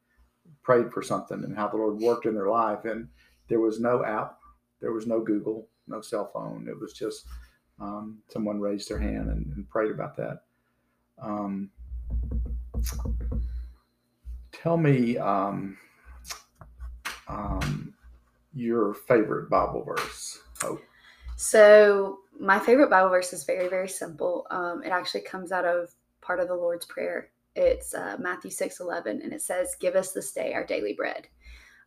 prayed 0.64 0.92
for 0.92 1.02
something 1.02 1.44
and 1.44 1.56
how 1.56 1.68
the 1.68 1.78
Lord 1.78 1.98
worked 2.00 2.26
in 2.26 2.36
their 2.36 2.50
life. 2.50 2.86
And 2.86 3.08
there 3.48 3.60
was 3.60 3.80
no 3.80 4.04
app, 4.04 4.40
there 4.82 4.92
was 4.92 5.08
no 5.08 5.22
Google, 5.22 5.68
no 5.88 6.02
cell 6.02 6.30
phone. 6.34 6.68
It 6.68 6.80
was 6.80 6.94
just 6.94 7.26
um, 7.80 8.20
someone 8.30 8.60
raised 8.60 8.90
their 8.90 9.00
hand 9.00 9.30
and, 9.30 9.46
and 9.56 9.70
prayed 9.70 9.92
about 9.92 10.16
that. 10.18 10.45
Um, 11.22 11.70
tell 14.52 14.78
me 14.78 15.18
um, 15.18 15.78
um, 17.28 17.94
your 18.54 18.94
favorite 18.94 19.50
Bible 19.50 19.84
verse. 19.84 20.40
Hope. 20.62 20.82
So 21.38 22.20
my 22.40 22.60
favorite 22.60 22.90
Bible 22.90 23.10
verse 23.10 23.34
is 23.34 23.44
very, 23.44 23.68
very 23.68 23.90
simple. 23.90 24.48
Um, 24.52 24.84
it 24.84 24.90
actually 24.90 25.22
comes 25.22 25.52
out 25.52 25.66
of 25.66 25.94
part 26.22 26.40
of 26.40 26.48
the 26.48 26.56
Lord's 26.56 26.86
Prayer. 26.86 27.30
It's 27.56 27.94
uh, 27.94 28.18
Matthew 28.20 28.52
six 28.52 28.80
eleven, 28.80 29.22
and 29.22 29.32
it 29.32 29.42
says, 29.42 29.76
"Give 29.80 29.96
us 29.96 30.12
this 30.12 30.32
day 30.32 30.54
our 30.54 30.66
daily 30.66 30.94
bread." 30.94 31.28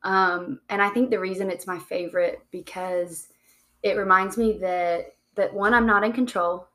Um, 0.02 0.60
and 0.68 0.80
I 0.80 0.88
think 0.90 1.10
the 1.10 1.18
reason 1.18 1.50
it's 1.50 1.66
my 1.66 1.78
favorite 1.78 2.40
because 2.50 3.28
it 3.82 3.96
reminds 3.96 4.36
me 4.36 4.58
that 4.58 5.06
that 5.34 5.52
one, 5.52 5.74
I'm 5.74 5.86
not 5.86 6.04
in 6.04 6.12
control, 6.12 6.68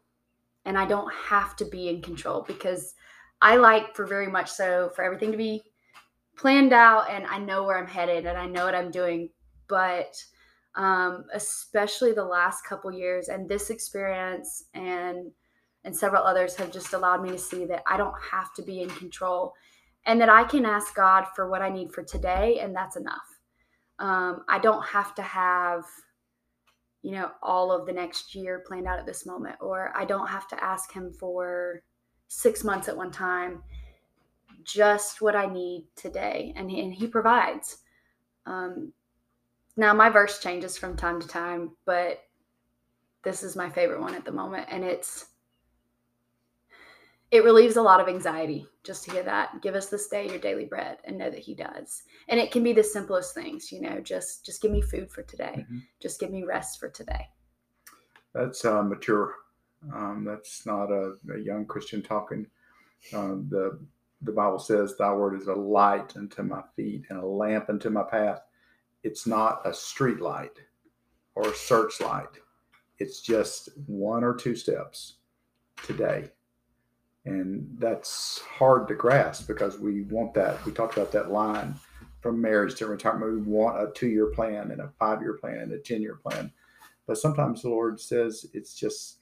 and 0.65 0.77
I 0.77 0.85
don't 0.85 1.11
have 1.13 1.55
to 1.57 1.65
be 1.65 1.89
in 1.89 2.01
control 2.01 2.43
because 2.47 2.93
I 3.41 3.57
like 3.57 3.95
for 3.95 4.05
very 4.05 4.27
much 4.27 4.49
so 4.49 4.91
for 4.95 5.03
everything 5.03 5.31
to 5.31 5.37
be 5.37 5.61
planned 6.37 6.73
out 6.73 7.09
and 7.09 7.25
I 7.27 7.37
know 7.37 7.63
where 7.63 7.77
I'm 7.77 7.87
headed 7.87 8.25
and 8.25 8.37
I 8.37 8.45
know 8.45 8.65
what 8.65 8.75
I'm 8.75 8.91
doing. 8.91 9.29
But 9.67 10.15
um, 10.75 11.25
especially 11.33 12.13
the 12.13 12.23
last 12.23 12.65
couple 12.65 12.91
years 12.91 13.27
and 13.27 13.47
this 13.47 13.69
experience 13.69 14.65
and 14.73 15.31
and 15.85 15.95
several 15.95 16.23
others 16.23 16.55
have 16.55 16.71
just 16.71 16.93
allowed 16.93 17.21
me 17.21 17.29
to 17.29 17.37
see 17.37 17.65
that 17.65 17.83
I 17.85 17.97
don't 17.97 18.15
have 18.31 18.53
to 18.53 18.61
be 18.61 18.81
in 18.81 18.89
control 18.89 19.53
and 20.05 20.19
that 20.21 20.29
I 20.29 20.43
can 20.43 20.65
ask 20.65 20.95
God 20.95 21.25
for 21.35 21.49
what 21.49 21.61
I 21.61 21.69
need 21.69 21.91
for 21.91 22.03
today, 22.03 22.59
and 22.59 22.75
that's 22.75 22.97
enough. 22.97 23.39
Um, 23.99 24.43
I 24.49 24.59
don't 24.59 24.85
have 24.85 25.15
to 25.15 25.21
have, 25.21 25.83
you 27.03 27.11
know, 27.11 27.29
all 27.43 27.71
of 27.71 27.85
the 27.85 27.93
next 27.93 28.33
year 28.33 28.63
planned 28.65 28.87
out 28.87 28.97
at 28.97 29.05
this 29.05 29.25
moment, 29.25 29.57
or 29.59 29.91
I 29.95 30.05
don't 30.05 30.27
have 30.27 30.47
to 30.47 30.63
ask 30.63 30.91
Him 30.91 31.11
for 31.11 31.83
six 32.29 32.63
months 32.63 32.87
at 32.87 32.97
one 32.97 33.11
time. 33.11 33.61
Just 34.63 35.21
what 35.21 35.35
I 35.35 35.45
need 35.45 35.85
today, 35.95 36.53
and 36.55 36.71
He, 36.71 36.81
and 36.81 36.93
he 36.93 37.07
provides. 37.07 37.79
Um, 38.45 38.93
now, 39.75 39.93
my 39.93 40.09
verse 40.09 40.39
changes 40.39 40.77
from 40.77 40.95
time 40.95 41.19
to 41.19 41.27
time, 41.27 41.71
but 41.85 42.21
this 43.23 43.43
is 43.43 43.55
my 43.55 43.69
favorite 43.69 44.01
one 44.01 44.15
at 44.15 44.23
the 44.23 44.31
moment, 44.31 44.67
and 44.71 44.83
it's 44.83 45.25
it 47.33 47.43
relieves 47.43 47.77
a 47.77 47.81
lot 47.81 47.99
of 47.99 48.07
anxiety 48.07 48.67
just 48.83 49.03
to 49.03 49.11
hear 49.11 49.23
that. 49.23 49.59
Give 49.63 49.73
us 49.73 49.87
this 49.87 50.07
day 50.07 50.29
your 50.29 50.37
daily 50.37 50.65
bread 50.65 50.99
and 51.03 51.17
know 51.17 51.31
that 51.31 51.39
he 51.39 51.55
does. 51.55 52.03
And 52.27 52.39
it 52.39 52.51
can 52.51 52.61
be 52.61 52.73
the 52.73 52.83
simplest 52.83 53.33
things 53.33 53.71
you 53.71 53.81
know 53.81 53.99
just 53.99 54.45
just 54.45 54.61
give 54.61 54.69
me 54.69 54.81
food 54.81 55.11
for 55.11 55.23
today. 55.23 55.55
Mm-hmm. 55.57 55.79
just 55.99 56.19
give 56.19 56.29
me 56.29 56.43
rest 56.43 56.79
for 56.79 56.89
today. 56.89 57.27
That's 58.35 58.63
uh, 58.63 58.83
mature. 58.83 59.33
Um, 59.91 60.23
that's 60.23 60.67
not 60.67 60.91
a, 60.91 61.15
a, 61.33 61.39
young 61.39 61.65
christian 61.65 62.03
talking. 62.03 62.45
Um, 63.13 63.47
the 63.49 63.79
the 64.21 64.31
bible 64.31 64.59
says 64.59 64.95
thy 64.95 65.11
word 65.11 65.35
is 65.35 65.47
a 65.47 65.53
light 65.53 66.15
unto 66.15 66.43
my 66.43 66.61
feet 66.75 67.05
and 67.09 67.19
a 67.19 67.25
lamp 67.25 67.67
unto 67.67 67.89
my 67.89 68.03
path. 68.03 68.41
It's 69.01 69.25
not 69.25 69.61
a 69.65 69.73
street 69.73 70.21
light 70.21 70.59
or 71.33 71.49
a 71.49 71.55
searchlight. 71.55 72.37
It's 72.99 73.21
just 73.21 73.69
one 73.87 74.23
or 74.23 74.35
two 74.35 74.55
steps 74.55 75.15
today 75.83 76.29
and 77.25 77.67
that's 77.79 78.41
hard 78.41 78.87
to 78.89 78.95
grasp 78.95 79.47
because 79.47 79.79
we 79.79 80.01
want 80.03 80.33
that. 80.33 80.63
We 80.65 80.71
talked 80.71 80.97
about 80.97 81.11
that 81.13 81.31
line 81.31 81.75
from 82.21 82.41
marriage 82.41 82.75
to 82.75 82.87
retirement. 82.87 83.33
We 83.33 83.41
want 83.41 83.81
a 83.81 83.91
two 83.91 84.07
year 84.07 84.27
plan 84.27 84.71
and 84.71 84.81
a 84.81 84.91
five 84.99 85.21
year 85.21 85.33
plan 85.33 85.59
and 85.59 85.71
a 85.71 85.79
10 85.79 86.01
year 86.01 86.15
plan. 86.15 86.51
But 87.07 87.17
sometimes 87.17 87.61
the 87.61 87.69
Lord 87.69 87.99
says 87.99 88.45
it's 88.53 88.73
just 88.73 89.19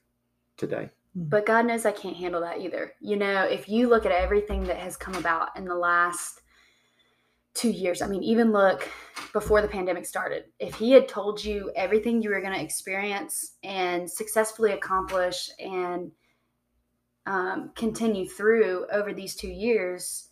today. 0.57 0.89
Hmm. 1.15 1.23
But 1.25 1.45
God 1.45 1.65
knows 1.65 1.85
I 1.85 1.91
can't 1.91 2.15
handle 2.15 2.41
that 2.41 2.61
either. 2.61 2.93
You 3.01 3.17
know, 3.17 3.43
if 3.43 3.69
you 3.69 3.87
look 3.87 4.05
at 4.05 4.11
everything 4.11 4.63
that 4.65 4.77
has 4.77 4.97
come 4.97 5.15
about 5.15 5.55
in 5.55 5.65
the 5.65 5.75
last 5.75 6.41
two 7.53 7.69
years, 7.69 8.01
I 8.01 8.07
mean, 8.07 8.23
even 8.23 8.51
look 8.51 8.89
before 9.33 9.61
the 9.61 9.67
pandemic 9.67 10.05
started, 10.05 10.45
if 10.59 10.75
He 10.75 10.91
had 10.91 11.07
told 11.07 11.43
you 11.43 11.71
everything 11.75 12.21
you 12.21 12.29
were 12.29 12.41
going 12.41 12.53
to 12.53 12.63
experience 12.63 13.57
and 13.63 14.09
successfully 14.09 14.71
accomplish 14.71 15.49
and 15.59 16.11
um, 17.25 17.71
continue 17.75 18.27
through 18.27 18.87
over 18.91 19.13
these 19.13 19.35
two 19.35 19.49
years, 19.49 20.29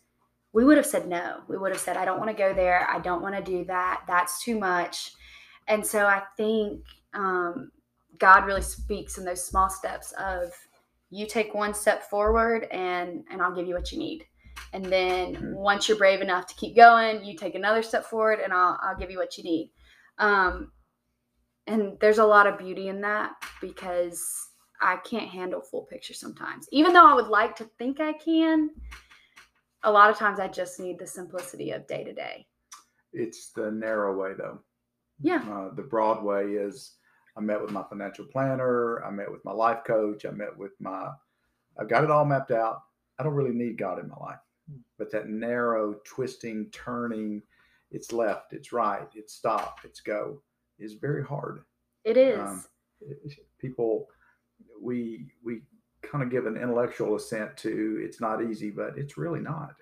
we 0.52 0.64
would 0.64 0.76
have 0.76 0.86
said 0.86 1.08
no. 1.08 1.40
We 1.48 1.56
would 1.56 1.72
have 1.72 1.80
said, 1.80 1.96
I 1.96 2.04
don't 2.04 2.18
want 2.18 2.30
to 2.30 2.36
go 2.36 2.52
there. 2.52 2.88
I 2.90 2.98
don't 2.98 3.22
want 3.22 3.36
to 3.36 3.42
do 3.42 3.64
that. 3.66 4.02
That's 4.06 4.42
too 4.42 4.58
much. 4.58 5.12
And 5.68 5.86
so 5.86 6.06
I 6.06 6.22
think 6.36 6.84
um, 7.14 7.70
God 8.18 8.44
really 8.44 8.62
speaks 8.62 9.18
in 9.18 9.24
those 9.24 9.44
small 9.44 9.70
steps 9.70 10.12
of 10.12 10.52
you 11.10 11.26
take 11.26 11.54
one 11.54 11.74
step 11.74 12.08
forward 12.08 12.64
and 12.70 13.24
and 13.30 13.42
I'll 13.42 13.54
give 13.54 13.66
you 13.66 13.74
what 13.74 13.90
you 13.92 13.98
need. 13.98 14.24
And 14.72 14.84
then 14.84 15.34
mm-hmm. 15.34 15.54
once 15.54 15.88
you're 15.88 15.98
brave 15.98 16.20
enough 16.20 16.46
to 16.46 16.54
keep 16.54 16.76
going, 16.76 17.24
you 17.24 17.36
take 17.36 17.54
another 17.54 17.82
step 17.82 18.04
forward 18.04 18.38
and 18.42 18.52
I'll 18.52 18.78
I'll 18.82 18.96
give 18.96 19.10
you 19.10 19.18
what 19.18 19.36
you 19.36 19.44
need. 19.44 19.72
Um, 20.18 20.72
and 21.66 21.98
there's 22.00 22.18
a 22.18 22.24
lot 22.24 22.46
of 22.46 22.58
beauty 22.58 22.88
in 22.88 23.00
that 23.02 23.32
because 23.60 24.49
I 24.80 24.96
can't 24.96 25.28
handle 25.28 25.60
full 25.60 25.82
picture 25.82 26.14
sometimes. 26.14 26.68
Even 26.72 26.92
though 26.92 27.06
I 27.06 27.14
would 27.14 27.28
like 27.28 27.56
to 27.56 27.64
think 27.78 28.00
I 28.00 28.12
can, 28.12 28.70
a 29.82 29.90
lot 29.90 30.10
of 30.10 30.16
times 30.16 30.40
I 30.40 30.48
just 30.48 30.80
need 30.80 30.98
the 30.98 31.06
simplicity 31.06 31.70
of 31.72 31.86
day 31.86 32.04
to 32.04 32.12
day. 32.12 32.46
It's 33.12 33.50
the 33.50 33.70
narrow 33.70 34.16
way 34.16 34.32
though. 34.36 34.60
Yeah. 35.20 35.42
Uh, 35.50 35.74
the 35.74 35.82
broad 35.82 36.22
way 36.22 36.44
is 36.52 36.94
I 37.36 37.40
met 37.40 37.60
with 37.60 37.70
my 37.70 37.82
financial 37.88 38.24
planner, 38.24 39.04
I 39.04 39.10
met 39.10 39.30
with 39.30 39.44
my 39.44 39.52
life 39.52 39.80
coach, 39.86 40.24
I 40.24 40.30
met 40.30 40.56
with 40.56 40.72
my, 40.80 41.08
I've 41.78 41.88
got 41.88 42.04
it 42.04 42.10
all 42.10 42.24
mapped 42.24 42.50
out. 42.50 42.82
I 43.18 43.22
don't 43.22 43.34
really 43.34 43.54
need 43.54 43.78
God 43.78 43.98
in 43.98 44.08
my 44.08 44.16
life. 44.16 44.38
But 44.98 45.10
that 45.12 45.28
narrow, 45.28 45.96
twisting, 46.04 46.70
turning, 46.70 47.42
it's 47.90 48.12
left, 48.12 48.52
it's 48.52 48.72
right, 48.72 49.08
it's 49.14 49.34
stop, 49.34 49.80
it's 49.84 50.00
go 50.00 50.40
is 50.80 50.94
very 50.94 51.24
hard. 51.24 51.60
It 52.04 52.16
is. 52.16 52.40
Um, 52.40 52.64
people, 53.58 54.08
we 54.80 55.26
we 55.44 55.62
kind 56.02 56.24
of 56.24 56.30
give 56.30 56.46
an 56.46 56.56
intellectual 56.56 57.16
assent 57.16 57.56
to 57.58 58.00
it's 58.02 58.20
not 58.20 58.42
easy, 58.42 58.70
but 58.70 58.96
it's 58.96 59.18
really 59.18 59.40
not. 59.40 59.74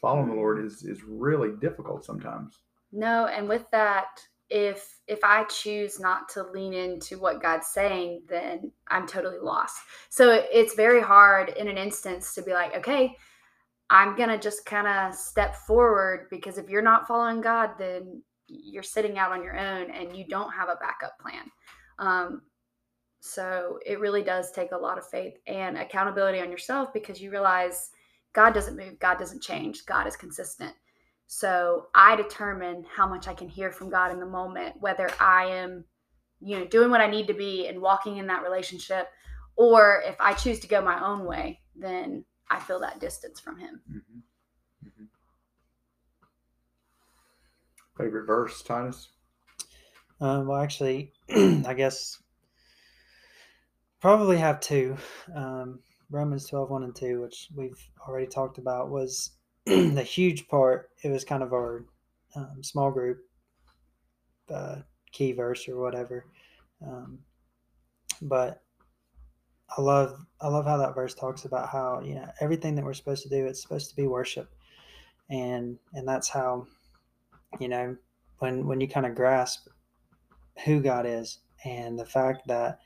Following 0.00 0.28
the 0.28 0.34
Lord 0.34 0.64
is 0.64 0.84
is 0.84 1.02
really 1.04 1.50
difficult 1.60 2.04
sometimes. 2.04 2.58
No, 2.92 3.26
and 3.26 3.48
with 3.48 3.70
that, 3.70 4.06
if 4.50 4.98
if 5.08 5.20
I 5.24 5.44
choose 5.44 5.98
not 5.98 6.28
to 6.30 6.44
lean 6.44 6.74
into 6.74 7.18
what 7.18 7.42
God's 7.42 7.68
saying, 7.68 8.22
then 8.28 8.70
I'm 8.88 9.06
totally 9.06 9.38
lost. 9.40 9.76
So 10.10 10.44
it's 10.52 10.74
very 10.74 11.00
hard 11.00 11.50
in 11.50 11.68
an 11.68 11.78
instance 11.78 12.34
to 12.34 12.42
be 12.42 12.52
like, 12.52 12.76
okay, 12.76 13.16
I'm 13.88 14.16
gonna 14.16 14.38
just 14.38 14.66
kind 14.66 14.86
of 14.86 15.14
step 15.14 15.54
forward 15.54 16.28
because 16.30 16.58
if 16.58 16.68
you're 16.68 16.82
not 16.82 17.06
following 17.06 17.40
God, 17.40 17.70
then 17.78 18.22
you're 18.46 18.82
sitting 18.82 19.18
out 19.18 19.32
on 19.32 19.42
your 19.42 19.58
own 19.58 19.90
and 19.90 20.14
you 20.14 20.26
don't 20.26 20.52
have 20.52 20.68
a 20.68 20.76
backup 20.76 21.18
plan. 21.18 21.50
Um, 21.98 22.42
so 23.24 23.78
it 23.86 24.00
really 24.00 24.24
does 24.24 24.50
take 24.50 24.72
a 24.72 24.76
lot 24.76 24.98
of 24.98 25.08
faith 25.08 25.34
and 25.46 25.78
accountability 25.78 26.40
on 26.40 26.50
yourself 26.50 26.92
because 26.92 27.22
you 27.22 27.30
realize 27.30 27.90
God 28.32 28.52
doesn't 28.52 28.76
move, 28.76 28.98
God 28.98 29.16
doesn't 29.16 29.40
change, 29.40 29.86
God 29.86 30.08
is 30.08 30.16
consistent. 30.16 30.74
So 31.28 31.86
I 31.94 32.16
determine 32.16 32.84
how 32.92 33.08
much 33.08 33.28
I 33.28 33.34
can 33.34 33.48
hear 33.48 33.70
from 33.70 33.90
God 33.90 34.10
in 34.10 34.18
the 34.18 34.26
moment, 34.26 34.74
whether 34.80 35.08
I 35.20 35.44
am, 35.46 35.84
you 36.40 36.58
know, 36.58 36.64
doing 36.66 36.90
what 36.90 37.00
I 37.00 37.06
need 37.06 37.28
to 37.28 37.32
be 37.32 37.68
and 37.68 37.80
walking 37.80 38.16
in 38.16 38.26
that 38.26 38.42
relationship, 38.42 39.06
or 39.54 40.02
if 40.04 40.16
I 40.18 40.32
choose 40.32 40.58
to 40.58 40.66
go 40.66 40.82
my 40.82 41.00
own 41.00 41.24
way, 41.24 41.60
then 41.76 42.24
I 42.50 42.58
feel 42.58 42.80
that 42.80 42.98
distance 42.98 43.38
from 43.38 43.56
Him. 43.56 43.82
Mm-hmm. 43.88 44.88
Mm-hmm. 44.88 45.04
Favorite 48.02 48.26
verse, 48.26 48.62
Titus? 48.62 49.10
Um, 50.20 50.48
well, 50.48 50.60
actually, 50.60 51.12
I 51.30 51.74
guess 51.74 52.21
probably 54.02 54.36
have 54.36 54.60
two. 54.60 54.96
Um, 55.34 55.78
Romans 56.10 56.46
12, 56.48 56.68
1 56.68 56.82
and 56.82 56.94
2, 56.94 57.22
which 57.22 57.48
we've 57.54 57.88
already 58.06 58.26
talked 58.26 58.58
about, 58.58 58.90
was 58.90 59.30
the 59.66 60.02
huge 60.02 60.48
part. 60.48 60.90
It 61.02 61.08
was 61.08 61.24
kind 61.24 61.42
of 61.42 61.52
our 61.54 61.86
um, 62.34 62.62
small 62.62 62.90
group 62.90 63.24
uh, 64.52 64.80
key 65.12 65.32
verse 65.32 65.68
or 65.68 65.80
whatever. 65.80 66.26
Um, 66.84 67.20
but 68.20 68.62
I 69.76 69.80
love 69.80 70.26
I 70.40 70.48
love 70.48 70.66
how 70.66 70.76
that 70.78 70.94
verse 70.94 71.14
talks 71.14 71.44
about 71.44 71.68
how 71.70 72.02
you 72.04 72.16
know 72.16 72.28
everything 72.40 72.74
that 72.74 72.84
we're 72.84 72.92
supposed 72.92 73.22
to 73.22 73.30
do 73.30 73.46
it's 73.46 73.62
supposed 73.62 73.88
to 73.88 73.96
be 73.96 74.06
worship, 74.06 74.50
and 75.30 75.78
and 75.94 76.06
that's 76.06 76.28
how 76.28 76.66
you 77.58 77.68
know 77.68 77.96
when 78.40 78.66
when 78.66 78.80
you 78.80 78.88
kind 78.88 79.06
of 79.06 79.14
grasp 79.14 79.68
who 80.64 80.80
God 80.80 81.06
is 81.06 81.38
and 81.64 81.98
the 81.98 82.04
fact 82.04 82.46
that 82.48 82.80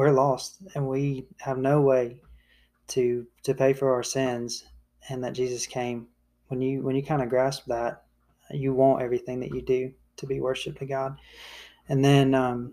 we're 0.00 0.10
lost 0.10 0.62
and 0.74 0.88
we 0.88 1.26
have 1.40 1.58
no 1.58 1.82
way 1.82 2.16
to 2.88 3.26
to 3.42 3.52
pay 3.52 3.74
for 3.74 3.92
our 3.92 4.02
sins 4.02 4.64
and 5.10 5.22
that 5.22 5.34
Jesus 5.34 5.66
came. 5.66 6.06
When 6.48 6.62
you 6.62 6.80
when 6.80 6.96
you 6.96 7.02
kind 7.02 7.20
of 7.20 7.28
grasp 7.28 7.66
that 7.66 8.04
you 8.50 8.72
want 8.72 9.02
everything 9.02 9.40
that 9.40 9.54
you 9.54 9.60
do 9.60 9.92
to 10.16 10.26
be 10.26 10.40
worship 10.40 10.78
to 10.78 10.86
God. 10.86 11.18
And 11.90 12.02
then 12.02 12.34
um, 12.34 12.72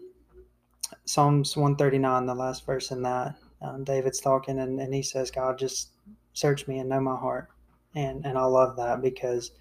Psalms 1.04 1.58
139 1.58 2.28
the 2.28 2.34
last 2.34 2.66
verse 2.66 2.92
in 2.92 3.02
that 3.02 3.36
um, 3.62 3.84
David's 3.84 4.22
talking 4.22 4.60
and, 4.60 4.80
and 4.80 4.94
he 4.94 5.04
says 5.04 5.30
God 5.30 5.60
just 5.60 5.90
search 6.32 6.66
me 6.66 6.80
and 6.80 6.88
know 6.88 7.02
my 7.02 7.18
heart. 7.18 7.50
And 7.94 8.26
and 8.26 8.38
I 8.38 8.46
love 8.46 8.78
that 8.78 9.02
because 9.02 9.52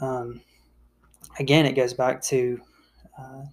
um, 0.00 0.40
again 1.40 1.66
it 1.66 1.74
goes 1.74 1.92
back 1.92 2.22
to 2.26 2.60
uh, 3.18 3.46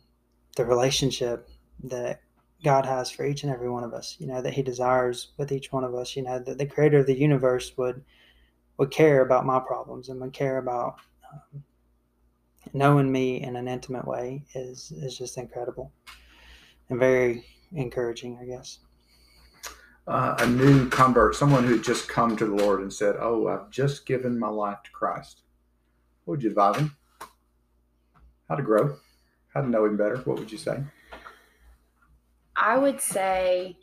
the 0.56 0.64
relationship 0.64 1.50
that 1.86 2.22
God 2.64 2.86
has 2.86 3.10
for 3.10 3.26
each 3.26 3.44
and 3.44 3.52
every 3.52 3.70
one 3.70 3.84
of 3.84 3.94
us, 3.94 4.18
you 4.20 4.28
know, 4.28 4.42
that 4.42 4.54
He 4.54 4.62
desires 4.62 5.30
with 5.38 5.52
each 5.52 5.72
one 5.72 5.84
of 5.84 5.96
us, 5.96 6.16
you 6.16 6.24
know, 6.24 6.40
that 6.40 6.58
the 6.58 6.66
creator 6.66 7.00
of 7.00 7.06
the 7.06 7.18
universe 7.18 7.78
would 7.78 8.04
would 8.78 8.92
care 8.92 9.22
about 9.22 9.46
my 9.46 9.60
problems 9.60 10.10
and 10.10 10.22
would 10.22 10.34
care 10.34 10.58
about 10.58 10.96
um, 11.32 11.64
knowing 12.74 13.12
me 13.12 13.42
in 13.42 13.56
an 13.56 13.68
intimate 13.68 14.06
way 14.06 14.44
is 14.56 14.92
is 14.92 15.18
just 15.18 15.38
incredible 15.38 15.92
and 16.90 17.00
very 17.00 17.46
encouraging, 17.74 18.38
I 18.42 18.46
guess. 18.46 18.80
Uh, 20.08 20.36
a 20.40 20.48
new 20.48 20.90
convert, 20.90 21.36
someone 21.36 21.64
who 21.64 21.74
had 21.74 21.84
just 21.84 22.10
come 22.10 22.36
to 22.36 22.46
the 22.46 22.56
Lord 22.56 22.82
and 22.82 22.92
said, 22.92 23.16
"Oh, 23.20 23.48
I've 23.48 23.70
just 23.70 24.06
given 24.06 24.40
my 24.40 24.50
life 24.50 24.80
to 24.84 24.92
Christ." 24.92 25.44
What 26.26 26.34
would 26.34 26.44
you 26.44 26.50
advise 26.50 26.78
him? 26.78 26.96
How 28.48 28.56
to 28.56 28.64
grow? 28.64 28.98
How 29.54 29.62
to 29.62 29.70
know 29.70 29.86
him 29.86 29.98
better? 29.98 30.18
What 30.18 30.40
would 30.40 30.52
you 30.52 30.58
say? 30.58 30.84
I 32.60 32.78
would 32.78 33.00
say 33.00 33.78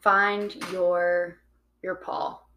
find 0.00 0.54
your 0.70 1.38
your 1.82 1.96
Paul. 1.96 2.48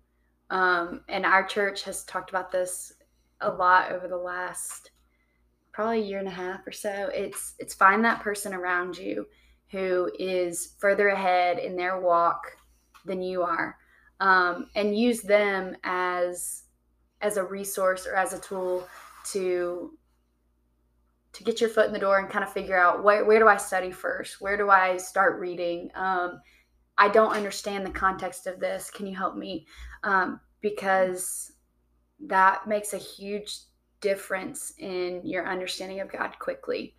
Um, 0.50 1.02
and 1.10 1.26
our 1.26 1.46
church 1.46 1.84
has 1.84 2.06
talked 2.06 2.30
about 2.30 2.52
this 2.52 2.94
a 3.42 3.52
lot 3.52 3.92
over 3.92 4.08
the 4.08 4.18
last 4.18 4.92
probably 5.74 6.02
a 6.02 6.06
year 6.06 6.20
and 6.20 6.28
a 6.28 6.32
half 6.32 6.66
or 6.66 6.72
so. 6.72 7.10
It's 7.14 7.56
it's 7.60 7.74
find 7.74 8.06
that 8.06 8.22
person 8.22 8.54
around 8.54 8.98
you 8.98 9.28
who 9.72 10.10
is 10.18 10.76
further 10.80 11.10
ahead 11.10 11.60
in 11.60 11.76
their 11.76 12.00
walk 12.00 12.46
than 13.06 13.22
you 13.22 13.42
are, 13.42 13.76
um, 14.20 14.70
and 14.76 14.98
use 14.98 15.22
them 15.22 15.76
as 15.84 16.64
as 17.22 17.38
a 17.38 17.44
resource 17.44 18.06
or 18.06 18.16
as 18.16 18.34
a 18.34 18.40
tool 18.40 18.88
to 19.32 19.98
to 21.38 21.44
get 21.44 21.62
your 21.62 21.70
foot 21.70 21.86
in 21.86 21.94
the 21.94 22.00
door 22.00 22.18
and 22.18 22.30
kind 22.30 22.44
of 22.44 22.52
figure 22.52 22.78
out 22.78 23.04
where, 23.04 23.24
where 23.24 23.38
do 23.38 23.48
I 23.48 23.58
study 23.58 23.92
first? 23.92 24.42
Where 24.42 24.58
do 24.58 24.72
I 24.72 24.98
start 24.98 25.40
reading? 25.40 25.92
Um, 25.94 26.42
I 26.98 27.10
don't 27.10 27.32
understand 27.32 27.86
the 27.86 27.92
context 27.92 28.48
of 28.48 28.60
this. 28.60 28.90
Can 28.90 29.06
you 29.06 29.16
help 29.16 29.36
me? 29.36 29.68
Um, 30.04 30.40
because 30.62 31.52
that 32.26 32.68
makes 32.68 32.94
a 32.94 32.98
huge 32.98 33.60
difference 34.02 34.74
in 34.80 35.22
your 35.24 35.48
understanding 35.48 36.00
of 36.00 36.12
God 36.12 36.40
quickly. 36.40 36.96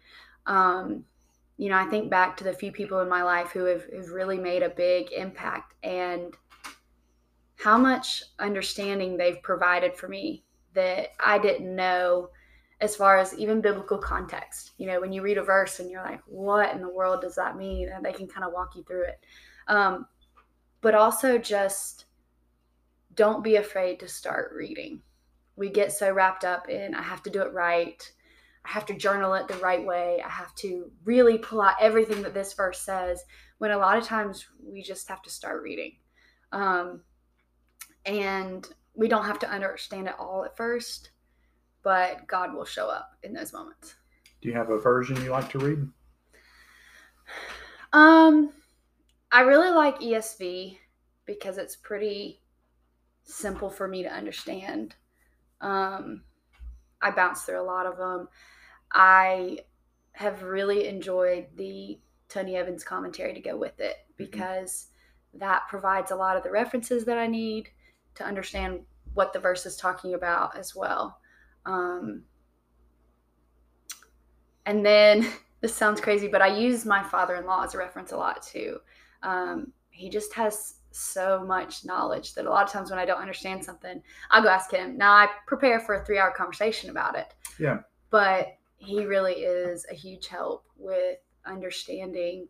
Um, 0.47 1.05
you 1.57 1.68
know, 1.68 1.76
I 1.76 1.86
think 1.86 2.09
back 2.09 2.36
to 2.36 2.45
the 2.45 2.53
few 2.53 2.70
people 2.70 3.01
in 3.01 3.09
my 3.09 3.24
life 3.24 3.51
who 3.51 3.64
have, 3.64 3.86
have 3.93 4.11
really 4.11 4.39
made 4.39 4.62
a 4.62 4.70
big 4.70 5.11
impact 5.11 5.74
and 5.82 6.32
how 7.57 7.76
much 7.76 8.22
understanding 8.39 9.16
they've 9.16 9.43
provided 9.43 9.97
for 9.97 10.07
me 10.07 10.45
that 10.74 11.09
I 11.18 11.41
didn't 11.41 11.74
know 11.74 12.30
as 12.81 12.95
far 12.95 13.18
as 13.18 13.35
even 13.35 13.61
biblical 13.61 13.99
context. 13.99 14.72
You 14.79 14.87
know, 14.87 15.01
when 15.01 15.12
you 15.12 15.22
read 15.22 15.39
a 15.39 15.43
verse 15.43 15.81
and 15.81 15.91
you're 15.91 16.03
like, 16.03 16.20
what 16.26 16.74
in 16.74 16.81
the 16.81 16.89
world 16.89 17.20
does 17.20 17.35
that 17.35 17.57
mean? 17.57 17.89
And 17.89 18.05
they 18.05 18.12
can 18.12 18.29
kind 18.29 18.47
of 18.47 18.53
walk 18.53 18.76
you 18.76 18.85
through 18.85 19.05
it. 19.05 19.20
Um, 19.66 20.07
but 20.81 20.95
also 20.95 21.39
just 21.39 22.05
don't 23.14 23.43
be 23.43 23.57
afraid 23.57 23.99
to 24.01 24.09
start 24.09 24.53
reading. 24.55 25.03
We 25.57 25.70
get 25.70 25.93
so 25.93 26.12
wrapped 26.12 26.45
up 26.45 26.68
in, 26.68 26.95
I 26.95 27.03
have 27.03 27.22
to 27.24 27.31
do 27.31 27.43
it 27.43 27.53
right. 27.53 28.01
I 28.64 28.70
have 28.70 28.87
to 28.87 28.95
journal 28.95 29.35
it 29.35 29.49
the 29.49 29.55
right 29.55 29.85
way. 29.85 30.22
I 30.24 30.29
have 30.29 30.55
to 30.57 30.91
really 31.05 31.39
pull 31.39 31.61
out 31.61 31.74
everything 31.81 32.22
that 32.22 32.35
this 32.35 32.53
verse 32.53 32.81
says. 32.81 33.24
When 33.59 33.72
a 33.72 33.79
lot 33.79 33.99
of 33.99 34.05
times 34.05 34.47
we 34.62 34.83
just 34.83 35.09
have 35.09 35.22
to 35.22 35.31
start 35.31 35.62
reading. 35.62 35.97
Um, 36.53 37.03
and 38.07 38.68
we 38.95 39.09
don't 39.09 39.24
have 39.24 39.39
to 39.41 39.51
understand 39.51 40.07
it 40.07 40.14
all 40.18 40.45
at 40.45 40.57
first, 40.57 41.11
but 41.89 42.26
God 42.26 42.53
will 42.53 42.66
show 42.66 42.91
up 42.91 43.16
in 43.22 43.32
those 43.32 43.55
moments. 43.55 43.95
Do 44.43 44.51
you 44.51 44.55
have 44.55 44.68
a 44.68 44.76
version 44.76 45.16
you 45.22 45.30
like 45.30 45.49
to 45.53 45.59
read? 45.59 45.89
Um, 47.95 48.53
I 49.32 49.41
really 49.41 49.70
like 49.70 49.99
ESV 49.99 50.76
because 51.24 51.57
it's 51.57 51.76
pretty 51.76 52.43
simple 53.22 53.70
for 53.70 53.89
me 53.89 54.03
to 54.03 54.12
understand. 54.12 54.97
Um, 55.62 56.24
I 57.01 57.11
bounce 57.11 57.45
through 57.45 57.62
a 57.62 57.64
lot 57.64 57.86
of 57.86 57.97
them. 57.97 58.28
I 58.93 59.61
have 60.12 60.43
really 60.43 60.89
enjoyed 60.89 61.47
the 61.57 61.99
Tony 62.28 62.57
Evans 62.57 62.84
commentary 62.84 63.32
to 63.32 63.41
go 63.41 63.57
with 63.57 63.80
it 63.80 63.97
mm-hmm. 63.97 64.24
because 64.24 64.89
mm-hmm. 65.30 65.39
that 65.39 65.62
provides 65.70 66.11
a 66.11 66.16
lot 66.16 66.36
of 66.36 66.43
the 66.43 66.51
references 66.51 67.07
that 67.07 67.16
I 67.16 67.28
need 67.28 67.70
to 68.16 68.26
understand 68.26 68.80
what 69.14 69.32
the 69.32 69.41
verse 69.41 69.64
is 69.64 69.78
talking 69.78 70.12
about 70.12 70.55
as 70.55 70.76
well. 70.76 71.18
Um, 71.66 72.22
and 74.66 74.84
then 74.84 75.26
this 75.61 75.74
sounds 75.74 76.00
crazy, 76.00 76.28
but 76.28 76.42
I 76.42 76.56
use 76.56 76.84
my 76.84 77.02
father 77.02 77.36
in 77.36 77.46
law 77.46 77.64
as 77.64 77.74
a 77.74 77.78
reference 77.78 78.12
a 78.12 78.16
lot 78.16 78.42
too. 78.42 78.78
Um, 79.22 79.72
he 79.90 80.09
just 80.09 80.32
has 80.34 80.74
so 80.90 81.44
much 81.44 81.84
knowledge 81.84 82.34
that 82.34 82.46
a 82.46 82.50
lot 82.50 82.64
of 82.64 82.72
times 82.72 82.90
when 82.90 82.98
I 82.98 83.04
don't 83.04 83.20
understand 83.20 83.64
something, 83.64 84.02
I'll 84.30 84.42
go 84.42 84.48
ask 84.48 84.70
him. 84.70 84.96
Now 84.96 85.12
I 85.12 85.28
prepare 85.46 85.80
for 85.80 85.96
a 85.96 86.04
three 86.04 86.18
hour 86.18 86.30
conversation 86.30 86.90
about 86.90 87.16
it. 87.16 87.34
Yeah. 87.59 87.80
But 88.11 88.56
he 88.76 89.04
really 89.04 89.34
is 89.34 89.86
a 89.90 89.94
huge 89.94 90.28
help 90.28 90.64
with 90.76 91.18
understanding 91.44 92.48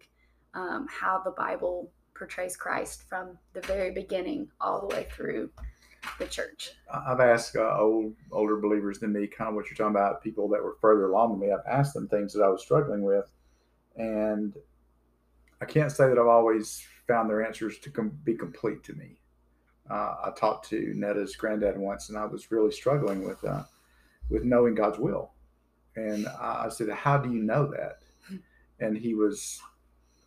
um, 0.55 0.87
how 0.91 1.21
the 1.25 1.31
Bible 1.31 1.91
portrays 2.15 2.57
Christ 2.57 3.09
from 3.09 3.39
the 3.55 3.61
very 3.63 3.91
beginning 3.91 4.49
all 4.61 4.87
the 4.87 4.95
way 4.95 5.07
through 5.11 5.51
the 6.19 6.27
church. 6.27 6.73
I've 6.93 7.21
asked 7.21 7.57
uh, 7.57 7.77
old 7.79 8.15
older 8.31 8.57
believers 8.57 8.99
than 8.99 9.13
me, 9.13 9.27
kind 9.27 9.49
of 9.49 9.55
what 9.55 9.67
you're 9.67 9.77
talking 9.77 9.97
about, 9.97 10.23
people 10.23 10.49
that 10.49 10.63
were 10.63 10.77
further 10.81 11.07
along 11.11 11.33
than 11.33 11.41
me. 11.41 11.53
I've 11.53 11.67
asked 11.69 11.95
them 11.95 12.09
things 12.09 12.33
that 12.35 12.43
I 12.43 12.49
was 12.49 12.63
struggling 12.63 13.03
with, 13.03 13.31
and 13.97 14.55
I 15.61 15.65
can't 15.65 15.93
say 15.93 16.09
that 16.09 16.19
I've 16.19 16.27
always 16.27 16.85
found 17.07 17.29
their 17.29 17.45
answers 17.45 17.79
to 17.81 17.91
com- 17.91 18.19
be 18.25 18.35
complete 18.35 18.83
to 18.85 18.95
me. 18.95 19.19
Uh, 19.91 20.17
I 20.25 20.33
talked 20.37 20.69
to 20.69 20.93
Netta's 20.95 21.35
granddad 21.37 21.79
once, 21.79 22.09
and 22.09 22.19
I 22.19 22.27
was 22.27 22.51
really 22.51 22.73
struggling 22.73 23.25
with 23.27 23.43
uh, 23.45 23.65
with 24.29 24.45
knowing 24.45 24.75
God's 24.75 24.99
will. 24.99 25.33
And 25.97 26.29
I 26.29 26.69
said, 26.69 26.89
"How 26.91 27.19
do 27.19 27.33
you 27.33 27.43
know 27.43 27.71
that?" 27.71 28.01
And 28.81 28.97
he 28.97 29.13
was 29.15 29.61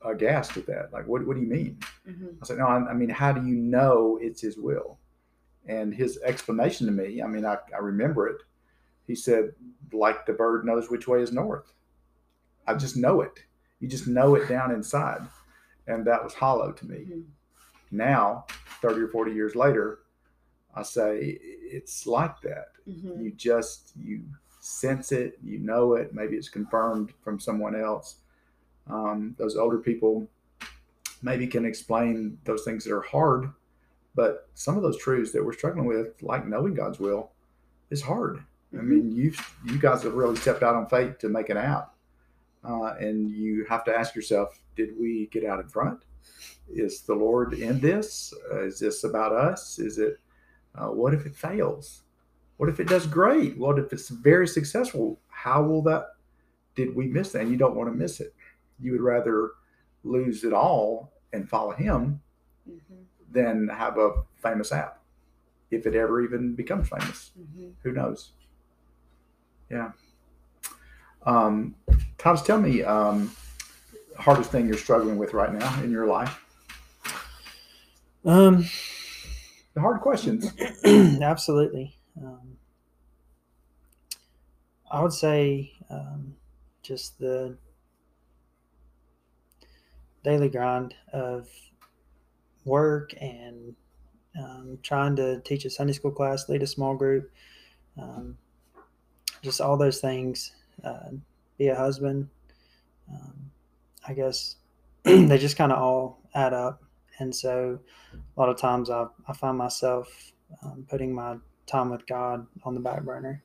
aghast 0.03 0.57
at 0.57 0.65
that. 0.65 0.91
Like, 0.91 1.07
what, 1.07 1.25
what 1.25 1.37
do 1.37 1.41
you 1.41 1.47
mean? 1.47 1.79
Mm-hmm. 2.05 2.27
I 2.41 2.45
said, 2.45 2.57
"No, 2.57 2.65
I, 2.65 2.89
I 2.89 2.93
mean, 2.93 3.07
how 3.07 3.31
do 3.31 3.47
you 3.47 3.55
know 3.55 4.19
it's 4.21 4.41
His 4.41 4.57
will?" 4.57 4.97
And 5.67 5.93
his 5.93 6.19
explanation 6.23 6.87
to 6.87 6.91
me, 6.91 7.21
I 7.21 7.27
mean, 7.27 7.45
I, 7.45 7.57
I 7.73 7.79
remember 7.79 8.27
it. 8.27 8.41
He 9.05 9.15
said, 9.15 9.53
"Like 9.91 10.25
the 10.25 10.33
bird 10.33 10.65
knows 10.65 10.89
which 10.89 11.07
way 11.07 11.21
is 11.21 11.31
north." 11.31 11.73
I 12.67 12.75
just 12.75 12.97
know 12.97 13.21
it. 13.21 13.43
You 13.79 13.87
just 13.87 14.07
know 14.07 14.35
it 14.35 14.47
down 14.47 14.71
inside. 14.71 15.21
And 15.87 16.05
that 16.05 16.23
was 16.23 16.33
hollow 16.33 16.71
to 16.71 16.85
me. 16.85 16.97
Mm-hmm. 16.97 17.21
Now, 17.91 18.45
30 18.81 19.01
or 19.01 19.07
40 19.09 19.33
years 19.33 19.55
later, 19.55 19.99
I 20.75 20.83
say 20.83 21.37
it's 21.41 22.07
like 22.07 22.39
that. 22.41 22.67
Mm-hmm. 22.87 23.21
You 23.21 23.31
just, 23.31 23.91
you 23.99 24.23
sense 24.61 25.11
it, 25.11 25.37
you 25.43 25.59
know 25.59 25.95
it. 25.95 26.13
Maybe 26.13 26.37
it's 26.37 26.49
confirmed 26.49 27.11
from 27.23 27.39
someone 27.39 27.75
else. 27.75 28.17
Um, 28.89 29.35
those 29.37 29.57
older 29.57 29.79
people 29.79 30.27
maybe 31.21 31.47
can 31.47 31.65
explain 31.65 32.37
those 32.45 32.63
things 32.63 32.83
that 32.85 32.93
are 32.93 33.01
hard, 33.01 33.51
but 34.15 34.49
some 34.53 34.77
of 34.77 34.83
those 34.83 34.97
truths 34.97 35.31
that 35.31 35.43
we're 35.43 35.53
struggling 35.53 35.85
with, 35.85 36.21
like 36.21 36.47
knowing 36.47 36.73
God's 36.73 36.99
will, 36.99 37.31
is 37.89 38.01
hard. 38.01 38.37
Mm-hmm. 38.73 38.79
I 38.79 38.81
mean, 38.81 39.11
you 39.11 39.33
you 39.65 39.79
guys 39.79 40.03
have 40.03 40.13
really 40.13 40.35
stepped 40.35 40.63
out 40.63 40.75
on 40.75 40.87
faith 40.87 41.17
to 41.19 41.29
make 41.29 41.49
it 41.49 41.57
out. 41.57 41.91
Uh, 42.63 42.93
and 42.99 43.31
you 43.31 43.65
have 43.65 43.83
to 43.85 43.95
ask 43.95 44.15
yourself, 44.15 44.59
did 44.75 44.89
we 44.99 45.27
get 45.31 45.45
out 45.45 45.59
in 45.59 45.67
front? 45.67 46.03
Is 46.69 47.01
the 47.01 47.15
Lord 47.15 47.53
in 47.53 47.79
this? 47.79 48.33
Uh, 48.51 48.65
is 48.65 48.79
this 48.79 49.03
about 49.03 49.33
us? 49.33 49.79
Is 49.79 49.97
it, 49.97 50.19
uh, 50.75 50.87
what 50.87 51.13
if 51.13 51.25
it 51.25 51.35
fails? 51.35 52.03
What 52.57 52.69
if 52.69 52.79
it 52.79 52.87
does 52.87 53.07
great? 53.07 53.57
What 53.57 53.79
if 53.79 53.91
it's 53.91 54.09
very 54.09 54.47
successful? 54.47 55.19
How 55.29 55.63
will 55.63 55.81
that, 55.83 56.09
did 56.75 56.95
we 56.95 57.07
miss 57.07 57.31
that? 57.31 57.41
And 57.41 57.51
you 57.51 57.57
don't 57.57 57.75
want 57.75 57.91
to 57.91 57.97
miss 57.97 58.19
it. 58.19 58.35
You 58.79 58.91
would 58.91 59.01
rather 59.01 59.51
lose 60.03 60.43
it 60.43 60.53
all 60.53 61.11
and 61.33 61.49
follow 61.49 61.71
Him 61.71 62.21
mm-hmm. 62.69 63.01
Than 63.31 63.69
have 63.69 63.97
a 63.97 64.23
famous 64.41 64.71
app, 64.71 64.99
if 65.69 65.85
it 65.85 65.95
ever 65.95 66.21
even 66.21 66.55
becomes 66.55 66.89
famous. 66.89 67.31
Mm-hmm. 67.39 67.69
Who 67.83 67.91
knows? 67.91 68.31
Yeah. 69.69 69.91
Um, 71.25 71.75
Thomas, 72.17 72.41
tell 72.41 72.59
me 72.59 72.83
um, 72.83 73.31
hardest 74.17 74.51
thing 74.51 74.67
you're 74.67 74.77
struggling 74.77 75.17
with 75.17 75.33
right 75.33 75.53
now 75.53 75.81
in 75.83 75.91
your 75.91 76.07
life. 76.07 76.43
Um, 78.25 78.65
the 79.73 79.81
hard 79.81 80.01
questions. 80.01 80.51
absolutely. 81.21 81.95
Um, 82.21 82.57
I 84.91 85.01
would 85.01 85.13
say 85.13 85.71
um, 85.89 86.35
just 86.83 87.17
the 87.19 87.57
daily 90.23 90.49
grind 90.49 90.93
of 91.13 91.47
work 92.65 93.13
and 93.19 93.75
um, 94.37 94.79
trying 94.81 95.15
to 95.17 95.41
teach 95.41 95.65
a 95.65 95.69
Sunday 95.69 95.93
school 95.93 96.11
class, 96.11 96.47
lead 96.49 96.63
a 96.63 96.67
small 96.67 96.95
group, 96.95 97.31
um, 98.01 98.37
just 99.41 99.61
all 99.61 99.77
those 99.77 99.99
things 99.99 100.53
uh, 100.83 101.09
be 101.57 101.67
a 101.67 101.75
husband. 101.75 102.29
Um, 103.11 103.51
I 104.07 104.13
guess 104.13 104.55
they 105.03 105.37
just 105.37 105.57
kind 105.57 105.71
of 105.71 105.79
all 105.79 106.19
add 106.33 106.53
up. 106.53 106.81
And 107.19 107.35
so 107.35 107.79
a 108.13 108.39
lot 108.39 108.49
of 108.49 108.57
times 108.57 108.89
I, 108.89 109.05
I 109.27 109.33
find 109.33 109.57
myself 109.57 110.31
um, 110.63 110.85
putting 110.89 111.13
my 111.13 111.37
time 111.67 111.89
with 111.89 112.05
God 112.07 112.47
on 112.63 112.73
the 112.73 112.79
back 112.79 113.03
burner. 113.03 113.43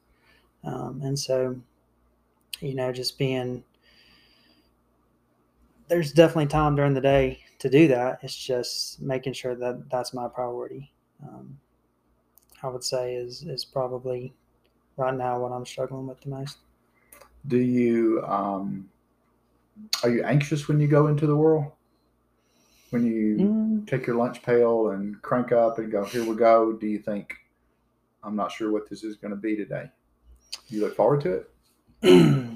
Um, 0.65 1.01
and 1.03 1.19
so, 1.19 1.57
you 2.61 2.75
know, 2.75 2.93
just 2.93 3.19
being 3.19 3.63
there's 5.89 6.13
definitely 6.13 6.47
time 6.47 6.75
during 6.75 6.95
the 6.95 7.01
day 7.01 7.41
to 7.59 7.71
do 7.71 7.89
that. 7.89 8.19
It's 8.23 8.37
just 8.37 9.01
making 9.01 9.33
sure 9.33 9.55
that 9.55 9.91
that's 9.91 10.13
my 10.15 10.29
priority. 10.29 10.93
Um, 11.23 11.59
I 12.63 12.69
would 12.69 12.85
say 12.85 13.15
is 13.15 13.43
is 13.43 13.65
probably 13.65 14.35
right 14.97 15.15
now 15.15 15.39
what 15.39 15.53
I'm 15.53 15.67
struggling 15.67 16.07
with 16.07 16.21
the 16.21 16.31
most. 16.31 16.59
Do 17.47 17.59
you 17.59 18.25
um, 18.27 18.89
are 20.03 20.11
you 20.11 20.23
anxious 20.25 20.69
when 20.69 20.81
you 20.81 20.89
go 20.89 21.07
into 21.09 21.27
the 21.27 21.37
world? 21.37 21.73
When 22.91 23.05
you 23.05 23.37
mm. 23.37 23.87
take 23.87 24.07
your 24.07 24.17
lunch 24.17 24.43
pail 24.43 24.91
and 24.91 25.21
crank 25.21 25.53
up 25.53 25.79
and 25.79 25.91
go, 25.91 26.05
here 26.05 26.25
we 26.25 26.37
go. 26.37 26.73
Do 26.73 26.87
you 26.87 27.01
think 27.01 27.35
I'm 28.23 28.37
not 28.37 28.53
sure 28.53 28.71
what 28.71 28.89
this 28.89 29.03
is 29.03 29.17
going 29.17 29.33
to 29.33 29.37
be 29.37 29.57
today? 29.57 29.91
You 30.69 30.83
look 30.83 30.97
forward 30.97 31.21
to 31.23 31.45
it. 32.03 32.47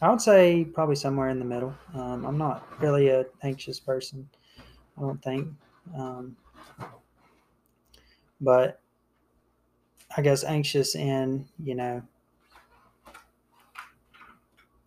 I 0.00 0.10
would 0.10 0.20
say 0.20 0.64
probably 0.64 0.94
somewhere 0.94 1.28
in 1.28 1.38
the 1.38 1.44
middle. 1.44 1.74
Um, 1.94 2.24
I'm 2.24 2.38
not 2.38 2.66
really 2.80 3.08
an 3.08 3.26
anxious 3.42 3.80
person. 3.80 4.28
I 4.96 5.00
don't 5.00 5.22
think. 5.22 5.48
Um, 5.96 6.36
but 8.40 8.80
I 10.16 10.22
guess 10.22 10.44
anxious 10.44 10.94
in 10.94 11.46
you 11.62 11.74
know 11.74 12.02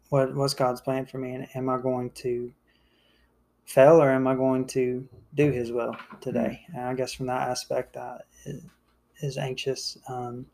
what 0.10 0.34
what's 0.36 0.54
God's 0.54 0.82
plan 0.82 1.06
for 1.06 1.18
me, 1.18 1.34
and 1.34 1.48
am 1.56 1.70
I 1.70 1.78
going 1.78 2.12
to 2.12 2.52
fail 3.66 4.02
or 4.02 4.10
am 4.12 4.28
I 4.28 4.36
going 4.36 4.66
to 4.68 5.08
do 5.36 5.52
His 5.52 5.72
will 5.72 5.96
today? 6.22 6.66
Mm-hmm. 6.70 6.78
And 6.78 6.88
I 6.88 6.94
guess 6.94 7.14
from 7.14 7.28
that 7.28 7.50
aspect, 7.50 7.98
I 7.98 8.20
is 9.22 9.38
anxious. 9.38 9.98
Um, 10.08 10.46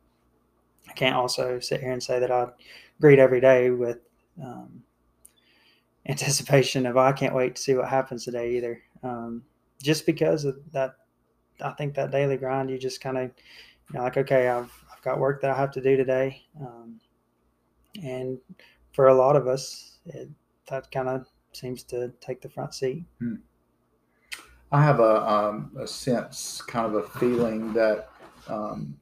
I 0.89 0.93
can't 0.93 1.15
also 1.15 1.59
sit 1.59 1.81
here 1.81 1.91
and 1.91 2.01
say 2.01 2.19
that 2.19 2.31
I 2.31 2.47
greet 2.99 3.19
every 3.19 3.41
day 3.41 3.69
with 3.69 3.99
um, 4.43 4.83
anticipation 6.07 6.85
of 6.85 6.97
oh, 6.97 7.01
I 7.01 7.11
can't 7.11 7.35
wait 7.35 7.55
to 7.55 7.61
see 7.61 7.75
what 7.75 7.89
happens 7.89 8.25
today 8.25 8.55
either. 8.57 8.81
Um, 9.03 9.43
just 9.81 10.05
because 10.05 10.45
of 10.45 10.57
that, 10.71 10.95
I 11.61 11.71
think 11.71 11.95
that 11.95 12.11
daily 12.11 12.38
grind, 12.38 12.69
you 12.69 12.77
just 12.77 13.01
kind 13.01 13.17
of, 13.17 13.23
you 13.23 13.97
know, 13.97 14.03
like 14.03 14.17
okay, 14.17 14.47
I've 14.47 14.71
I've 14.91 15.01
got 15.01 15.19
work 15.19 15.41
that 15.41 15.51
I 15.51 15.57
have 15.57 15.71
to 15.71 15.81
do 15.81 15.97
today, 15.97 16.43
um, 16.59 16.99
and 18.03 18.38
for 18.93 19.07
a 19.07 19.15
lot 19.15 19.35
of 19.35 19.47
us, 19.47 19.97
it, 20.05 20.29
that 20.69 20.91
kind 20.91 21.07
of 21.07 21.27
seems 21.53 21.83
to 21.83 22.11
take 22.19 22.41
the 22.41 22.49
front 22.49 22.73
seat. 22.73 23.03
Hmm. 23.19 23.35
I 24.71 24.83
have 24.83 24.99
a, 24.99 25.31
um, 25.31 25.71
a 25.79 25.88
sense, 25.88 26.61
kind 26.61 26.85
of 26.85 26.95
a 26.95 27.07
feeling 27.19 27.71
that 27.73 28.09
um, 28.49 28.97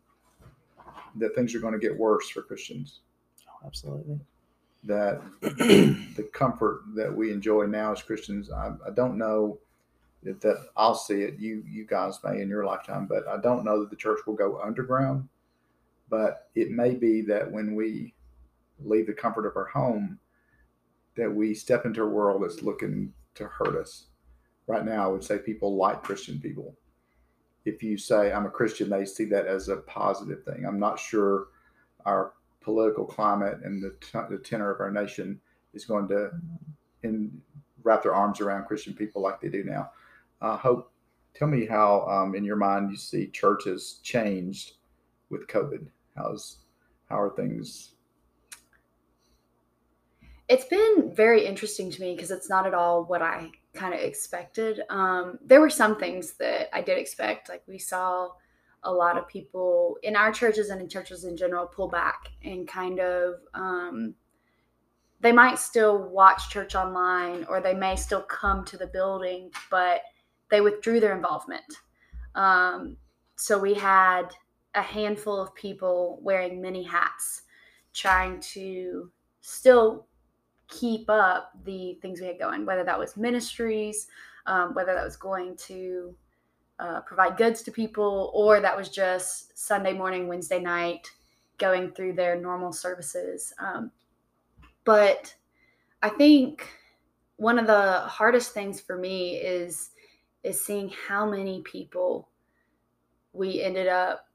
that 1.15 1.33
things 1.33 1.55
are 1.55 1.59
going 1.59 1.73
to 1.73 1.79
get 1.79 1.97
worse 1.97 2.29
for 2.29 2.43
Christians. 2.43 3.01
Oh, 3.47 3.65
absolutely 3.65 4.19
that 4.85 5.21
the 5.41 6.29
comfort 6.33 6.81
that 6.95 7.13
we 7.13 7.31
enjoy 7.31 7.65
now 7.65 7.91
as 7.91 8.01
Christians, 8.01 8.51
I, 8.51 8.71
I 8.85 8.91
don't 8.93 9.17
know 9.17 9.59
that, 10.23 10.41
that 10.41 10.57
I'll 10.77 10.95
see 10.95 11.21
it. 11.21 11.39
You 11.39 11.63
you 11.67 11.85
guys 11.85 12.19
may 12.23 12.41
in 12.41 12.49
your 12.49 12.65
lifetime, 12.65 13.07
but 13.07 13.27
I 13.27 13.37
don't 13.41 13.65
know 13.65 13.79
that 13.79 13.89
the 13.89 13.95
church 13.95 14.19
will 14.25 14.35
go 14.35 14.59
underground. 14.61 15.27
But 16.09 16.49
it 16.55 16.71
may 16.71 16.93
be 16.93 17.21
that 17.21 17.51
when 17.51 17.75
we 17.75 18.13
leave 18.79 19.07
the 19.07 19.13
comfort 19.13 19.47
of 19.47 19.55
our 19.55 19.65
home, 19.65 20.19
that 21.15 21.33
we 21.33 21.53
step 21.53 21.85
into 21.85 22.03
a 22.03 22.07
world 22.07 22.43
that's 22.43 22.61
looking 22.61 23.13
to 23.35 23.47
hurt 23.47 23.75
us. 23.75 24.05
Right 24.67 24.85
now, 24.85 25.05
I 25.05 25.07
would 25.07 25.23
say 25.23 25.37
people 25.39 25.75
like 25.75 26.03
Christian 26.03 26.39
people. 26.39 26.75
If 27.65 27.81
you 27.81 27.97
say 27.97 28.31
I'm 28.31 28.45
a 28.45 28.51
Christian, 28.51 28.89
they 28.89 29.05
see 29.05 29.25
that 29.25 29.47
as 29.47 29.69
a 29.69 29.77
positive 29.77 30.43
thing. 30.43 30.65
I'm 30.65 30.79
not 30.79 30.99
sure 30.99 31.47
our 32.05 32.33
political 32.65 33.05
climate 33.05 33.59
and 33.63 33.81
the, 33.81 33.95
t- 34.01 34.27
the 34.29 34.39
tenor 34.39 34.71
of 34.71 34.81
our 34.81 34.91
nation 34.91 35.39
is 35.73 35.85
going 35.85 36.07
to 36.07 36.31
in, 37.03 37.31
wrap 37.83 38.01
their 38.01 38.15
arms 38.15 38.41
around 38.41 38.65
Christian 38.65 38.93
people 38.93 39.21
like 39.21 39.39
they 39.39 39.49
do 39.49 39.63
now. 39.63 39.91
Uh, 40.41 40.57
Hope, 40.57 40.91
tell 41.35 41.47
me 41.47 41.67
how, 41.67 42.05
um, 42.07 42.33
in 42.35 42.43
your 42.43 42.55
mind, 42.55 42.89
you 42.89 42.97
see 42.97 43.27
churches 43.27 43.99
changed 44.01 44.73
with 45.29 45.47
COVID. 45.47 45.85
How's 46.17 46.57
how 47.07 47.21
are 47.21 47.35
things? 47.35 47.91
It's 50.47 50.65
been 50.65 51.13
very 51.15 51.45
interesting 51.45 51.91
to 51.91 52.01
me 52.01 52.15
because 52.15 52.31
it's 52.31 52.49
not 52.49 52.65
at 52.65 52.73
all 52.73 53.03
what 53.03 53.21
I 53.21 53.51
kind 53.73 53.93
of 53.93 53.99
expected. 53.99 54.81
Um, 54.89 55.37
there 55.45 55.61
were 55.61 55.69
some 55.69 55.97
things 55.99 56.33
that 56.33 56.75
I 56.75 56.81
did 56.81 56.97
expect, 56.97 57.49
like 57.49 57.63
we 57.67 57.77
saw 57.77 58.29
a 58.85 58.91
lot 58.91 59.17
of 59.17 59.27
people 59.27 59.97
in 60.03 60.15
our 60.15 60.31
churches 60.31 60.69
and 60.69 60.81
in 60.81 60.87
churches 60.87 61.25
in 61.25 61.35
general 61.35 61.65
pull 61.65 61.87
back 61.87 62.29
and 62.43 62.67
kind 62.67 62.99
of 62.99 63.35
um, 63.53 64.13
they 65.19 65.31
might 65.31 65.59
still 65.59 66.09
watch 66.09 66.49
church 66.49 66.75
online 66.75 67.45
or 67.49 67.59
they 67.59 67.73
may 67.73 67.95
still 67.95 68.21
come 68.21 68.63
to 68.65 68.77
the 68.77 68.87
building 68.87 69.49
but 69.69 70.01
they 70.49 70.61
withdrew 70.61 70.99
their 70.99 71.15
involvement. 71.15 71.63
Um, 72.35 72.97
so 73.35 73.57
we 73.57 73.73
had 73.73 74.27
a 74.75 74.81
handful 74.81 75.39
of 75.39 75.53
people 75.55 76.19
wearing 76.21 76.61
many 76.61 76.83
hats 76.83 77.43
trying 77.93 78.39
to 78.41 79.11
still 79.41 80.07
keep 80.67 81.09
up 81.09 81.51
the 81.63 81.97
things 82.01 82.19
we 82.19 82.27
had 82.27 82.39
going 82.39 82.65
whether 82.65 82.83
that 82.83 82.97
was 82.97 83.15
ministries 83.15 84.07
um, 84.47 84.73
whether 84.73 84.93
that 84.93 85.03
was 85.03 85.15
going 85.15 85.55
to 85.55 86.15
uh, 86.79 87.01
provide 87.01 87.37
goods 87.37 87.61
to 87.63 87.71
people, 87.71 88.31
or 88.33 88.59
that 88.59 88.75
was 88.77 88.89
just 88.89 89.57
Sunday 89.57 89.93
morning, 89.93 90.27
Wednesday 90.27 90.59
night, 90.59 91.09
going 91.57 91.91
through 91.91 92.13
their 92.13 92.39
normal 92.39 92.73
services. 92.73 93.53
Um, 93.59 93.91
but 94.83 95.33
I 96.01 96.09
think 96.09 96.67
one 97.37 97.59
of 97.59 97.67
the 97.67 98.01
hardest 98.01 98.53
things 98.53 98.79
for 98.81 98.97
me 98.97 99.35
is 99.35 99.91
is 100.43 100.63
seeing 100.63 100.91
how 101.07 101.29
many 101.29 101.61
people 101.63 102.29
we 103.33 103.61
ended 103.63 103.87
up 103.87 104.27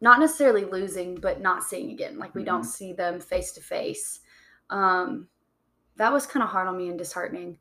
not 0.00 0.20
necessarily 0.20 0.64
losing, 0.64 1.16
but 1.16 1.40
not 1.40 1.64
seeing 1.64 1.90
again. 1.90 2.18
Like 2.18 2.34
we 2.34 2.42
mm-hmm. 2.42 2.50
don't 2.50 2.64
see 2.64 2.92
them 2.92 3.20
face 3.20 3.52
to 3.52 3.60
face. 3.60 4.20
That 5.96 6.12
was 6.12 6.26
kind 6.26 6.42
of 6.42 6.50
hard 6.50 6.68
on 6.68 6.76
me 6.76 6.88
and 6.88 6.98
disheartening 6.98 7.58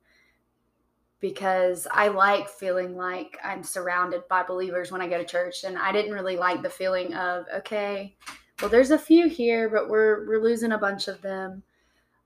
because 1.19 1.87
I 1.91 2.09
like 2.09 2.47
feeling 2.47 2.95
like 2.95 3.37
I'm 3.43 3.63
surrounded 3.63 4.27
by 4.29 4.43
believers 4.43 4.91
when 4.91 5.01
I 5.01 5.07
go 5.07 5.17
to 5.17 5.25
church. 5.25 5.63
And 5.63 5.77
I 5.77 5.91
didn't 5.91 6.13
really 6.13 6.37
like 6.37 6.61
the 6.61 6.69
feeling 6.69 7.13
of, 7.13 7.45
okay, 7.55 8.15
well, 8.61 8.69
there's 8.69 8.91
a 8.91 8.99
few 8.99 9.27
here, 9.27 9.69
but 9.69 9.89
we're 9.89 10.27
we're 10.27 10.43
losing 10.43 10.71
a 10.71 10.77
bunch 10.77 11.07
of 11.07 11.21
them. 11.21 11.63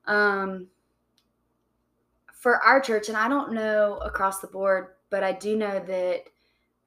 Um, 0.06 0.68
for 2.34 2.58
our 2.64 2.82
church, 2.82 3.08
and 3.08 3.18
I 3.18 3.28
don't 3.28 3.54
know 3.54 3.98
across 3.98 4.40
the 4.40 4.48
board, 4.48 4.88
but 5.10 5.24
I 5.24 5.32
do 5.32 5.56
know 5.56 5.80
that 5.80 6.24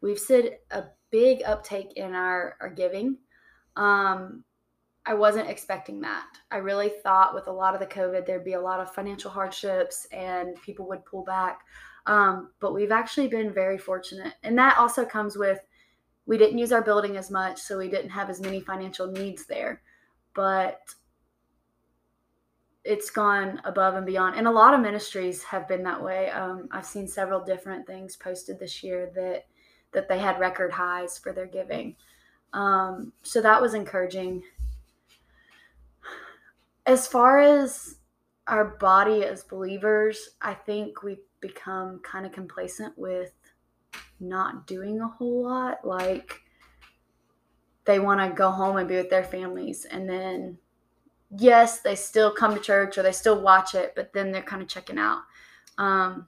we've 0.00 0.18
seen 0.18 0.50
a 0.72 0.84
big 1.10 1.42
uptake 1.46 1.92
in 1.94 2.12
our, 2.12 2.56
our 2.60 2.68
giving. 2.68 3.18
Um, 3.76 4.42
I 5.06 5.14
wasn't 5.14 5.48
expecting 5.48 6.00
that. 6.00 6.26
I 6.50 6.56
really 6.56 6.88
thought 6.88 7.34
with 7.34 7.46
a 7.46 7.52
lot 7.52 7.74
of 7.74 7.80
the 7.80 7.86
COVID, 7.86 8.26
there'd 8.26 8.44
be 8.44 8.54
a 8.54 8.60
lot 8.60 8.80
of 8.80 8.94
financial 8.94 9.30
hardships 9.30 10.06
and 10.10 10.60
people 10.62 10.88
would 10.88 11.04
pull 11.04 11.22
back. 11.22 11.60
Um, 12.06 12.50
but 12.60 12.74
we've 12.74 12.92
actually 12.92 13.28
been 13.28 13.52
very 13.52 13.78
fortunate. 13.78 14.34
And 14.42 14.58
that 14.58 14.76
also 14.78 15.04
comes 15.04 15.36
with 15.36 15.58
we 16.26 16.38
didn't 16.38 16.58
use 16.58 16.72
our 16.72 16.82
building 16.82 17.16
as 17.16 17.30
much, 17.30 17.60
so 17.60 17.78
we 17.78 17.88
didn't 17.88 18.10
have 18.10 18.30
as 18.30 18.40
many 18.40 18.60
financial 18.60 19.06
needs 19.06 19.46
there. 19.46 19.82
But 20.34 20.80
it's 22.84 23.10
gone 23.10 23.60
above 23.64 23.94
and 23.94 24.06
beyond. 24.06 24.36
And 24.36 24.46
a 24.46 24.50
lot 24.50 24.74
of 24.74 24.80
ministries 24.80 25.42
have 25.44 25.66
been 25.66 25.82
that 25.84 26.02
way. 26.02 26.30
Um, 26.30 26.68
I've 26.70 26.84
seen 26.84 27.08
several 27.08 27.40
different 27.40 27.86
things 27.86 28.16
posted 28.16 28.58
this 28.58 28.82
year 28.82 29.10
that 29.14 29.46
that 29.92 30.08
they 30.08 30.18
had 30.18 30.40
record 30.40 30.72
highs 30.72 31.18
for 31.18 31.32
their 31.32 31.46
giving. 31.46 31.94
Um, 32.52 33.12
so 33.22 33.40
that 33.40 33.62
was 33.62 33.74
encouraging. 33.74 34.42
As 36.84 37.06
far 37.06 37.38
as 37.38 37.96
our 38.46 38.64
body 38.64 39.24
as 39.24 39.44
believers, 39.44 40.30
I 40.42 40.54
think 40.54 41.02
we've 41.02 41.22
become 41.46 42.00
kind 42.00 42.24
of 42.24 42.32
complacent 42.32 42.96
with 42.96 43.32
not 44.18 44.66
doing 44.66 45.00
a 45.00 45.06
whole 45.06 45.44
lot. 45.44 45.86
Like 45.86 46.40
they 47.84 47.98
want 47.98 48.20
to 48.20 48.34
go 48.34 48.50
home 48.50 48.78
and 48.78 48.88
be 48.88 48.96
with 48.96 49.10
their 49.10 49.24
families. 49.24 49.84
And 49.84 50.08
then, 50.08 50.58
yes, 51.36 51.80
they 51.80 51.96
still 51.96 52.32
come 52.32 52.54
to 52.54 52.60
church 52.60 52.96
or 52.96 53.02
they 53.02 53.12
still 53.12 53.42
watch 53.42 53.74
it, 53.74 53.92
but 53.94 54.12
then 54.14 54.32
they're 54.32 54.42
kind 54.42 54.62
of 54.62 54.68
checking 54.68 54.98
out. 54.98 55.22
Um, 55.76 56.26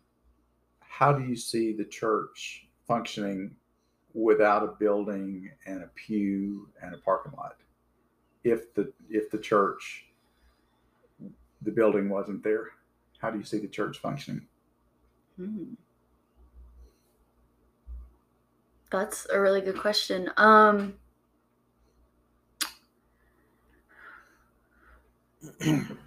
How 0.81 1.13
do 1.13 1.25
you 1.25 1.37
see 1.37 1.73
the 1.73 1.85
church 1.85 2.69
functioning 2.87 3.57
without 4.13 4.63
a 4.63 4.75
building 4.79 5.51
and 5.67 5.83
a 5.83 5.91
pew 5.95 6.69
and 6.83 6.95
a 6.95 6.99
parking 6.99 7.33
lot? 7.37 7.57
If 8.45 8.75
the 8.75 8.93
if 9.09 9.31
the 9.31 9.39
church 9.39 10.07
the 11.63 11.71
building 11.73 12.09
wasn't 12.09 12.45
there, 12.45 12.69
how 13.19 13.31
do 13.31 13.39
you 13.39 13.45
see 13.45 13.59
the 13.59 13.67
church 13.67 13.99
functioning? 13.99 14.47
Hmm. 15.37 15.75
That's 18.91 19.27
a 19.33 19.41
really 19.41 19.61
good 19.61 19.79
question. 19.79 20.31
Um, 20.37 20.95
Can 25.61 25.99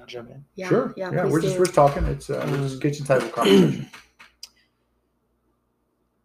I 0.00 0.04
jump 0.06 0.30
in? 0.30 0.44
Yeah, 0.54 0.68
sure. 0.68 0.94
Yeah, 0.96 1.10
Yeah, 1.12 1.26
we're 1.26 1.40
just 1.40 1.58
we're 1.58 1.64
talking. 1.66 2.04
It's 2.04 2.30
uh, 2.30 2.44
it's 2.48 2.74
Um, 2.74 2.80
kitchen 2.80 3.04
table 3.06 3.28
conversation. 3.28 3.90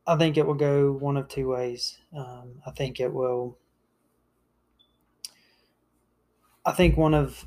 I 0.08 0.16
think 0.18 0.38
it 0.38 0.45
will 0.45 0.56
go 0.56 0.91
one 0.91 1.18
of 1.18 1.28
two 1.28 1.50
ways. 1.50 2.00
Um, 2.16 2.62
I 2.66 2.72
think 2.72 3.00
it 3.00 3.14
will. 3.14 3.58
I 6.66 6.72
think 6.72 6.97
one 6.97 7.14
of 7.14 7.45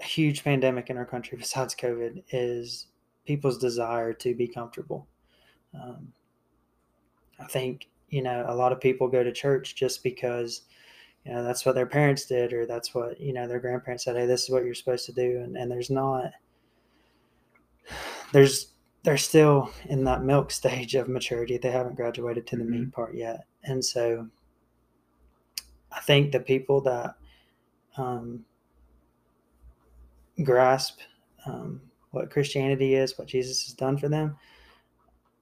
a 0.00 0.04
huge 0.04 0.44
pandemic 0.44 0.90
in 0.90 0.96
our 0.96 1.04
country 1.04 1.36
besides 1.38 1.74
COVID 1.74 2.24
is 2.30 2.86
people's 3.30 3.58
desire 3.58 4.12
to 4.12 4.34
be 4.34 4.48
comfortable. 4.48 5.06
Um, 5.80 6.12
I 7.38 7.44
think 7.44 7.86
you 8.08 8.22
know 8.22 8.44
a 8.48 8.54
lot 8.54 8.72
of 8.72 8.80
people 8.80 9.06
go 9.06 9.22
to 9.22 9.30
church 9.30 9.76
just 9.76 10.02
because 10.02 10.62
you 11.24 11.32
know 11.32 11.44
that's 11.44 11.64
what 11.64 11.76
their 11.76 11.86
parents 11.86 12.24
did 12.24 12.52
or 12.52 12.66
that's 12.66 12.92
what 12.92 13.20
you 13.20 13.32
know 13.32 13.46
their 13.46 13.60
grandparents 13.60 14.02
said. 14.02 14.16
Hey, 14.16 14.26
this 14.26 14.42
is 14.42 14.50
what 14.50 14.64
you're 14.64 14.74
supposed 14.74 15.06
to 15.06 15.12
do, 15.12 15.42
and, 15.44 15.56
and 15.56 15.70
there's 15.70 15.90
not. 15.90 16.32
There's 18.32 18.72
they're 19.02 19.16
still 19.16 19.72
in 19.86 20.04
that 20.04 20.22
milk 20.24 20.50
stage 20.60 20.96
of 20.96 21.08
maturity. 21.08 21.56
They 21.56 21.70
haven't 21.70 21.96
graduated 21.96 22.48
to 22.48 22.56
the 22.56 22.64
meat 22.64 22.92
part 22.92 23.14
yet. 23.14 23.44
And 23.64 23.84
so 23.84 24.28
I 25.92 26.00
think 26.00 26.30
the 26.32 26.40
people 26.40 26.80
that 26.82 27.14
um, 27.96 28.44
grasp 30.44 31.00
um, 31.44 31.80
what 32.10 32.30
Christianity 32.30 32.94
is, 32.94 33.18
what 33.18 33.28
Jesus 33.28 33.64
has 33.64 33.74
done 33.74 33.96
for 33.96 34.08
them, 34.08 34.36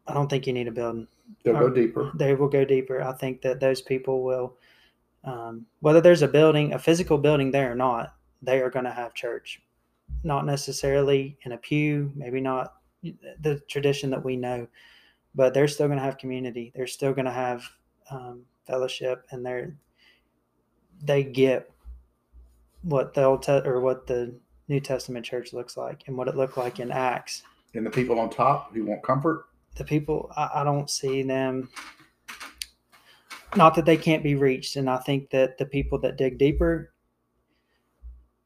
I 0.06 0.14
don't 0.14 0.28
think 0.28 0.46
you 0.46 0.52
need 0.52 0.68
a 0.68 0.72
building. 0.72 1.06
They'll 1.44 1.54
go 1.54 1.66
Um, 1.66 1.74
deeper. 1.74 2.12
They 2.14 2.34
will 2.34 2.48
go 2.48 2.64
deeper. 2.64 3.02
I 3.02 3.12
think 3.12 3.42
that 3.42 3.60
those 3.60 3.82
people 3.82 4.22
will, 4.22 4.56
um, 5.24 5.66
whether 5.80 6.00
there's 6.00 6.22
a 6.22 6.28
building, 6.28 6.72
a 6.72 6.78
physical 6.78 7.18
building 7.18 7.50
there 7.50 7.70
or 7.72 7.74
not, 7.74 8.14
they 8.42 8.60
are 8.60 8.70
going 8.70 8.84
to 8.84 8.90
have 8.90 9.14
church. 9.14 9.62
Not 10.22 10.46
necessarily 10.46 11.38
in 11.42 11.52
a 11.52 11.58
pew, 11.58 12.12
maybe 12.14 12.40
not 12.40 12.74
the 13.02 13.60
tradition 13.68 14.10
that 14.10 14.24
we 14.24 14.36
know, 14.36 14.66
but 15.34 15.54
they're 15.54 15.68
still 15.68 15.86
going 15.86 15.98
to 15.98 16.04
have 16.04 16.18
community. 16.18 16.72
They're 16.74 16.86
still 16.86 17.12
going 17.12 17.26
to 17.26 17.30
have 17.30 17.62
um, 18.10 18.44
fellowship, 18.66 19.26
and 19.30 19.44
they're 19.44 19.76
they 21.04 21.22
get 21.22 21.70
what 22.82 23.14
the 23.14 23.22
old 23.22 23.42
te- 23.42 23.62
or 23.64 23.80
what 23.80 24.06
the 24.06 24.34
New 24.68 24.80
Testament 24.80 25.24
church 25.24 25.52
looks 25.52 25.76
like 25.76 26.04
and 26.06 26.16
what 26.16 26.28
it 26.28 26.36
looked 26.36 26.56
like 26.56 26.78
in 26.80 26.90
Acts. 26.90 27.42
And 27.74 27.84
the 27.84 27.90
people 27.90 28.18
on 28.18 28.30
top 28.30 28.72
who 28.74 28.84
want 28.84 29.02
comfort, 29.02 29.46
The 29.76 29.84
people, 29.84 30.30
I, 30.36 30.50
I 30.56 30.64
don't 30.64 30.90
see 30.90 31.22
them. 31.22 31.70
Not 33.56 33.74
that 33.76 33.86
they 33.86 33.96
can't 33.96 34.22
be 34.22 34.34
reached, 34.34 34.76
and 34.76 34.90
I 34.90 34.98
think 34.98 35.30
that 35.30 35.56
the 35.56 35.64
people 35.64 35.98
that 36.00 36.18
dig 36.18 36.38
deeper, 36.38 36.92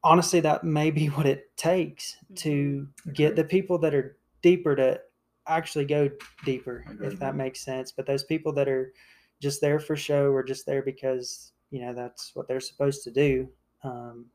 honestly, 0.03 0.39
that 0.41 0.63
may 0.63 0.91
be 0.91 1.07
what 1.07 1.25
it 1.25 1.55
takes 1.57 2.15
to 2.35 2.87
get 3.13 3.35
the 3.35 3.43
people 3.43 3.77
that 3.79 3.93
are 3.93 4.17
deeper 4.41 4.75
to 4.75 4.99
actually 5.45 5.85
go 5.85 6.09
deeper, 6.45 6.85
if 7.01 7.19
that 7.19 7.35
makes 7.35 7.65
sense. 7.65 7.91
But 7.91 8.05
those 8.05 8.23
people 8.23 8.53
that 8.53 8.69
are 8.69 8.93
just 9.41 9.59
there 9.59 9.79
for 9.79 9.97
show 9.97 10.31
or 10.31 10.41
just 10.41 10.65
there 10.65 10.81
because 10.81 11.51
you 11.69 11.81
know 11.81 11.93
that's 11.93 12.31
what 12.33 12.47
they're 12.47 12.61
supposed 12.61 13.03
to 13.03 13.11
do, 13.11 13.49
um, 13.83 14.25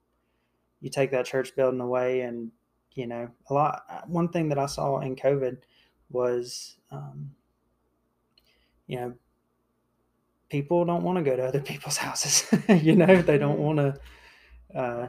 you 0.80 0.90
take 0.90 1.10
that 1.10 1.26
church 1.26 1.54
building 1.56 1.80
away, 1.80 2.22
and 2.22 2.50
you 2.92 3.06
know 3.06 3.28
a 3.50 3.54
lot. 3.54 3.82
One 4.06 4.28
thing 4.28 4.48
that 4.50 4.58
I 4.58 4.66
saw 4.66 5.00
in 5.00 5.16
COVID 5.16 5.58
was, 6.10 6.76
um, 6.90 7.30
you 8.86 8.96
know, 8.96 9.14
people 10.48 10.84
don't 10.84 11.02
want 11.02 11.18
to 11.18 11.24
go 11.24 11.36
to 11.36 11.44
other 11.46 11.60
people's 11.72 11.96
houses. 11.96 12.46
you 12.82 12.96
know, 12.96 13.22
they 13.22 13.38
don't 13.38 13.58
want 13.58 13.78
to. 13.78 14.00
Uh, 14.74 15.08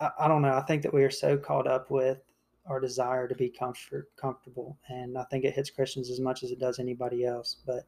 I, 0.00 0.10
I 0.20 0.28
don't 0.28 0.42
know. 0.42 0.54
I 0.54 0.62
think 0.62 0.82
that 0.82 0.94
we 0.94 1.04
are 1.04 1.10
so 1.10 1.36
caught 1.36 1.66
up 1.66 1.90
with 1.90 2.18
our 2.66 2.80
desire 2.80 3.26
to 3.26 3.34
be 3.34 3.48
comfort 3.48 4.08
comfortable, 4.16 4.78
and 4.88 5.18
I 5.18 5.24
think 5.24 5.44
it 5.44 5.54
hits 5.54 5.70
Christians 5.70 6.10
as 6.10 6.20
much 6.20 6.42
as 6.42 6.50
it 6.50 6.60
does 6.60 6.78
anybody 6.78 7.24
else. 7.24 7.56
But 7.66 7.86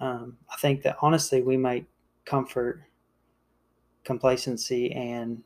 um, 0.00 0.38
I 0.50 0.56
think 0.56 0.82
that 0.82 0.96
honestly, 1.02 1.42
we 1.42 1.56
might 1.56 1.86
comfort 2.24 2.82
complacency 4.04 4.92
and 4.92 5.42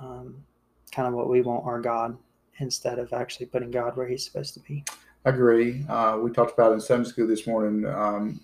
um, 0.00 0.44
kind 0.92 1.08
of 1.08 1.14
what 1.14 1.28
we 1.28 1.42
want 1.42 1.64
our 1.66 1.80
God 1.80 2.16
instead 2.58 2.98
of 2.98 3.12
actually 3.12 3.46
putting 3.46 3.70
God 3.70 3.96
where 3.96 4.06
He's 4.08 4.24
supposed 4.24 4.54
to 4.54 4.60
be. 4.60 4.84
I 5.24 5.30
agree. 5.30 5.84
Uh, 5.88 6.18
we 6.22 6.30
talked 6.30 6.52
about 6.52 6.70
it 6.70 6.74
in 6.74 6.80
Sunday 6.80 7.08
school 7.08 7.26
this 7.26 7.46
morning. 7.46 7.84
Um, 7.86 8.40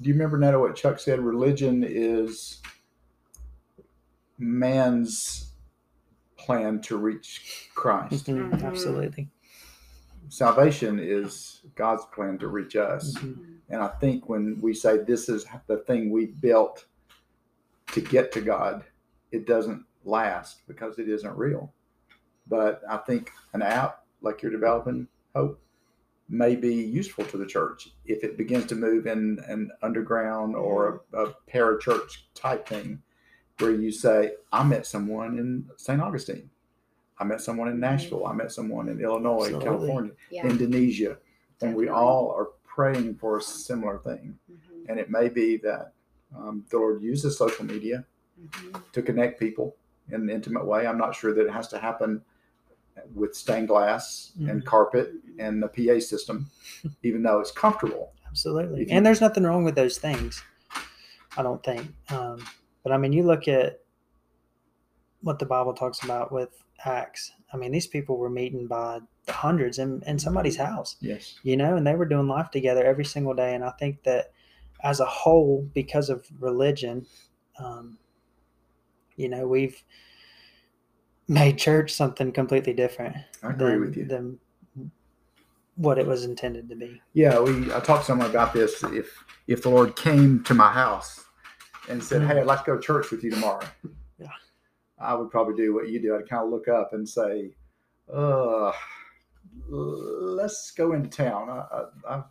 do 0.00 0.08
you 0.08 0.14
remember, 0.14 0.36
Netta, 0.36 0.58
what 0.58 0.76
Chuck 0.76 0.98
said? 0.98 1.20
Religion 1.20 1.84
is 1.86 2.60
man's 4.38 5.52
plan 6.36 6.80
to 6.82 6.96
reach 6.96 7.70
Christ. 7.74 8.26
Mhm, 8.26 8.50
Mhm. 8.50 8.62
Absolutely. 8.62 9.28
Salvation 10.28 10.98
is 10.98 11.62
God's 11.76 12.04
plan 12.06 12.36
to 12.38 12.48
reach 12.48 12.76
us. 12.76 13.14
Mhm. 13.16 13.58
And 13.68 13.82
I 13.82 13.88
think 13.88 14.28
when 14.28 14.60
we 14.60 14.74
say 14.74 14.98
this 14.98 15.28
is 15.28 15.46
the 15.66 15.78
thing 15.78 16.10
we 16.10 16.26
built 16.26 16.86
to 17.92 18.00
get 18.00 18.32
to 18.32 18.40
God, 18.40 18.84
it 19.32 19.46
doesn't 19.46 19.84
last 20.04 20.66
because 20.66 20.98
it 20.98 21.08
isn't 21.08 21.36
real. 21.36 21.72
But 22.48 22.82
I 22.88 22.98
think 22.98 23.30
an 23.52 23.62
app 23.62 24.04
like 24.22 24.42
you're 24.42 24.52
developing, 24.52 25.08
Hope, 25.34 25.60
may 26.28 26.56
be 26.56 26.74
useful 26.74 27.24
to 27.26 27.36
the 27.36 27.46
church 27.46 27.90
if 28.04 28.24
it 28.24 28.36
begins 28.38 28.66
to 28.66 28.74
move 28.74 29.06
in 29.06 29.38
an 29.46 29.70
underground 29.82 30.56
or 30.56 31.02
a, 31.12 31.24
a 31.24 31.34
parachurch 31.52 32.22
type 32.34 32.66
thing 32.68 33.02
where 33.58 33.70
you 33.72 33.90
say, 33.92 34.32
I 34.52 34.64
met 34.64 34.86
someone 34.86 35.38
in 35.38 35.66
St. 35.76 36.00
Augustine. 36.00 36.50
I 37.18 37.24
met 37.24 37.40
someone 37.40 37.68
in 37.68 37.80
Nashville. 37.80 38.26
I 38.26 38.32
met 38.34 38.52
someone 38.52 38.88
in 38.88 39.00
Illinois, 39.00 39.44
Absolutely. 39.46 39.64
California, 39.64 40.12
Yeah. 40.30 40.46
Indonesia. 40.46 41.16
And 41.62 41.74
we 41.74 41.88
all 41.88 42.30
are 42.36 42.48
praying 42.64 43.14
for 43.14 43.38
a 43.38 43.42
similar 43.42 43.98
thing. 43.98 44.38
Mhm, 44.50 44.88
And 44.90 45.00
it 45.00 45.10
may 45.10 45.28
be 45.30 45.56
that 45.58 45.92
um, 46.34 46.64
the 46.70 46.78
Lord 46.78 47.02
uses 47.02 47.36
social 47.36 47.64
media 47.64 48.04
mhm. 48.40 48.82
to 48.92 49.02
connect 49.02 49.38
people 49.38 49.76
in 50.08 50.22
an 50.22 50.30
intimate 50.30 50.64
way. 50.66 50.86
I'm 50.86 50.98
not 50.98 51.14
sure 51.14 51.34
that 51.34 51.46
it 51.46 51.50
has 51.52 51.68
to 51.68 51.78
happen 51.78 52.22
with 53.14 53.34
stained 53.34 53.68
glass 53.68 54.32
and 54.38 54.62
Mhm. 54.62 54.64
carpet 54.64 55.12
and 55.38 55.62
the 55.62 55.68
PA 55.68 55.98
system, 56.00 56.46
even 57.02 57.22
though 57.22 57.40
it's 57.40 57.50
comfortable. 57.52 58.12
Absolutely. 58.26 58.80
You- 58.82 58.86
And 58.90 59.04
there's 59.04 59.20
nothing 59.20 59.44
wrong 59.44 59.64
with 59.64 59.74
those 59.74 59.98
things, 59.98 60.42
I 61.36 61.42
don't 61.42 61.62
think. 61.62 61.88
Um, 62.10 62.44
but 62.82 62.92
I 62.92 62.96
mean, 62.98 63.12
you 63.12 63.22
look 63.22 63.48
at 63.48 63.80
what 65.22 65.38
the 65.38 65.46
Bible 65.46 65.74
talks 65.74 66.02
about 66.04 66.32
with 66.32 66.50
Acts. 66.84 67.32
I 67.52 67.56
mean, 67.56 67.72
these 67.72 67.86
people 67.86 68.16
were 68.18 68.30
meeting 68.30 68.66
by 68.66 69.00
the 69.24 69.32
hundreds 69.32 69.78
in, 69.78 70.02
in 70.06 70.18
somebody's 70.18 70.56
house, 70.56 70.96
Yes. 71.00 71.38
you 71.42 71.56
know, 71.56 71.76
and 71.76 71.86
they 71.86 71.94
were 71.96 72.04
doing 72.04 72.28
life 72.28 72.50
together 72.50 72.84
every 72.84 73.04
single 73.04 73.34
day. 73.34 73.54
And 73.54 73.64
I 73.64 73.70
think 73.70 74.02
that 74.04 74.32
as 74.82 75.00
a 75.00 75.06
whole, 75.06 75.68
because 75.74 76.08
of 76.10 76.26
religion, 76.38 77.06
um, 77.58 77.98
you 79.16 79.28
know, 79.28 79.46
we've 79.46 79.82
made 81.28 81.58
church 81.58 81.92
something 81.92 82.30
completely 82.32 82.72
different 82.72 83.16
I 83.42 83.50
agree 83.50 83.70
than, 83.72 83.80
with 83.80 83.96
you. 83.96 84.04
than 84.04 84.38
what 85.76 85.98
it 85.98 86.06
was 86.06 86.24
intended 86.24 86.68
to 86.68 86.76
be. 86.76 87.00
Yeah, 87.14 87.40
we 87.40 87.72
I 87.72 87.80
talked 87.80 88.02
to 88.02 88.06
someone 88.06 88.30
about 88.30 88.52
this. 88.52 88.82
If 88.84 89.24
if 89.46 89.62
the 89.62 89.70
Lord 89.70 89.96
came 89.96 90.42
to 90.44 90.54
my 90.54 90.70
house 90.72 91.24
and 91.88 92.02
said, 92.02 92.22
"Hey, 92.22 92.40
I'd 92.40 92.46
like 92.46 92.60
to 92.64 92.72
go 92.72 92.76
to 92.76 92.82
church 92.82 93.10
with 93.10 93.22
you 93.24 93.30
tomorrow," 93.30 93.66
Yeah. 94.18 94.28
I 94.98 95.14
would 95.14 95.30
probably 95.30 95.54
do 95.54 95.74
what 95.74 95.88
you 95.88 96.00
do. 96.00 96.16
I'd 96.16 96.28
kind 96.28 96.44
of 96.44 96.50
look 96.50 96.68
up 96.68 96.92
and 96.92 97.06
say, 97.08 97.54
"Uh, 98.12 98.72
let's 99.68 100.70
go 100.70 100.92
into 100.92 101.08
town. 101.08 101.50
I, 101.50 101.64
I, 102.08 102.14
I, 102.16 102.22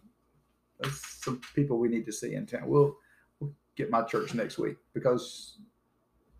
there's 0.80 1.02
some 1.02 1.42
people 1.56 1.78
we 1.78 1.90
need 1.90 2.06
to 2.06 2.12
see 2.12 2.36
in 2.36 2.46
town. 2.46 2.68
We'll, 2.68 2.98
we'll 3.40 3.54
get 3.76 3.90
my 3.90 4.02
church 4.04 4.34
next 4.34 4.58
week 4.58 4.78
because 4.94 5.58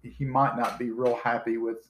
he 0.04 0.26
might 0.26 0.58
not 0.58 0.80
be 0.80 0.92
real 0.92 1.16
happy 1.16 1.58
with." 1.58 1.90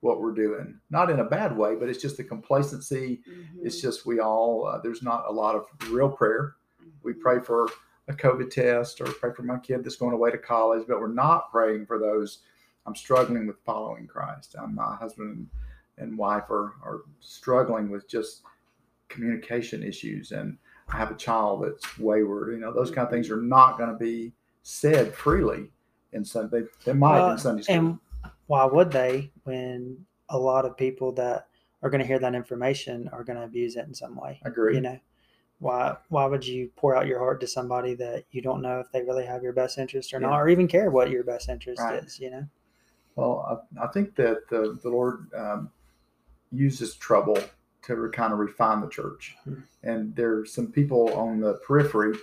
What 0.00 0.20
we're 0.20 0.34
doing, 0.34 0.78
not 0.90 1.08
in 1.08 1.20
a 1.20 1.24
bad 1.24 1.56
way, 1.56 1.76
but 1.76 1.88
it's 1.88 2.02
just 2.02 2.18
the 2.18 2.24
complacency 2.24 3.22
it's 3.62 3.78
Mhm, 3.78 3.82
just 3.82 4.04
we 4.04 4.20
all 4.20 4.66
uh, 4.66 4.78
there's 4.82 5.02
not 5.02 5.24
a 5.26 5.32
lot 5.32 5.54
of 5.54 5.66
real 5.90 6.10
prayer 6.10 6.56
we 7.02 7.14
mhm. 7.14 7.20
pray 7.20 7.40
for 7.40 7.68
a 8.08 8.12
covid 8.12 8.50
test 8.50 9.00
or 9.00 9.06
pray 9.06 9.32
for 9.32 9.44
my 9.44 9.58
kid 9.58 9.82
that's 9.82 9.96
going 9.96 10.12
away 10.12 10.30
to 10.30 10.36
college 10.36 10.84
but 10.86 11.00
we're 11.00 11.08
not 11.08 11.50
praying 11.50 11.86
for 11.86 11.98
those 11.98 12.40
i'm 12.84 12.94
struggling 12.94 13.46
with 13.46 13.56
following 13.64 14.06
christ 14.06 14.54
um, 14.58 14.74
my 14.74 14.94
husband 14.96 15.48
and, 15.96 16.08
and 16.10 16.18
wife 16.18 16.50
are, 16.50 16.74
are 16.82 17.00
struggling 17.20 17.88
with 17.90 18.06
just 18.06 18.42
communication 19.08 19.82
issues 19.82 20.32
and 20.32 20.58
i 20.88 20.96
have 20.96 21.10
a 21.10 21.14
child 21.16 21.64
that's 21.64 21.98
wayward 21.98 22.52
you 22.52 22.58
know 22.58 22.72
those 22.72 22.90
kind 22.90 23.06
of 23.06 23.10
things 23.10 23.30
are 23.30 23.40
not 23.40 23.78
going 23.78 23.90
to 23.90 23.96
be 23.96 24.32
said 24.62 25.14
freely 25.14 25.70
in 26.12 26.24
sunday 26.24 26.62
they 26.84 26.92
might 26.92 27.18
Well, 27.18 27.30
in 27.32 27.38
sunday 27.38 27.62
school 27.62 27.76
And 27.76 27.98
why 28.46 28.64
would 28.64 28.90
they 28.90 29.30
when 29.44 30.04
a 30.28 30.38
lot 30.38 30.64
of 30.64 30.76
people 30.76 31.12
that 31.12 31.48
are 31.82 31.90
going 31.90 32.00
to 32.00 32.06
hear 32.06 32.18
that 32.18 32.34
information 32.34 33.08
are 33.12 33.24
going 33.24 33.38
to 33.38 33.44
abuse 33.44 33.76
it 33.76 33.86
in 33.86 33.94
some 33.94 34.16
way? 34.16 34.40
agree 34.44 34.74
You 34.74 34.80
know, 34.80 34.98
why 35.58 35.96
why 36.08 36.24
would 36.26 36.46
you 36.46 36.70
pour 36.76 36.96
out 36.96 37.06
your 37.06 37.18
heart 37.18 37.40
to 37.40 37.46
somebody 37.46 37.94
that 37.94 38.24
you 38.30 38.42
don't 38.42 38.62
know 38.62 38.80
if 38.80 38.90
they 38.92 39.02
really 39.02 39.26
have 39.26 39.42
your 39.42 39.52
best 39.52 39.78
interest 39.78 40.12
or 40.14 40.20
Yeah. 40.20 40.28
not, 40.28 40.40
or 40.40 40.48
even 40.48 40.66
care 40.68 40.90
what 40.90 41.10
your 41.10 41.24
best 41.24 41.48
interest 41.48 41.82
Right. 41.82 42.02
is? 42.02 42.18
You 42.18 42.30
know, 42.30 42.46
Well, 43.16 43.66
I, 43.78 43.84
I 43.84 43.86
think 43.88 44.14
that 44.16 44.48
the, 44.48 44.78
the 44.82 44.88
Lord 44.90 45.28
um, 45.34 45.70
uses 46.52 46.94
trouble 46.94 47.38
to 47.86 48.08
kind 48.10 48.32
of 48.32 48.38
refine 48.38 48.80
the 48.80 48.88
church. 48.88 49.36
Hmm. 49.44 49.54
And 49.82 50.14
there's 50.16 50.52
some 50.52 50.68
people 50.72 51.12
on 51.14 51.40
the 51.40 51.54
periphery 51.66 52.16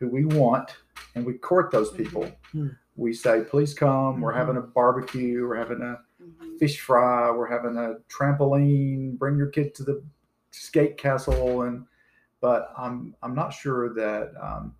who 0.00 0.08
we 0.08 0.24
want, 0.24 0.76
and 1.14 1.24
we 1.24 1.34
court 1.34 1.70
those 1.70 1.92
people. 1.92 2.30
Hmm. 2.52 2.68
We 2.96 3.12
say, 3.12 3.42
please 3.42 3.74
come. 3.74 4.20
We're 4.20 4.32
Mhm. 4.32 4.36
having 4.36 4.56
a 4.56 4.60
barbecue. 4.60 5.46
We're 5.46 5.56
having 5.56 5.82
a 5.82 6.00
Mhm. 6.22 6.58
fish 6.58 6.80
fry. 6.80 7.30
We're 7.30 7.48
having 7.48 7.76
a 7.76 7.96
trampoline. 8.08 9.18
Bring 9.18 9.36
your 9.36 9.48
kid 9.48 9.74
to 9.76 9.82
the 9.84 10.02
skate 10.50 10.96
castle. 10.96 11.62
And 11.62 11.86
but 12.40 12.72
I'm 12.76 13.16
I'm 13.22 13.34
not 13.34 13.52
sure 13.52 13.94
that 13.94 14.32
um, 14.40 14.74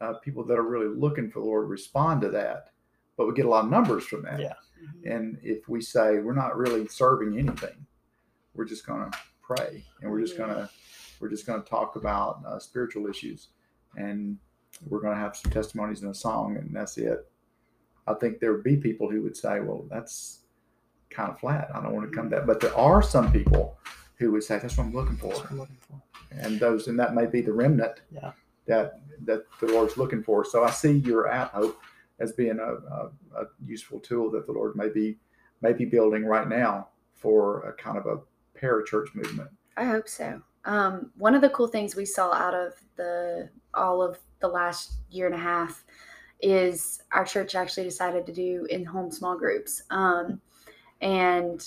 uh, 0.00 0.14
people 0.14 0.44
that 0.44 0.58
are 0.58 0.62
really 0.62 0.88
looking 0.88 1.30
for 1.30 1.40
the 1.40 1.46
Lord 1.46 1.68
respond 1.68 2.22
to 2.22 2.30
that. 2.30 2.70
But 3.16 3.26
we 3.26 3.34
get 3.34 3.46
a 3.46 3.48
lot 3.48 3.64
of 3.64 3.70
numbers 3.70 4.04
from 4.06 4.22
that. 4.22 4.40
Yeah. 4.40 4.54
And 5.04 5.38
if 5.42 5.68
we 5.68 5.80
say 5.80 6.18
we're 6.18 6.34
not 6.34 6.56
really 6.56 6.86
serving 6.88 7.38
anything, 7.38 7.86
we're 8.54 8.64
just 8.64 8.86
going 8.86 9.10
to 9.10 9.18
pray 9.46 9.84
and 10.00 10.10
we're 10.10 10.20
just 10.20 10.36
going 10.36 10.50
to 10.50 10.68
we're 11.20 11.28
just 11.28 11.46
to 11.46 11.60
talk 11.60 11.96
about 11.96 12.42
uh, 12.46 12.58
spiritual 12.58 13.06
issues 13.06 13.48
and 13.96 14.36
we're 14.88 15.00
going 15.00 15.14
to 15.14 15.20
have 15.20 15.36
some 15.36 15.50
testimonies 15.52 16.02
and 16.02 16.10
a 16.10 16.14
song 16.14 16.56
and 16.56 16.74
that's 16.74 16.98
it. 16.98 17.30
I 18.06 18.14
think 18.14 18.40
there 18.40 18.52
would 18.52 18.64
be 18.64 18.76
people 18.76 19.10
who 19.10 19.22
would 19.22 19.36
say, 19.36 19.60
well, 19.60 19.86
that's 19.90 20.40
kind 21.10 21.30
of 21.30 21.38
flat. 21.38 21.68
I 21.74 21.80
don't 21.80 21.94
want 21.94 22.10
to 22.10 22.14
come 22.14 22.28
that. 22.30 22.46
But 22.46 22.60
there 22.60 22.76
are 22.76 23.02
some 23.02 23.32
people 23.32 23.78
who 24.16 24.32
would 24.32 24.42
say, 24.44 24.58
that's 24.58 24.76
what 24.76 24.84
I'm 24.84 24.92
looking 24.92 25.16
for. 25.16 25.28
That's 25.28 25.40
what 25.42 25.50
I'm 25.50 25.58
looking 25.58 25.76
for. 25.88 26.02
And 26.32 26.58
those, 26.60 26.88
and 26.88 26.98
that 26.98 27.14
may 27.14 27.26
be 27.26 27.40
the 27.40 27.52
remnant 27.52 28.00
Yeah. 28.10 28.32
that, 28.66 29.00
that 29.24 29.44
the 29.60 29.66
Lord's 29.68 29.96
looking 29.96 30.22
for. 30.22 30.44
So 30.44 30.64
I 30.64 30.70
see 30.70 30.98
your 30.98 31.28
app 31.30 31.52
hope 31.54 31.80
as 32.18 32.32
being 32.32 32.58
a, 32.58 32.74
a, 32.94 33.10
a 33.36 33.44
useful 33.64 34.00
tool 34.00 34.30
that 34.32 34.46
the 34.46 34.52
Lord 34.52 34.76
may 34.76 34.88
be, 34.88 35.16
may 35.62 35.72
be 35.72 35.84
building 35.84 36.24
right 36.26 36.48
now 36.48 36.88
for 37.14 37.62
a 37.68 37.72
kind 37.72 37.96
of 37.96 38.06
a 38.06 38.18
parachurch 38.64 39.14
movement. 39.14 39.50
I 39.76 39.84
hope 39.84 40.08
so. 40.08 40.40
Um, 40.64 41.10
one 41.18 41.34
of 41.34 41.42
the 41.42 41.50
cool 41.50 41.66
things 41.66 41.94
we 41.94 42.06
saw 42.06 42.32
out 42.32 42.54
of 42.54 42.72
the 42.96 43.50
all 43.74 44.00
of 44.02 44.18
the 44.40 44.48
last 44.48 44.94
year 45.10 45.26
and 45.26 45.34
a 45.34 45.38
half 45.38 45.84
is 46.40 47.02
our 47.12 47.24
church 47.24 47.54
actually 47.54 47.84
decided 47.84 48.26
to 48.26 48.32
do 48.32 48.66
in-home 48.70 49.10
small 49.10 49.36
groups, 49.36 49.82
um, 49.90 50.40
and 51.00 51.66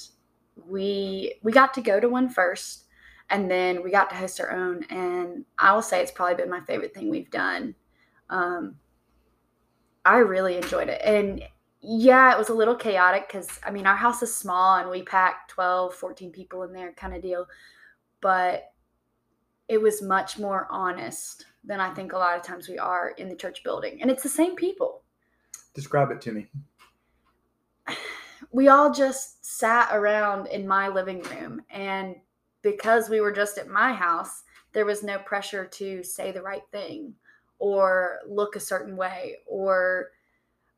we 0.67 1.35
we 1.43 1.51
got 1.51 1.73
to 1.75 1.81
go 1.81 1.99
to 1.99 2.09
one 2.09 2.29
first, 2.29 2.85
and 3.29 3.51
then 3.51 3.83
we 3.83 3.91
got 3.91 4.09
to 4.09 4.15
host 4.15 4.39
our 4.39 4.51
own. 4.51 4.83
And 4.89 5.45
I 5.59 5.73
will 5.73 5.81
say 5.81 6.01
it's 6.01 6.11
probably 6.11 6.35
been 6.35 6.49
my 6.49 6.61
favorite 6.61 6.93
thing 6.93 7.09
we've 7.09 7.29
done. 7.29 7.75
Um, 8.29 8.77
I 10.05 10.17
really 10.17 10.57
enjoyed 10.57 10.89
it, 10.89 11.01
and 11.03 11.43
yeah, 11.81 12.33
it 12.33 12.37
was 12.37 12.49
a 12.49 12.53
little 12.53 12.75
chaotic 12.75 13.27
because 13.27 13.59
I 13.65 13.71
mean 13.71 13.87
our 13.87 13.95
house 13.95 14.21
is 14.23 14.35
small 14.35 14.77
and 14.77 14.89
we 14.89 15.03
packed 15.03 15.51
12, 15.51 15.93
14 15.93 16.31
people 16.31 16.63
in 16.63 16.73
there, 16.73 16.91
kind 16.93 17.15
of 17.15 17.21
deal 17.21 17.47
but 18.21 18.71
it 19.67 19.81
was 19.81 20.01
much 20.01 20.39
more 20.39 20.67
honest 20.69 21.45
than 21.63 21.79
I 21.79 21.93
think 21.93 22.13
a 22.13 22.17
lot 22.17 22.37
of 22.37 22.43
times 22.43 22.69
we 22.69 22.77
are 22.77 23.09
in 23.11 23.29
the 23.29 23.35
church 23.35 23.63
building. 23.63 24.01
And 24.01 24.09
it's 24.09 24.23
the 24.23 24.29
same 24.29 24.55
people. 24.55 25.03
Describe 25.73 26.11
it 26.11 26.21
to 26.21 26.31
me. 26.31 26.47
We 28.51 28.69
all 28.69 28.93
just 28.93 29.45
sat 29.45 29.89
around 29.91 30.47
in 30.47 30.67
my 30.67 30.87
living 30.87 31.21
room. 31.23 31.61
And 31.69 32.15
because 32.61 33.09
we 33.09 33.19
were 33.19 33.31
just 33.31 33.57
at 33.57 33.67
my 33.67 33.91
house, 33.91 34.43
there 34.71 34.85
was 34.85 35.03
no 35.03 35.19
pressure 35.19 35.65
to 35.65 36.01
say 36.03 36.31
the 36.31 36.41
right 36.41 36.63
thing 36.71 37.13
or 37.59 38.19
look 38.27 38.55
a 38.55 38.61
certain 38.61 38.95
way 38.95 39.37
or 39.45 40.11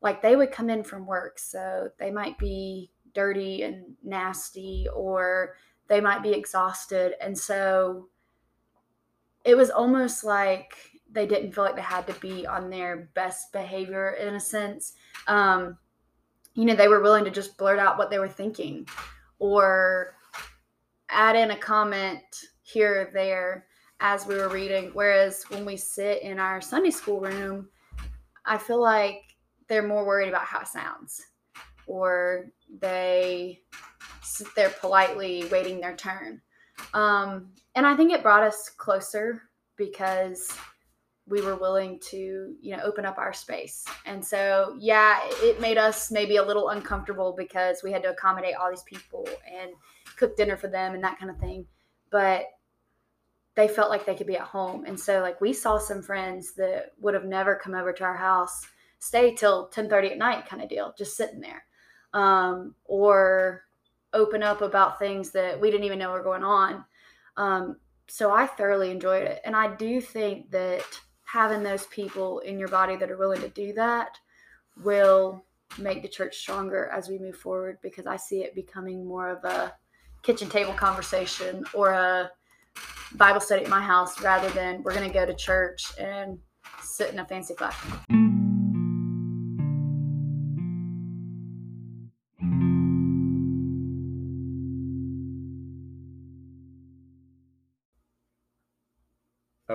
like 0.02 0.22
they 0.22 0.36
would 0.36 0.52
come 0.52 0.70
in 0.70 0.84
from 0.84 1.06
work. 1.06 1.40
So 1.40 1.90
they 2.00 2.12
might 2.12 2.38
be 2.38 2.92
dirty 3.14 3.64
and 3.64 3.96
nasty 4.04 4.88
or 4.94 5.56
they 5.88 6.00
might 6.00 6.24
be 6.24 6.32
exhausted. 6.32 7.14
And 7.22 7.38
so 7.38 8.08
it 9.44 9.56
was 9.56 9.70
almost 9.70 10.24
like 10.24 10.76
they 11.12 11.26
didn't 11.26 11.54
feel 11.54 11.64
like 11.64 11.76
they 11.76 11.82
had 11.82 12.08
to 12.08 12.14
be 12.20 12.46
on 12.46 12.70
their 12.70 13.10
best 13.16 13.52
behavior 13.52 14.12
in 14.12 14.36
a 14.36 14.40
sense. 14.40 14.94
Um, 15.28 15.78
you 16.54 16.66
know, 16.66 16.76
they 16.76 16.88
were 16.88 17.02
willing 17.02 17.26
to 17.26 17.32
just 17.32 17.58
blurt 17.58 17.80
out 17.80 17.98
what 17.98 18.10
they 18.10 18.20
were 18.20 18.30
thinking 18.30 18.88
or 19.40 20.16
add 21.10 21.36
in 21.36 21.52
a 21.52 21.58
comment 21.58 22.22
here 22.62 23.02
or 23.02 23.14
there 23.14 23.66
as 24.00 24.28
we 24.28 24.36
were 24.36 24.50
reading. 24.50 24.92
Whereas 24.94 25.44
when 25.50 25.66
we 25.66 25.78
sit 25.78 26.22
in 26.22 26.40
our 26.40 26.62
Sunday 26.62 26.92
school 26.92 27.20
room, 27.20 27.70
I 28.46 28.58
feel 28.58 28.82
like 28.82 29.29
they're 29.70 29.88
more 29.88 30.06
worried 30.06 30.28
about 30.28 30.46
how 30.46 30.60
it 30.60 30.68
sounds 30.68 31.22
or 31.90 32.52
they 32.82 33.62
sit 34.22 34.48
there 34.56 34.70
politely 34.70 35.44
waiting 35.52 35.82
their 35.82 35.96
turn. 35.96 36.40
Um, 36.94 37.50
and 37.76 37.86
I 37.86 37.96
think 37.96 38.12
it 38.12 38.22
brought 38.22 38.44
us 38.44 38.70
closer 38.70 39.42
because 39.76 40.56
we 41.28 41.42
were 41.42 41.56
willing 41.56 42.00
to, 42.00 42.56
you 42.62 42.76
know, 42.76 42.84
open 42.84 43.06
up 43.06 43.18
our 43.18 43.34
space. 43.34 43.86
And 44.06 44.24
so, 44.24 44.76
yeah, 44.80 45.20
it 45.42 45.60
made 45.60 45.78
us 45.78 46.12
maybe 46.12 46.38
a 46.38 46.44
little 46.44 46.70
uncomfortable 46.70 47.34
because 47.38 47.82
we 47.84 47.92
had 47.92 48.04
to 48.04 48.12
accommodate 48.12 48.56
all 48.56 48.70
these 48.70 48.84
people 48.84 49.28
and 49.52 49.72
cook 50.16 50.38
dinner 50.38 50.58
for 50.58 50.68
them 50.68 50.94
and 50.94 51.04
that 51.04 51.20
kind 51.20 51.32
of 51.32 51.38
thing. 51.38 51.66
But 52.12 52.46
they 53.56 53.68
felt 53.68 53.90
like 53.90 54.06
they 54.06 54.16
could 54.16 54.28
be 54.28 54.38
at 54.38 54.44
home. 54.44 54.86
And 54.86 55.00
so, 55.00 55.22
like, 55.22 55.42
we 55.42 55.54
saw 55.54 55.80
some 55.80 56.02
friends 56.02 56.54
that 56.56 56.94
would 57.00 57.14
have 57.14 57.26
never 57.26 57.56
come 57.56 57.74
over 57.74 57.92
to 57.94 58.04
our 58.04 58.18
house 58.18 58.62
stay 59.00 59.34
till 59.34 59.70
10:30 59.70 60.12
at 60.12 60.18
night 60.18 60.46
kind 60.46 60.62
of 60.62 60.70
deal, 60.70 60.94
just 60.98 61.18
sitting 61.18 61.40
there. 61.40 61.66
Um, 62.14 62.76
or 62.86 63.64
open 64.14 64.42
up 64.42 64.62
about 64.62 65.00
things 65.00 65.32
that 65.32 65.60
we 65.60 65.70
didn't 65.70 65.86
even 65.86 66.00
know 66.00 66.12
were 66.12 66.24
going 66.24 66.44
on. 66.44 66.84
Um, 67.38 67.78
so 68.08 68.32
I 68.32 68.48
thoroughly 68.48 68.92
enjoyed 68.92 69.28
it. 69.28 69.42
And 69.46 69.56
I 69.56 69.76
do 69.76 70.02
think 70.02 70.50
that 70.52 70.84
having 71.26 71.62
those 71.62 71.86
people 71.88 72.40
in 72.40 72.58
your 72.58 72.68
body 72.68 72.96
that 72.96 73.12
are 73.12 73.18
willing 73.18 73.42
to 73.42 73.50
do 73.50 73.74
that 73.74 74.18
will 74.84 75.46
make 75.78 76.02
the 76.02 76.08
church 76.08 76.38
stronger 76.38 76.88
as 76.88 77.08
we 77.08 77.20
move 77.20 77.36
forward 77.36 77.78
because 77.84 78.08
I 78.08 78.18
see 78.18 78.44
it 78.44 78.56
becoming 78.56 79.06
more 79.06 79.30
of 79.30 79.44
a 79.44 79.74
kitchen 80.24 80.50
table 80.50 80.74
conversation 80.74 81.64
or 81.74 81.92
a 81.92 82.32
Bible 83.16 83.42
study 83.42 83.64
at 83.64 83.70
my 83.70 83.82
house 83.82 84.22
rather 84.22 84.50
than 84.50 84.84
we're 84.84 84.94
going 84.94 85.08
to 85.08 85.14
go 85.14 85.26
to 85.26 85.34
church 85.34 85.94
and 86.00 86.40
sit 86.82 87.14
in 87.14 87.20
a 87.20 87.26
fancy 87.26 87.54
classroom. 87.54 88.29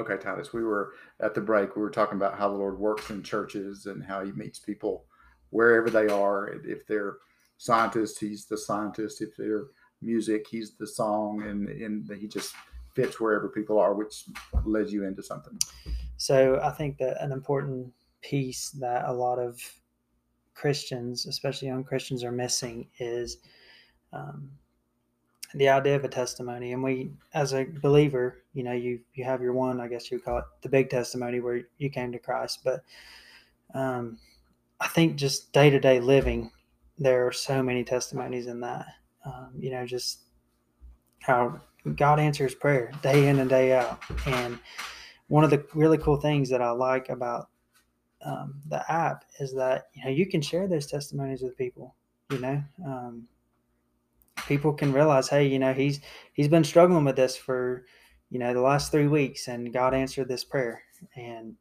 Okay, 0.05 0.23
Titus, 0.23 0.53
we 0.53 0.63
were 0.63 0.93
at 1.21 1.35
the 1.35 1.41
break. 1.41 1.77
We 1.77 1.83
were 1.83 1.91
talking 1.91 2.17
about 2.17 2.37
how 2.39 2.51
the 2.51 2.59
Lord 2.59 2.79
works 2.79 3.09
in 3.09 3.23
churches 3.23 3.87
and 3.87 4.05
how 4.05 4.23
He 4.23 4.33
meets 4.33 4.59
people 4.59 5.07
wherever 5.51 5.89
they 5.89 6.09
are. 6.09 6.49
If 6.65 6.87
they're 6.87 7.17
scientists, 7.57 8.19
He's 8.19 8.45
the 8.45 8.59
scientist. 8.59 9.23
If 9.23 9.35
they're 9.37 9.69
music, 10.03 10.47
He's 10.51 10.77
the 10.77 10.87
song, 10.87 11.43
and 11.45 11.69
and 11.69 12.11
He 12.19 12.29
just 12.29 12.55
fits 12.95 13.19
wherever 13.19 13.49
people 13.49 13.79
are, 13.79 13.95
which 13.95 14.25
led 14.65 14.91
you 14.91 15.05
into 15.05 15.23
something. 15.23 15.59
So 16.19 16.61
I 16.63 16.71
think 16.71 16.99
that 16.99 17.23
an 17.23 17.33
important 17.33 17.91
piece 18.21 18.71
that 18.81 19.07
a 19.07 19.13
lot 19.13 19.39
of 19.39 19.59
Christians, 20.53 21.27
especially 21.27 21.69
young 21.69 21.83
Christians, 21.83 22.23
are 22.25 22.33
missing 22.33 22.89
is 22.99 23.39
um, 24.13 24.51
the 25.55 25.69
idea 25.69 25.97
of 25.97 26.05
a 26.05 26.09
testimony. 26.09 26.73
And 26.73 26.83
we, 26.83 27.13
as 27.33 27.53
a 27.53 27.65
believer, 27.65 28.43
you 28.53 28.63
know, 28.63 28.73
you 28.73 29.01
you 29.15 29.25
have 29.25 29.43
your 29.43 29.53
one, 29.53 29.81
I 29.81 29.89
guess 29.89 30.11
you 30.11 30.19
call 30.19 30.39
it 30.39 30.45
the 30.63 30.69
big 30.69 30.91
testimony 30.91 31.41
where 31.41 31.63
you 31.79 31.91
came 31.91 32.13
to 32.13 32.19
Christ. 32.19 32.61
But 32.65 32.83
um, 33.75 34.19
I 34.81 34.89
think 34.89 35.17
just 35.17 35.53
day 35.53 35.71
to 35.71 35.81
day 35.81 36.01
living, 36.01 36.51
there 36.99 37.27
are 37.27 37.33
so 37.33 37.63
many 37.63 37.85
testimonies 37.85 38.47
in 38.47 38.61
that. 38.61 38.87
Um, 39.25 39.53
you 39.59 39.71
know, 39.71 39.87
just 39.87 40.21
how 41.21 41.61
God 41.97 42.21
answers 42.21 42.55
prayer 42.55 42.93
day 43.03 43.29
in 43.29 43.39
and 43.39 43.49
day 43.49 43.73
out. 43.73 44.03
And 44.27 44.59
one 45.29 45.45
of 45.45 45.51
the 45.51 45.65
really 45.75 45.99
cool 45.99 46.17
things 46.17 46.51
that 46.51 46.63
I 46.63 46.71
like 46.71 47.09
about 47.09 47.49
um, 48.25 48.61
the 48.69 48.91
app 48.91 49.25
is 49.39 49.55
that 49.55 49.89
you 49.95 50.05
know 50.05 50.11
you 50.11 50.27
can 50.27 50.41
share 50.41 50.67
those 50.67 50.87
testimonies 50.87 51.43
with 51.43 51.57
people. 51.57 51.95
You 52.31 52.39
know, 52.39 52.63
um, 52.87 53.29
people 54.47 54.73
can 54.73 54.93
realize, 54.93 55.29
hey, 55.29 55.47
you 55.47 55.59
know, 55.59 55.73
he's 55.73 56.01
he's 56.33 56.49
been 56.49 56.65
struggling 56.65 57.05
with 57.05 57.17
this 57.17 57.37
for 57.37 57.87
you 58.31 58.39
know 58.39 58.53
the 58.55 58.61
last 58.61 58.91
three 58.91 59.07
weeks, 59.09 59.49
and 59.49 59.73
God 59.73 59.95
answered 59.95 60.29
this 60.29 60.45
prayer. 60.45 60.83
And 61.17 61.55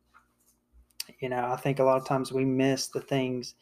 you 1.19 1.29
know, 1.29 1.45
I 1.51 1.57
think 1.57 1.79
a 1.79 1.83
lot 1.83 1.97
of 1.97 2.07
times 2.07 2.31
we 2.31 2.45
miss 2.45 2.87
the 2.87 3.01
things 3.01 3.55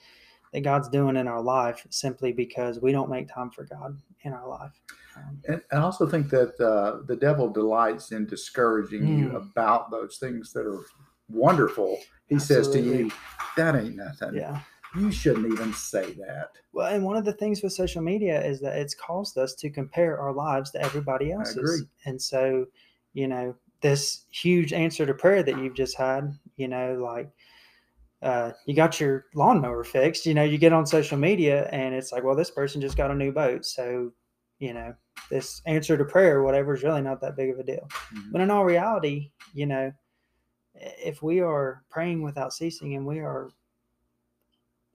that 0.54 0.62
God's 0.62 0.90
doing 0.90 1.16
in 1.16 1.28
our 1.28 1.42
life 1.42 1.86
simply 1.90 2.32
because 2.34 2.80
we 2.82 2.92
don't 2.92 3.10
make 3.10 3.34
time 3.34 3.50
for 3.50 3.64
God 3.64 3.98
in 4.24 4.34
our 4.34 4.48
life. 4.48 4.72
Um, 5.16 5.42
And 5.48 5.62
I 5.72 5.78
also 5.78 6.08
think 6.08 6.30
that 6.30 6.60
uh, 6.60 7.06
the 7.08 7.16
devil 7.16 7.50
delights 7.50 8.12
in 8.12 8.26
discouraging 8.26 9.08
you 9.18 9.30
Mm. 9.30 9.52
about 9.52 9.90
those 9.92 10.18
things 10.18 10.52
that 10.54 10.66
are 10.66 10.84
wonderful. 11.30 11.98
He 12.28 12.38
says 12.40 12.70
to 12.70 12.80
you, 12.80 13.10
"That 13.58 13.76
ain't 13.76 13.96
nothing." 13.96 14.36
yeah, 14.36 14.62
you 14.98 15.12
shouldn't 15.12 15.52
even 15.52 15.74
say 15.74 16.14
that. 16.14 16.52
Well, 16.74 16.94
and 16.94 17.04
one 17.04 17.18
of 17.18 17.26
the 17.26 17.34
things 17.34 17.62
with 17.62 17.74
social 17.74 18.02
media 18.02 18.44
is 18.44 18.60
that 18.62 18.78
it's 18.78 18.96
caused 18.96 19.38
us 19.38 19.56
to 19.56 19.70
compare 19.70 20.20
our 20.20 20.34
lives 20.34 20.72
to 20.72 20.82
everybody 20.82 21.32
else's. 21.32 21.86
And 22.06 22.22
so, 22.22 22.66
you 23.14 23.28
know, 23.28 23.56
this 23.82 24.26
huge 24.30 24.74
answer 24.74 25.06
to 25.06 25.14
prayer 25.14 25.44
that 25.44 25.58
you've 25.58 25.76
just 25.76 25.98
had, 25.98 26.34
you 26.58 26.68
know, 26.68 26.96
like 27.04 27.30
uh, 28.22 28.52
you 28.66 28.76
got 28.76 29.00
your 29.00 29.26
lawnmower 29.34 29.84
fixed, 29.84 30.26
you 30.26 30.34
know, 30.34 30.44
you 30.44 30.58
get 30.58 30.74
on 30.74 30.86
social 30.86 31.18
media 31.18 31.68
and 31.72 31.96
it's 31.96 32.12
like, 32.12 32.24
well, 32.24 32.36
this 32.36 32.52
person 32.52 32.80
just 32.80 32.98
got 32.98 33.12
a 33.12 33.16
new 33.16 33.32
boat. 33.32 33.66
So, 33.66 34.12
you 34.60 34.74
know, 34.74 34.94
this 35.30 35.62
answer 35.66 35.98
to 35.98 36.06
prayer, 36.06 36.44
whatever, 36.44 36.76
is 36.76 36.84
really 36.84 37.02
not 37.02 37.20
that 37.22 37.36
big 37.36 37.50
of 37.50 37.60
a 37.60 37.64
deal. 37.64 37.90
Mhm. 38.14 38.32
But 38.32 38.42
in 38.42 38.52
all 38.52 38.64
reality, 38.64 39.32
you 39.54 39.66
know, 39.66 39.92
if 40.76 41.24
we 41.24 41.42
are 41.42 41.84
praying 41.90 42.22
without 42.22 42.54
ceasing 42.54 42.96
and 42.96 43.06
we 43.06 43.20
are 43.20 43.50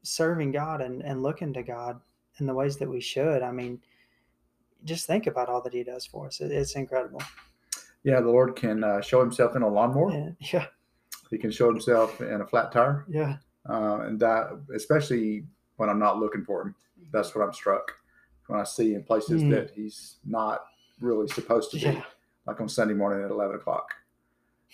serving 0.07 0.52
God 0.52 0.80
and, 0.80 1.02
and 1.02 1.22
looking 1.22 1.52
to 1.54 1.62
God 1.62 2.00
in 2.38 2.46
the 2.46 2.54
ways 2.54 2.76
that 2.78 2.88
we 2.88 3.00
should, 3.00 3.42
I 3.42 3.50
mean, 3.50 3.80
just 4.84 5.07
think 5.07 5.26
about 5.26 5.48
all 5.48 5.61
that 5.62 5.72
He 5.72 5.82
does 5.82 6.07
for 6.07 6.26
us. 6.26 6.40
It, 6.40 6.52
it's 6.52 6.76
incredible. 6.76 7.22
Yeah, 8.04 8.20
the 8.20 8.28
Lord 8.30 8.54
can 8.57 8.84
uh, 8.84 9.00
show 9.00 9.20
Himself 9.20 9.57
in 9.57 9.62
a 9.62 9.68
lawnmower. 9.68 10.12
Yeah, 10.12 10.30
yeah, 10.52 10.66
He 11.30 11.38
can 11.38 11.50
show 11.50 11.68
Himself 11.68 12.20
in 12.20 12.40
a 12.40 12.46
flat 12.46 12.72
tire, 12.72 13.04
yeah. 13.09 13.36
uh, 13.68 14.00
and 14.02 14.18
that 14.20 14.50
especially 14.74 15.44
when 15.76 15.88
I'm 15.88 15.98
not 15.98 16.18
looking 16.18 16.44
for 16.44 16.62
Him. 16.62 16.74
That's 17.12 17.34
what 17.34 17.42
I'm 17.44 17.52
struck 17.52 17.92
when 18.46 18.61
I 18.61 18.64
see 18.64 18.94
in 18.94 19.02
places 19.02 19.42
Mm. 19.42 19.50
that 19.50 19.70
He's 19.70 20.16
not 20.24 20.64
really 21.00 21.26
supposed 21.28 21.70
to 21.72 21.76
be, 21.78 21.82
Yeah. 21.82 22.02
like 22.46 22.61
on 22.61 22.68
Sunday 22.68 22.94
morning 22.94 23.24
at 23.24 23.30
11 23.30 23.57
o'clock. 23.57 23.92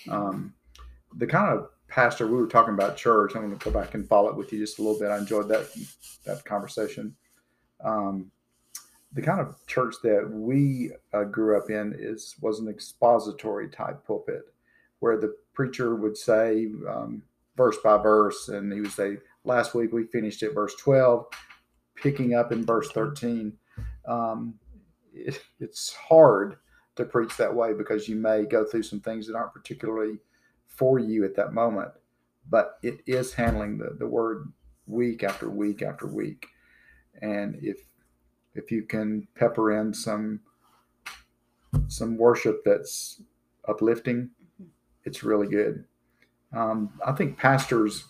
Um, 0.08 0.54
the 1.16 1.26
kind 1.26 1.58
of 1.58 1.68
pastor 1.92 2.26
we 2.26 2.38
were 2.38 2.46
talking 2.46 2.72
about 2.72 2.96
church. 2.96 3.32
I'm 3.34 3.42
going 3.42 3.56
to 3.56 3.62
go 3.62 3.70
back 3.70 3.92
and 3.92 4.08
follow 4.08 4.30
it 4.30 4.36
with 4.36 4.50
you 4.50 4.58
just 4.58 4.78
a 4.78 4.82
little 4.82 4.98
bit. 4.98 5.10
I 5.10 5.18
enjoyed 5.18 5.48
that 5.48 5.68
that 6.24 6.42
conversation. 6.44 7.14
Um, 7.84 8.30
the 9.12 9.20
kind 9.20 9.40
of 9.40 9.54
church 9.66 9.96
that 10.02 10.26
we 10.30 10.92
uh, 11.12 11.24
grew 11.24 11.58
up 11.58 11.68
in 11.68 11.94
is 11.98 12.34
was 12.40 12.60
an 12.60 12.68
expository 12.68 13.68
type 13.68 14.06
pulpit, 14.06 14.42
where 15.00 15.18
the 15.18 15.36
preacher 15.52 15.94
would 15.94 16.16
say 16.16 16.68
um, 16.88 17.22
verse 17.58 17.76
by 17.84 17.98
verse, 17.98 18.48
and 18.48 18.72
he 18.72 18.80
would 18.80 18.92
say, 18.92 19.18
"Last 19.44 19.74
week 19.74 19.92
we 19.92 20.04
finished 20.04 20.42
at 20.42 20.54
verse 20.54 20.74
12, 20.76 21.26
picking 21.94 22.34
up 22.34 22.52
in 22.52 22.64
verse 22.64 22.90
13." 22.92 23.52
Um, 24.08 24.54
it, 25.12 25.42
it's 25.60 25.92
hard 25.92 26.56
to 26.96 27.04
preach 27.04 27.36
that 27.36 27.54
way 27.54 27.74
because 27.74 28.08
you 28.08 28.16
may 28.16 28.44
go 28.46 28.64
through 28.64 28.82
some 28.82 29.00
things 29.00 29.26
that 29.26 29.36
aren't 29.36 29.52
particularly 29.52 30.18
for 30.76 30.98
you 30.98 31.24
at 31.24 31.36
that 31.36 31.52
moment, 31.52 31.90
but 32.48 32.78
it 32.82 33.00
is 33.06 33.34
handling 33.34 33.78
the, 33.78 33.96
the 33.98 34.06
word 34.06 34.52
week 34.86 35.22
after 35.22 35.48
week 35.48 35.82
after 35.82 36.06
week. 36.06 36.46
And 37.20 37.56
if 37.62 37.78
if 38.54 38.70
you 38.70 38.82
can 38.82 39.26
pepper 39.34 39.72
in 39.72 39.94
some 39.94 40.40
some 41.88 42.16
worship 42.16 42.62
that's 42.64 43.22
uplifting, 43.68 44.30
it's 45.04 45.22
really 45.22 45.46
good. 45.46 45.84
Um, 46.52 46.92
I 47.06 47.12
think 47.12 47.38
pastors, 47.38 48.04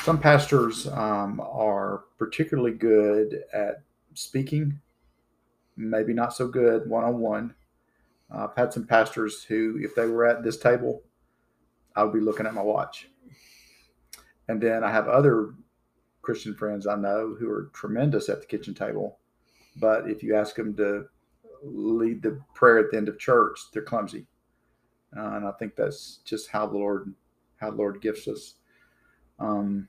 some 0.00 0.18
pastors 0.18 0.86
um, 0.88 1.40
are 1.40 2.04
particularly 2.18 2.72
good 2.72 3.44
at 3.52 3.82
speaking, 4.14 4.80
maybe 5.76 6.14
not 6.14 6.34
so 6.34 6.48
good 6.48 6.88
one 6.88 7.04
on 7.04 7.18
one. 7.18 7.54
I've 8.30 8.56
had 8.56 8.72
some 8.72 8.86
pastors 8.86 9.44
who, 9.44 9.78
if 9.80 9.94
they 9.94 10.06
were 10.06 10.26
at 10.26 10.42
this 10.42 10.56
table, 10.56 11.02
I 11.96 12.02
would 12.02 12.12
be 12.12 12.20
looking 12.20 12.46
at 12.46 12.54
my 12.54 12.62
watch. 12.62 13.08
And 14.48 14.60
then 14.60 14.84
I 14.84 14.90
have 14.90 15.08
other 15.08 15.54
Christian 16.22 16.54
friends 16.54 16.86
I 16.86 16.96
know 16.96 17.36
who 17.38 17.50
are 17.50 17.70
tremendous 17.72 18.28
at 18.28 18.40
the 18.40 18.46
kitchen 18.46 18.74
table, 18.74 19.18
but 19.76 20.08
if 20.08 20.22
you 20.22 20.34
ask 20.34 20.56
them 20.56 20.74
to 20.76 21.06
lead 21.62 22.22
the 22.22 22.40
prayer 22.54 22.78
at 22.78 22.90
the 22.90 22.96
end 22.96 23.08
of 23.08 23.18
church, 23.18 23.58
they're 23.72 23.82
clumsy. 23.82 24.26
Uh, 25.16 25.36
and 25.36 25.46
I 25.46 25.52
think 25.52 25.76
that's 25.76 26.20
just 26.24 26.48
how 26.48 26.66
the 26.66 26.76
Lord, 26.76 27.14
how 27.56 27.70
the 27.70 27.76
Lord 27.76 28.00
gifts 28.00 28.26
us. 28.26 28.54
Um, 29.38 29.88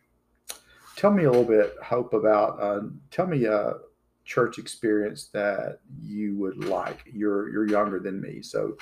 tell 0.96 1.12
me 1.12 1.24
a 1.24 1.32
little 1.32 1.46
bit, 1.46 1.74
Hope, 1.84 2.14
about. 2.14 2.62
Uh, 2.62 2.82
tell 3.12 3.28
me 3.28 3.46
a 3.46 3.76
church 4.24 4.58
experience 4.58 5.26
that 5.28 5.80
you 6.02 6.38
would 6.38 6.64
like. 6.66 7.04
You're 7.12 7.50
you're 7.50 7.68
younger 7.68 8.00
than 8.00 8.22
me, 8.22 8.42
so 8.42 8.78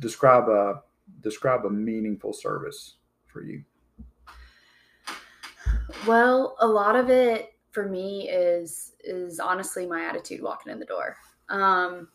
describe 0.00 0.48
a 0.48 0.82
describe 1.20 1.64
a 1.64 1.70
meaningful 1.70 2.32
service 2.32 2.96
for 3.26 3.42
you. 3.42 3.62
Well, 6.06 6.56
a 6.60 6.66
lot 6.66 6.96
of 6.96 7.10
it 7.10 7.54
for 7.72 7.86
me 7.88 8.28
is 8.28 8.92
is 9.04 9.38
honestly 9.38 9.86
my 9.86 10.04
attitude 10.04 10.42
walking 10.42 10.72
in 10.72 10.78
the 10.78 10.86
door. 10.86 11.16
Um, 11.48 12.08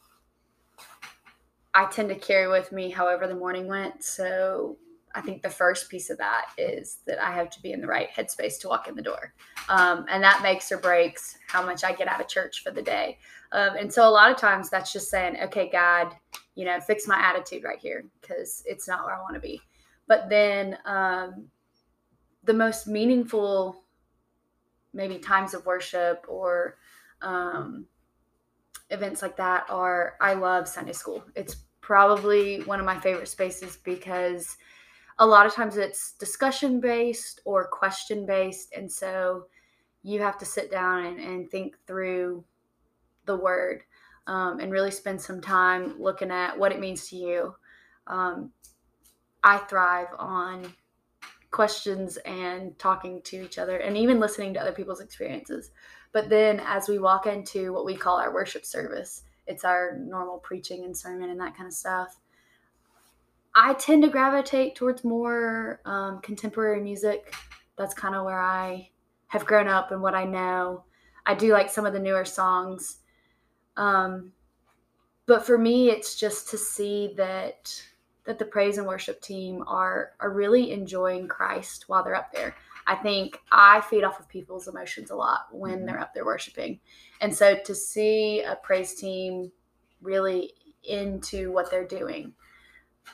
I 1.73 1.85
tend 1.85 2.09
to 2.09 2.15
carry 2.15 2.47
with 2.47 2.71
me 2.71 2.89
however 2.89 3.27
the 3.27 3.35
morning 3.35 3.67
went. 3.67 4.03
So 4.03 4.77
I 5.13 5.21
think 5.21 5.41
the 5.41 5.49
first 5.49 5.89
piece 5.89 6.09
of 6.09 6.17
that 6.17 6.47
is 6.57 6.99
that 7.05 7.23
I 7.23 7.31
have 7.31 7.49
to 7.51 7.61
be 7.61 7.73
in 7.73 7.81
the 7.81 7.87
right 7.87 8.09
headspace 8.09 8.59
to 8.61 8.69
walk 8.69 8.87
in 8.87 8.95
the 8.95 9.01
door. 9.01 9.33
Um, 9.69 10.05
and 10.09 10.23
that 10.23 10.41
makes 10.41 10.71
or 10.71 10.77
breaks 10.77 11.37
how 11.47 11.65
much 11.65 11.83
I 11.83 11.93
get 11.93 12.07
out 12.07 12.21
of 12.21 12.27
church 12.27 12.63
for 12.63 12.71
the 12.71 12.81
day. 12.81 13.17
Um, 13.51 13.75
and 13.77 13.91
so 13.91 14.07
a 14.07 14.11
lot 14.11 14.31
of 14.31 14.37
times 14.37 14.69
that's 14.69 14.91
just 14.91 15.09
saying, 15.09 15.37
okay, 15.43 15.69
God, 15.69 16.13
you 16.55 16.65
know, 16.65 16.79
fix 16.79 17.07
my 17.07 17.19
attitude 17.19 17.63
right 17.63 17.79
here 17.79 18.05
because 18.19 18.63
it's 18.65 18.87
not 18.87 19.05
where 19.05 19.13
I 19.13 19.21
want 19.21 19.35
to 19.35 19.41
be. 19.41 19.61
But 20.07 20.29
then 20.29 20.77
um, 20.85 21.47
the 22.43 22.53
most 22.53 22.87
meaningful, 22.87 23.83
maybe 24.93 25.17
times 25.17 25.53
of 25.53 25.65
worship 25.65 26.25
or 26.27 26.77
um, 27.21 27.85
events 28.89 29.21
like 29.21 29.35
that 29.37 29.65
are 29.69 30.15
I 30.21 30.33
love 30.33 30.67
Sunday 30.67 30.93
school. 30.93 31.23
It's 31.35 31.57
probably 31.81 32.61
one 32.63 32.79
of 32.79 32.85
my 32.85 32.99
favorite 32.99 33.27
spaces 33.27 33.77
because 33.83 34.57
a 35.19 35.25
lot 35.25 35.45
of 35.45 35.53
times 35.53 35.77
it's 35.77 36.13
discussion 36.13 36.79
based 36.79 37.41
or 37.45 37.67
question 37.67 38.25
based. 38.25 38.73
And 38.75 38.91
so 38.91 39.45
you 40.03 40.21
have 40.21 40.37
to 40.39 40.45
sit 40.45 40.71
down 40.71 41.05
and, 41.05 41.19
and 41.19 41.49
think 41.49 41.77
through 41.85 42.43
the 43.25 43.35
word 43.35 43.83
um, 44.28 44.59
and 44.59 44.71
really 44.71 44.91
spend 44.91 45.21
some 45.21 45.41
time 45.41 45.99
looking 45.99 46.32
at 46.32 46.57
what 46.57 46.71
it 46.71 46.80
means 46.80 47.09
to 47.09 47.15
you. 47.15 47.55
Um, 48.07 48.51
I 49.43 49.57
thrive 49.57 50.07
on 50.17 50.73
questions 51.51 52.17
and 52.26 52.78
talking 52.78 53.21
to 53.21 53.43
each 53.43 53.57
other 53.57 53.78
and 53.78 53.95
even 53.95 54.19
listening 54.19 54.53
to 54.53 54.59
other 54.59 54.73
people's 54.73 54.99
experiences. 54.99 55.71
But 56.11 56.30
then 56.30 56.59
as 56.65 56.89
we 56.89 56.99
walk 56.99 57.28
into 57.28 57.71
what 57.71 57.86
we 57.86 57.95
call 57.95 58.17
our 58.17 58.34
worship 58.34 58.65
service, 58.65 59.23
it's 59.47 59.63
our 59.63 59.97
normal 59.97 60.39
preaching 60.39 60.84
and 60.84 60.97
sermon 60.97 61.30
and 61.30 61.39
that 61.39 61.55
kind 61.55 61.67
of 61.67 61.73
stuff. 61.73 62.17
I 63.55 63.73
tend 63.76 64.03
to 64.03 64.09
gravitate 64.09 64.76
towards 64.76 65.05
more 65.05 65.80
um, 65.86 66.19
contemporary 66.21 66.82
music. 66.82 67.34
That's 67.78 67.93
kind 67.93 68.15
of 68.15 68.26
where 68.26 68.41
I 68.41 68.89
have 69.28 69.45
grown 69.45 69.67
up 69.67 69.91
and 69.91 70.01
what 70.01 70.13
I 70.13 70.26
know. 70.26 70.84
I 71.26 71.36
do 71.36 71.53
like 71.53 71.69
some 71.69 71.86
of 71.86 71.93
the 71.93 71.99
newer 71.99 72.26
songs. 72.26 72.97
Um, 73.78 74.32
but 75.26 75.45
for 75.45 75.57
me, 75.57 75.89
it's 75.89 76.15
just 76.15 76.49
to 76.49 76.57
see 76.57 77.13
that 77.17 77.82
that 78.26 78.39
the 78.39 78.45
praise 78.45 78.80
and 78.80 78.88
worship 78.88 79.21
team 79.21 79.63
are 79.67 80.13
are 80.19 80.32
really 80.32 80.71
enjoying 80.71 81.28
Christ 81.28 81.86
while 81.88 82.03
they're 82.03 82.15
up 82.15 82.32
there. 82.32 82.55
I 82.88 82.95
think 82.95 83.39
I 83.51 83.82
feed 83.82 84.03
off 84.03 84.19
of 84.19 84.28
people's 84.30 84.67
emotions 84.67 85.09
a 85.11 85.15
lot 85.15 85.47
when 85.51 85.80
Mhm. 85.82 85.86
they're 85.86 85.99
up 85.99 86.13
there 86.13 86.26
worshiping. 86.26 86.80
And 87.21 87.36
so 87.36 87.55
to 87.57 87.76
see 87.76 88.41
a 88.41 88.55
praise 88.55 88.93
team 88.95 89.51
really 90.01 90.53
into 90.84 91.51
what 91.51 91.71
they're 91.71 91.88
doing, 91.88 92.36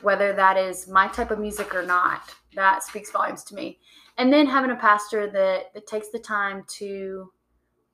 whether 0.02 0.32
that 0.34 0.56
is 0.58 0.88
my 0.88 1.08
type 1.08 1.30
of 1.30 1.38
music 1.38 1.74
or 1.74 1.82
not, 1.82 2.34
that 2.54 2.82
speaks 2.82 3.10
volumes 3.10 3.44
to 3.44 3.54
me. 3.54 3.80
And 4.18 4.30
then 4.32 4.46
having 4.46 4.70
a 4.70 4.76
pastor 4.76 5.30
that, 5.30 5.72
that 5.72 5.86
takes 5.86 6.08
the 6.10 6.18
time 6.18 6.64
to 6.78 7.32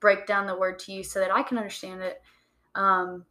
break 0.00 0.26
down 0.26 0.46
the 0.46 0.56
word 0.56 0.78
to 0.80 0.92
you 0.92 1.04
so 1.04 1.20
that 1.20 1.32
I 1.32 1.42
can 1.42 1.58
understand 1.58 2.02
it. 2.02 2.22
Um, 2.78 3.26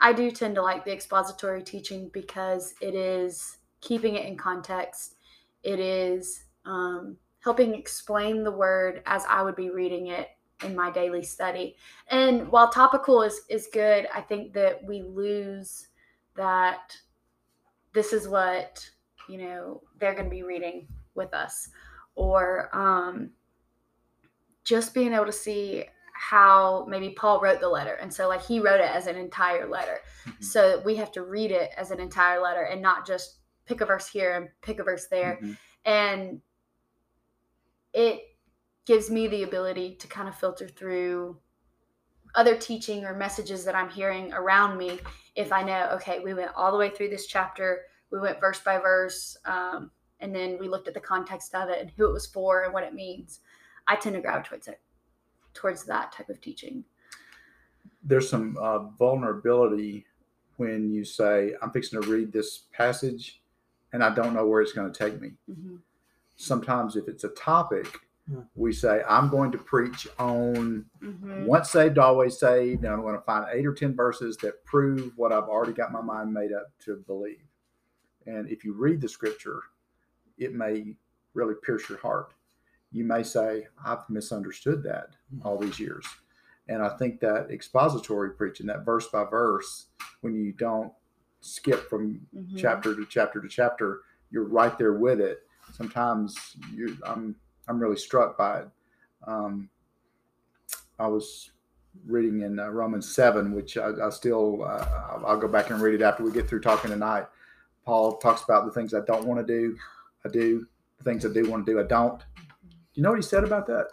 I 0.00 0.12
do 0.12 0.30
tend 0.30 0.56
to 0.56 0.62
like 0.62 0.84
the 0.84 0.92
expository 0.92 1.62
teaching 1.62 2.10
because 2.12 2.74
it 2.80 2.94
is 2.94 3.58
keeping 3.80 4.16
it 4.16 4.26
in 4.26 4.36
context. 4.36 5.14
It 5.62 5.78
is 5.78 6.44
um, 6.66 7.16
helping 7.38 7.74
explain 7.74 8.42
the 8.42 8.50
word 8.50 9.02
as 9.06 9.24
I 9.28 9.42
would 9.42 9.54
be 9.54 9.70
reading 9.70 10.08
it 10.08 10.30
in 10.64 10.74
my 10.74 10.90
daily 10.90 11.22
study. 11.22 11.76
And 12.08 12.48
while 12.48 12.68
topical 12.68 13.22
is 13.22 13.42
is 13.48 13.68
good, 13.72 14.08
I 14.12 14.20
think 14.20 14.52
that 14.54 14.84
we 14.84 15.02
lose 15.02 15.88
that 16.36 16.96
this 17.92 18.12
is 18.12 18.26
what 18.26 18.84
you 19.28 19.38
know 19.38 19.82
they're 20.00 20.14
going 20.14 20.24
to 20.24 20.30
be 20.30 20.42
reading 20.42 20.88
with 21.14 21.32
us, 21.32 21.68
or 22.16 22.76
um, 22.76 23.30
just 24.64 24.94
being 24.94 25.12
able 25.12 25.26
to 25.26 25.32
see 25.32 25.84
how 26.14 26.86
maybe 26.88 27.10
Paul 27.10 27.40
wrote 27.40 27.60
the 27.60 27.68
letter. 27.68 27.94
And 27.94 28.12
so, 28.12 28.28
like, 28.28 28.42
he 28.42 28.60
wrote 28.60 28.80
it 28.80 28.90
as 28.90 29.06
an 29.06 29.16
entire 29.16 29.68
letter. 29.68 30.00
Mhm. 30.24 30.42
So 30.42 30.80
we 30.84 30.96
have 30.96 31.12
to 31.12 31.22
read 31.22 31.50
it 31.50 31.70
as 31.76 31.90
an 31.90 32.00
entire 32.00 32.40
letter 32.40 32.62
and 32.62 32.80
not 32.80 33.06
just 33.06 33.40
pick 33.66 33.80
a 33.80 33.86
verse 33.86 34.08
here 34.08 34.36
and 34.36 34.48
pick 34.62 34.78
a 34.78 34.84
verse 34.84 35.08
there. 35.08 35.38
Mhm. 35.42 35.58
And 35.84 36.42
it 37.92 38.22
gives 38.86 39.10
me 39.10 39.26
the 39.26 39.42
ability 39.42 39.96
to 39.96 40.06
kind 40.06 40.28
of 40.28 40.36
filter 40.36 40.68
through 40.68 41.40
other 42.34 42.56
teaching 42.56 43.04
or 43.04 43.14
messages 43.14 43.64
that 43.64 43.74
I'm 43.74 43.90
hearing 43.90 44.32
around 44.32 44.76
me. 44.76 45.00
If 45.34 45.52
I 45.52 45.62
know, 45.62 45.90
okay, 45.94 46.20
we 46.20 46.34
went 46.34 46.52
all 46.54 46.72
the 46.72 46.78
way 46.78 46.90
through 46.90 47.08
this 47.08 47.26
chapter, 47.26 47.86
we 48.10 48.18
went 48.18 48.40
verse 48.40 48.60
by 48.60 48.78
verse, 48.78 49.36
um, 49.44 49.90
and 50.20 50.34
then 50.34 50.58
we 50.58 50.68
looked 50.68 50.88
at 50.88 50.94
the 50.94 51.00
context 51.00 51.54
of 51.54 51.68
it 51.68 51.80
and 51.80 51.90
who 51.90 52.06
it 52.08 52.12
was 52.12 52.26
for 52.26 52.64
and 52.64 52.72
what 52.72 52.84
it 52.84 52.94
means. 52.94 53.40
I 53.86 53.96
tend 53.96 54.16
to 54.16 54.22
gravitate 54.22 54.48
towards 54.48 54.68
it, 54.68 54.80
towards 55.54 55.84
that 55.84 56.12
type 56.12 56.28
of 56.28 56.40
teaching. 56.40 56.84
There's 58.02 58.28
some 58.28 58.56
uh, 58.60 58.80
vulnerability 58.98 60.04
when 60.56 60.90
you 60.90 61.04
say, 61.04 61.54
I'm 61.62 61.70
fixing 61.70 62.00
to 62.02 62.08
read 62.08 62.32
this 62.32 62.64
passage 62.72 63.40
and 63.92 64.02
I 64.04 64.14
don't 64.14 64.34
know 64.34 64.46
where 64.46 64.60
it's 64.60 64.72
going 64.72 64.92
to 64.92 64.98
take 64.98 65.20
me. 65.20 65.32
Mm-hmm. 65.50 65.76
Sometimes, 66.36 66.96
if 66.96 67.08
it's 67.08 67.24
a 67.24 67.28
topic, 67.30 67.86
Yeah. 68.30 68.40
we 68.56 68.72
say, 68.72 69.02
I'm 69.08 69.28
going 69.28 69.52
to 69.52 69.58
preach 69.58 70.06
on 70.18 70.84
Mm-hmm. 71.02 71.44
once 71.46 71.70
saved, 71.70 71.98
always 71.98 72.38
saved, 72.38 72.84
and 72.84 72.92
I'm 72.92 73.02
going 73.02 73.14
to 73.14 73.20
find 73.20 73.46
eight 73.52 73.66
or 73.66 73.74
10 73.74 73.94
verses 73.94 74.36
that 74.38 74.64
prove 74.64 75.12
what 75.16 75.32
I've 75.32 75.44
already 75.44 75.72
got 75.74 75.92
my 75.92 76.00
mind 76.00 76.32
made 76.32 76.52
up 76.52 76.72
to 76.86 76.96
believe. 77.06 77.44
And 78.26 78.48
if 78.50 78.64
you 78.64 78.72
read 78.72 79.00
the 79.00 79.08
scripture, 79.08 79.60
it 80.38 80.54
may 80.54 80.94
really 81.34 81.54
pierce 81.62 81.88
your 81.88 81.98
heart. 81.98 82.32
You 82.94 83.02
may 83.04 83.24
say, 83.24 83.66
I've 83.84 84.08
misunderstood 84.08 84.84
that 84.84 85.08
all 85.44 85.58
these 85.58 85.80
years. 85.80 86.06
And 86.68 86.80
I 86.80 86.90
think 86.96 87.18
that 87.20 87.48
expository 87.50 88.30
preaching, 88.30 88.66
that 88.68 88.84
verse 88.84 89.08
by 89.08 89.24
verse, 89.24 89.86
when 90.20 90.34
you 90.36 90.52
don't 90.52 90.92
skip 91.40 91.90
from 91.90 92.20
Mm-hmm. 92.34 92.56
chapter 92.56 92.94
to 92.94 93.04
chapter 93.10 93.40
to 93.40 93.48
chapter, 93.48 94.02
you're 94.30 94.44
right 94.48 94.78
there 94.78 94.94
with 94.94 95.20
it. 95.20 95.40
Sometimes 95.72 96.56
you, 96.72 96.96
I'm, 97.04 97.34
I'm 97.68 97.80
really 97.80 97.96
struck 97.96 98.38
by 98.38 98.60
it. 98.60 98.68
Um, 99.26 99.68
I 101.00 101.08
was 101.08 101.50
reading 102.06 102.42
in 102.42 102.60
uh, 102.60 102.68
Romans 102.68 103.12
7, 103.12 103.52
which 103.52 103.76
I, 103.76 103.90
I 104.02 104.10
still, 104.10 104.62
uh, 104.64 104.86
I'll, 105.10 105.26
I'll 105.26 105.38
go 105.38 105.48
back 105.48 105.70
and 105.70 105.80
read 105.80 105.94
it 105.94 106.02
after 106.02 106.22
we 106.22 106.30
get 106.30 106.48
through 106.48 106.60
talking 106.60 106.90
tonight. 106.90 107.26
Paul 107.84 108.18
talks 108.18 108.42
about 108.44 108.64
the 108.66 108.72
things 108.72 108.94
I 108.94 109.00
don't 109.04 109.26
want 109.26 109.44
to 109.44 109.46
do, 109.46 109.76
I 110.24 110.28
do. 110.28 110.66
The 110.98 111.04
things 111.04 111.26
I 111.26 111.32
do 111.32 111.50
want 111.50 111.66
to 111.66 111.72
do, 111.72 111.80
I 111.80 111.82
don't. 111.84 112.22
You 112.94 113.02
know 113.02 113.10
what 113.10 113.18
he 113.18 113.22
said 113.22 113.44
about 113.44 113.66
that? 113.66 113.88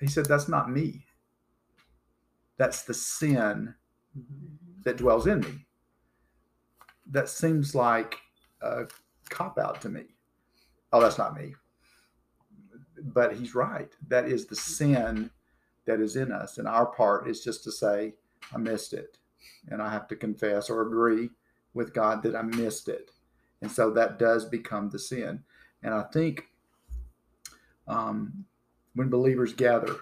He 0.00 0.06
said, 0.06 0.26
That's 0.26 0.48
not 0.48 0.70
me. 0.70 1.04
That's 2.56 2.82
the 2.82 2.94
sin 2.94 3.74
that 4.84 4.96
dwells 4.96 5.26
in 5.26 5.40
me. 5.40 5.66
That 7.10 7.28
seems 7.28 7.74
like 7.74 8.16
a 8.62 8.86
cop 9.28 9.58
out 9.58 9.80
to 9.82 9.88
me. 9.88 10.04
Oh, 10.92 11.00
that's 11.00 11.18
not 11.18 11.36
me. 11.36 11.54
But 13.02 13.36
he's 13.36 13.54
right. 13.54 13.92
That 14.08 14.26
is 14.26 14.46
the 14.46 14.56
sin 14.56 15.30
that 15.86 16.00
is 16.00 16.16
in 16.16 16.32
us. 16.32 16.58
And 16.58 16.66
our 16.66 16.86
part 16.86 17.28
is 17.28 17.42
just 17.42 17.64
to 17.64 17.72
say, 17.72 18.14
I 18.52 18.58
missed 18.58 18.92
it. 18.92 19.18
And 19.68 19.80
I 19.80 19.90
have 19.90 20.08
to 20.08 20.16
confess 20.16 20.68
or 20.68 20.82
agree 20.82 21.30
with 21.74 21.94
God 21.94 22.22
that 22.24 22.34
I 22.34 22.42
missed 22.42 22.88
it. 22.88 23.10
And 23.62 23.70
so 23.70 23.90
that 23.92 24.18
does 24.18 24.44
become 24.44 24.90
the 24.90 24.98
sin. 24.98 25.42
And 25.82 25.94
I 25.94 26.02
think 26.02 26.44
um, 27.88 28.44
when 28.94 29.08
believers 29.08 29.52
gather, 29.52 29.96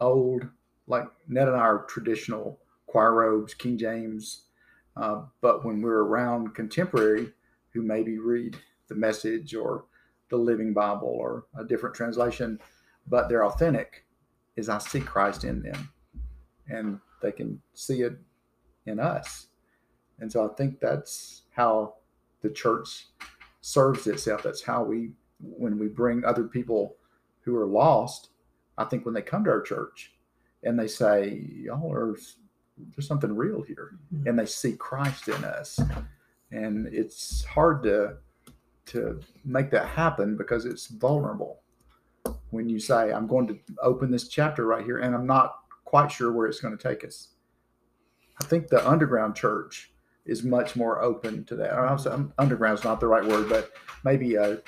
old, 0.00 0.46
like 0.86 1.04
Ned 1.28 1.48
and 1.48 1.56
I 1.56 1.60
are 1.60 1.84
traditional 1.84 2.58
choir 2.86 3.14
robes, 3.14 3.54
King 3.54 3.78
James. 3.78 4.42
Uh, 4.96 5.22
but 5.40 5.64
when 5.64 5.80
we're 5.80 6.02
around 6.02 6.54
contemporary 6.54 7.32
who 7.72 7.82
maybe 7.82 8.18
read 8.18 8.56
the 8.88 8.94
message 8.94 9.54
or 9.54 9.84
the 10.28 10.36
Living 10.36 10.72
Bible 10.72 11.08
or 11.08 11.46
a 11.58 11.64
different 11.64 11.94
translation, 11.94 12.58
but 13.06 13.28
they're 13.28 13.46
authentic, 13.46 14.04
is 14.56 14.68
I 14.68 14.78
see 14.78 15.00
Christ 15.00 15.44
in 15.44 15.62
them 15.62 15.90
and 16.68 17.00
they 17.22 17.32
can 17.32 17.60
see 17.74 18.02
it 18.02 18.14
in 18.86 18.98
us. 18.98 19.46
And 20.18 20.30
so 20.30 20.48
I 20.48 20.54
think 20.54 20.80
that's 20.80 21.42
how 21.54 21.94
the 22.42 22.50
church 22.50 23.06
serves 23.60 24.06
itself. 24.06 24.42
That's 24.42 24.62
how 24.62 24.82
we, 24.82 25.12
when 25.42 25.78
we 25.78 25.88
bring 25.88 26.24
other 26.24 26.44
people 26.44 26.96
who 27.40 27.56
are 27.56 27.66
lost, 27.66 28.30
I 28.78 28.84
think 28.84 29.04
when 29.04 29.14
they 29.14 29.22
come 29.22 29.44
to 29.44 29.50
our 29.50 29.62
church 29.62 30.12
and 30.62 30.78
they 30.78 30.88
say, 30.88 31.46
Y'all 31.50 31.92
are 31.92 32.16
there's 32.94 33.06
something 33.06 33.34
real 33.34 33.62
here 33.62 33.98
hmm. 34.10 34.26
and 34.26 34.38
they 34.38 34.46
see 34.46 34.72
christ 34.72 35.28
in 35.28 35.44
us. 35.44 35.80
And 36.52 36.86
it's 36.88 37.44
hard 37.44 37.82
to 37.84 38.16
to 38.86 39.20
make 39.44 39.70
that 39.70 39.86
happen 39.86 40.36
because 40.36 40.64
it's 40.64 40.88
vulnerable. 40.88 41.60
When 42.50 42.68
you 42.68 42.80
say 42.80 43.12
i'm 43.12 43.26
going 43.26 43.46
to 43.48 43.58
open 43.82 44.10
this 44.10 44.28
chapter 44.28 44.66
right 44.66 44.84
here 44.84 44.98
and 44.98 45.14
i'm 45.14 45.26
not 45.26 45.56
quite 45.84 46.10
sure 46.10 46.32
where 46.32 46.46
it's 46.46 46.60
going 46.60 46.76
to 46.76 46.88
take 46.88 47.04
us. 47.04 47.28
I 48.40 48.44
think 48.44 48.68
the 48.68 48.86
underground 48.88 49.34
church 49.34 49.92
is 50.24 50.42
much 50.42 50.76
more 50.76 51.02
open 51.02 51.44
to 51.44 51.56
that. 51.56 51.72
I'm 51.72 52.32
underground 52.38 52.78
is 52.78 52.84
not 52.84 53.00
the 53.00 53.06
right 53.06 53.24
word 53.24 53.48
but 53.48 53.72
maybe 54.04 54.34
a 54.34 54.60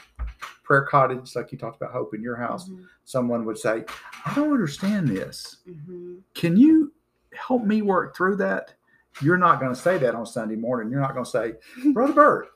prayer 0.62 0.82
cottage 0.82 1.34
like 1.36 1.52
you 1.52 1.58
talked 1.58 1.76
about 1.76 1.92
hope 1.92 2.14
in 2.14 2.22
your 2.22 2.36
house 2.36 2.68
Mhm. 2.68 2.84
someone 3.04 3.44
would 3.44 3.58
say 3.58 3.84
i 4.24 4.34
don't 4.34 4.52
understand 4.52 5.08
this 5.08 5.58
Mhm. 5.68 6.22
can 6.34 6.56
you 6.56 6.92
help 7.34 7.64
me 7.64 7.80
work 7.80 8.14
through 8.14 8.36
that? 8.36 8.74
You're 9.22 9.38
not 9.38 9.58
going 9.60 9.74
to 9.74 9.80
say 9.80 9.96
that 9.98 10.14
on 10.14 10.26
Sunday 10.26 10.54
morning. 10.54 10.90
You're 10.90 11.00
not 11.00 11.12
going 11.14 11.24
to 11.24 11.30
say, 11.30 11.54
Brother 11.94 12.12
Bird, 12.12 12.46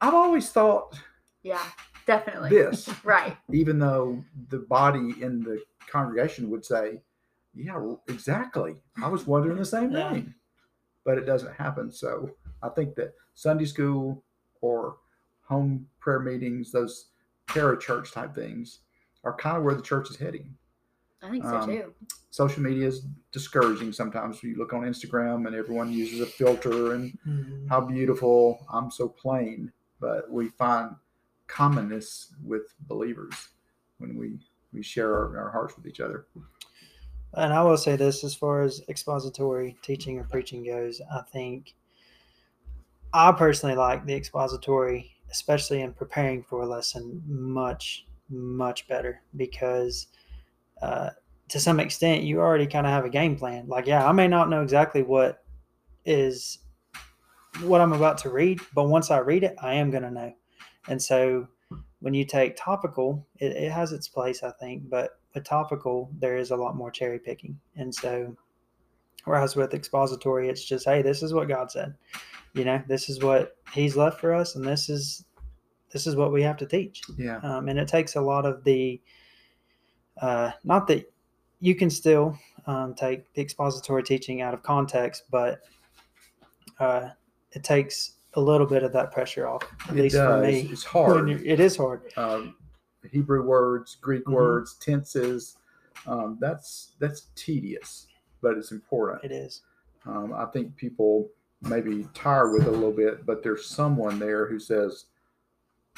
I've 0.00 0.14
always 0.14 0.50
thought 0.50 0.98
Yeah, 1.42 1.62
definitely. 2.06 2.48
this, 2.50 2.88
Right. 3.04 3.36
even 3.52 3.78
though 3.78 4.24
the 4.48 4.60
body 4.60 5.14
in 5.22 5.42
the 5.42 5.62
congregation 5.90 6.48
would 6.50 6.64
say, 6.64 7.02
Yeah, 7.54 7.94
exactly. 8.08 8.82
I 9.02 9.08
was 9.08 9.26
wondering 9.26 9.58
the 9.58 9.64
same 9.64 9.92
Yeah. 9.92 10.10
thing. 10.10 10.34
But 11.04 11.18
it 11.18 11.24
doesn't 11.26 11.54
happen. 11.54 11.90
So 11.90 12.30
I 12.62 12.70
think 12.70 12.94
that 12.96 13.14
Sunday 13.34 13.64
school 13.66 14.22
or 14.62 14.96
home 15.48 15.88
prayer 15.98 16.20
meetings, 16.20 16.70
those 16.70 17.06
parachurch 17.46 18.12
type 18.12 18.34
things, 18.34 18.80
are 19.24 19.34
kind 19.34 19.56
of 19.56 19.64
where 19.64 19.74
the 19.74 19.82
church 19.82 20.10
is 20.10 20.16
heading 20.16 20.54
I 21.22 21.30
think 21.30 21.44
so 21.44 21.56
Um, 21.56 21.70
too. 21.70 21.94
social 22.30 22.62
media 22.62 22.86
is 22.86 23.06
discouraging 23.32 23.92
sometimes. 23.92 24.42
You 24.42 24.54
look 24.56 24.72
on 24.72 24.82
Instagram 24.82 25.46
and 25.46 25.56
everyone 25.56 25.90
uses 25.92 26.20
a 26.20 26.26
filter 26.26 26.92
and 26.94 27.18
Mhm. 27.26 27.68
how 27.68 27.80
beautiful. 27.80 28.64
I'm 28.70 28.90
so 28.90 29.08
plain, 29.08 29.72
but 29.98 30.30
we 30.30 30.48
find 30.50 30.94
commonness 31.48 32.34
with 32.44 32.74
believers 32.86 33.34
when 33.98 34.16
we 34.16 34.38
we 34.72 34.82
share 34.82 35.14
our, 35.14 35.38
our 35.38 35.50
hearts 35.50 35.74
with 35.76 35.86
each 35.86 35.98
other. 35.98 36.26
And 37.32 37.52
I 37.54 37.62
will 37.62 37.78
say 37.78 37.96
this 37.96 38.22
as 38.22 38.34
far 38.34 38.60
as 38.60 38.82
expository 38.88 39.78
teaching 39.82 40.18
or 40.18 40.24
preaching 40.24 40.62
goes, 40.62 41.00
I 41.10 41.22
think 41.22 41.74
I 43.14 43.32
personally 43.32 43.74
like 43.76 44.04
the 44.04 44.14
expository, 44.14 45.16
especially 45.30 45.80
in 45.80 45.92
preparing 45.92 46.42
for 46.42 46.62
a 46.62 46.66
lesson, 46.66 47.22
much, 47.26 48.06
much 48.30 48.88
better 48.88 49.22
because 49.36 50.08
uh, 50.82 51.10
to 51.48 51.60
some 51.60 51.80
extent 51.80 52.22
you 52.22 52.40
already 52.40 52.66
kind 52.66 52.86
of 52.86 52.92
have 52.92 53.04
a 53.04 53.10
game 53.10 53.36
plan. 53.36 53.66
Like, 53.68 53.86
yeah, 53.86 54.06
I 54.06 54.12
may 54.12 54.28
not 54.28 54.50
know 54.50 54.62
exactly 54.62 55.02
what 55.02 55.42
is 56.04 56.58
what 57.62 57.80
I'm 57.80 57.92
about 57.92 58.18
to 58.18 58.30
read, 58.30 58.60
but 58.74 58.88
once 58.88 59.10
I 59.10 59.18
read 59.18 59.44
it, 59.44 59.56
I 59.60 59.74
am 59.74 59.90
going 59.90 60.02
to 60.02 60.10
know. 60.10 60.32
And 60.88 61.02
so 61.02 61.48
when 62.00 62.14
you 62.14 62.24
take 62.24 62.56
topical, 62.56 63.26
it, 63.38 63.52
it 63.52 63.72
has 63.72 63.92
its 63.92 64.08
place, 64.08 64.42
I 64.42 64.52
think, 64.52 64.88
but 64.88 65.18
with 65.34 65.44
topical, 65.44 66.10
there 66.18 66.36
is 66.36 66.50
a 66.50 66.56
lot 66.56 66.76
more 66.76 66.90
cherry 66.90 67.18
picking. 67.18 67.58
And 67.76 67.94
so, 67.94 68.36
whereas 69.28 69.54
with 69.56 69.74
expository, 69.74 70.48
it's 70.48 70.64
just, 70.64 70.84
hey, 70.84 71.02
this 71.02 71.22
is 71.22 71.32
what 71.34 71.48
God 71.48 71.70
said. 71.70 71.94
You 72.54 72.64
know, 72.64 72.82
this 72.88 73.08
is 73.08 73.20
what 73.22 73.56
He's 73.72 73.96
left 73.96 74.20
for 74.20 74.32
us, 74.34 74.56
and 74.56 74.64
this 74.66 74.88
is 74.88 75.24
this 75.92 76.06
is 76.06 76.16
what 76.16 76.32
we 76.32 76.42
have 76.42 76.56
to 76.58 76.66
teach. 76.66 77.00
Yeah, 77.16 77.38
Um, 77.42 77.68
and 77.68 77.78
it 77.78 77.88
takes 77.88 78.14
a 78.16 78.20
lot 78.20 78.44
of 78.44 78.62
the, 78.64 79.00
uh, 80.20 80.50
not 80.64 80.86
that 80.88 81.10
you 81.60 81.74
can 81.74 81.88
still 81.88 82.38
um, 82.66 82.94
take 82.94 83.32
the 83.32 83.40
expository 83.40 84.02
teaching 84.02 84.42
out 84.42 84.52
of 84.52 84.62
context, 84.62 85.24
but 85.30 85.60
uh, 86.78 87.08
it 87.52 87.64
takes 87.64 88.16
a 88.34 88.40
little 88.40 88.66
bit 88.66 88.82
of 88.82 88.92
that 88.92 89.12
pressure 89.12 89.48
off. 89.48 89.62
At 89.88 89.96
it 89.96 90.02
least 90.02 90.16
does. 90.16 90.24
for 90.26 90.42
me, 90.42 90.68
It's 90.70 90.84
hard. 90.84 91.30
It 91.30 91.58
is 91.58 91.76
hard. 91.76 92.02
Um, 92.18 92.56
Hebrew 93.10 93.42
words, 93.42 93.96
Greek 94.00 94.24
Mhm. 94.26 94.32
words, 94.32 94.74
tenses. 94.76 95.56
Um, 96.06 96.36
that's 96.40 96.92
that's 96.98 97.28
tedious, 97.34 98.06
but 98.40 98.56
it's 98.56 98.72
important. 98.72 99.24
It 99.24 99.32
is. 99.32 99.62
Um, 100.06 100.32
I 100.32 100.46
think 100.46 100.76
people 100.76 101.30
maybe 101.62 102.06
tire 102.14 102.52
with 102.52 102.62
it 102.62 102.68
a 102.68 102.70
little 102.70 102.92
bit, 102.92 103.26
but 103.26 103.42
there's 103.42 103.66
someone 103.66 104.18
there 104.18 104.46
who 104.46 104.58
says, 104.60 105.06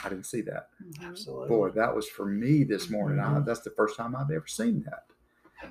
"I 0.02 0.08
didn't 0.08 0.26
see 0.26 0.40
that." 0.42 0.70
Mhm. 0.82 1.08
Absolutely. 1.10 1.48
boy, 1.48 1.70
that 1.70 1.94
was 1.94 2.08
for 2.08 2.24
me 2.24 2.64
this 2.64 2.88
morning. 2.90 3.18
I, 3.20 3.24
Mhm. 3.28 3.44
that's 3.44 3.60
the 3.60 3.70
first 3.70 3.96
time 3.96 4.16
I've 4.16 4.30
ever 4.30 4.46
seen 4.46 4.82
that. 4.84 5.06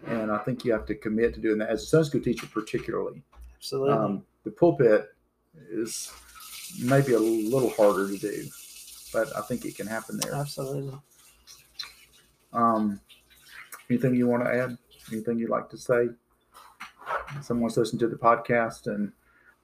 And 0.05 0.31
I 0.31 0.37
think 0.39 0.63
you 0.63 0.71
have 0.71 0.85
to 0.85 0.95
commit 0.95 1.33
to 1.33 1.39
doing 1.41 1.57
that 1.59 1.69
as 1.69 1.81
a 1.81 1.85
Sunday 1.87 2.07
school 2.07 2.21
teacher, 2.21 2.47
particularly. 2.47 3.23
Absolutely. 3.55 3.93
Um, 3.93 4.25
the 4.43 4.51
pulpit 4.51 5.13
is 5.71 6.11
maybe 6.83 7.13
a 7.13 7.19
little 7.19 7.71
harder 7.71 8.07
to 8.07 8.17
do, 8.17 8.45
but 9.11 9.35
I 9.35 9.41
think 9.41 9.65
it 9.65 9.75
can 9.75 9.87
happen 9.87 10.17
there. 10.19 10.35
Absolutely. 10.35 10.93
Um, 12.53 12.99
anything 13.89 14.13
you 14.15 14.27
want 14.27 14.43
to 14.43 14.53
add? 14.53 14.77
Anything 15.11 15.39
you'd 15.39 15.49
like 15.49 15.69
to 15.69 15.77
say? 15.77 16.09
Someone's 17.41 17.77
listening 17.77 17.99
to 17.99 18.07
the 18.07 18.15
podcast 18.15 18.88
and 18.88 19.11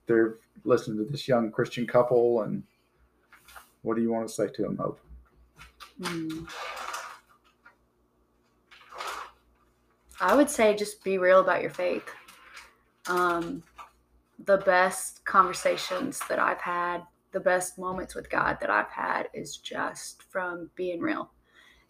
they're 0.07 0.35
listening 0.63 0.97
to 1.03 1.11
this 1.11 1.27
young 1.27 1.51
Christian 1.51 1.87
couple, 1.87 2.41
and 2.41 2.63
what 3.81 3.95
do 3.95 4.01
you 4.01 4.11
want 4.11 4.27
to 4.27 4.33
say 4.33 4.47
to 4.47 4.61
them, 4.61 4.77
Hope? 4.77 4.99
Mm. 6.01 6.47
I 10.19 10.35
would 10.35 10.49
say 10.49 10.75
just 10.75 11.03
be 11.03 11.17
real 11.17 11.41
about 11.41 11.61
your 11.61 11.71
faith. 11.71 12.09
Um, 13.07 13.63
the 14.43 14.57
best 14.57 15.23
conversations 15.25 16.21
that 16.29 16.39
I've 16.39 16.61
had, 16.61 17.03
the 17.31 17.39
best 17.39 17.77
moments 17.77 18.15
with 18.15 18.29
God 18.29 18.57
that 18.61 18.69
I've 18.69 18.89
had 18.89 19.27
is 19.33 19.57
just 19.57 20.23
from 20.23 20.69
being 20.75 20.99
real. 20.99 21.31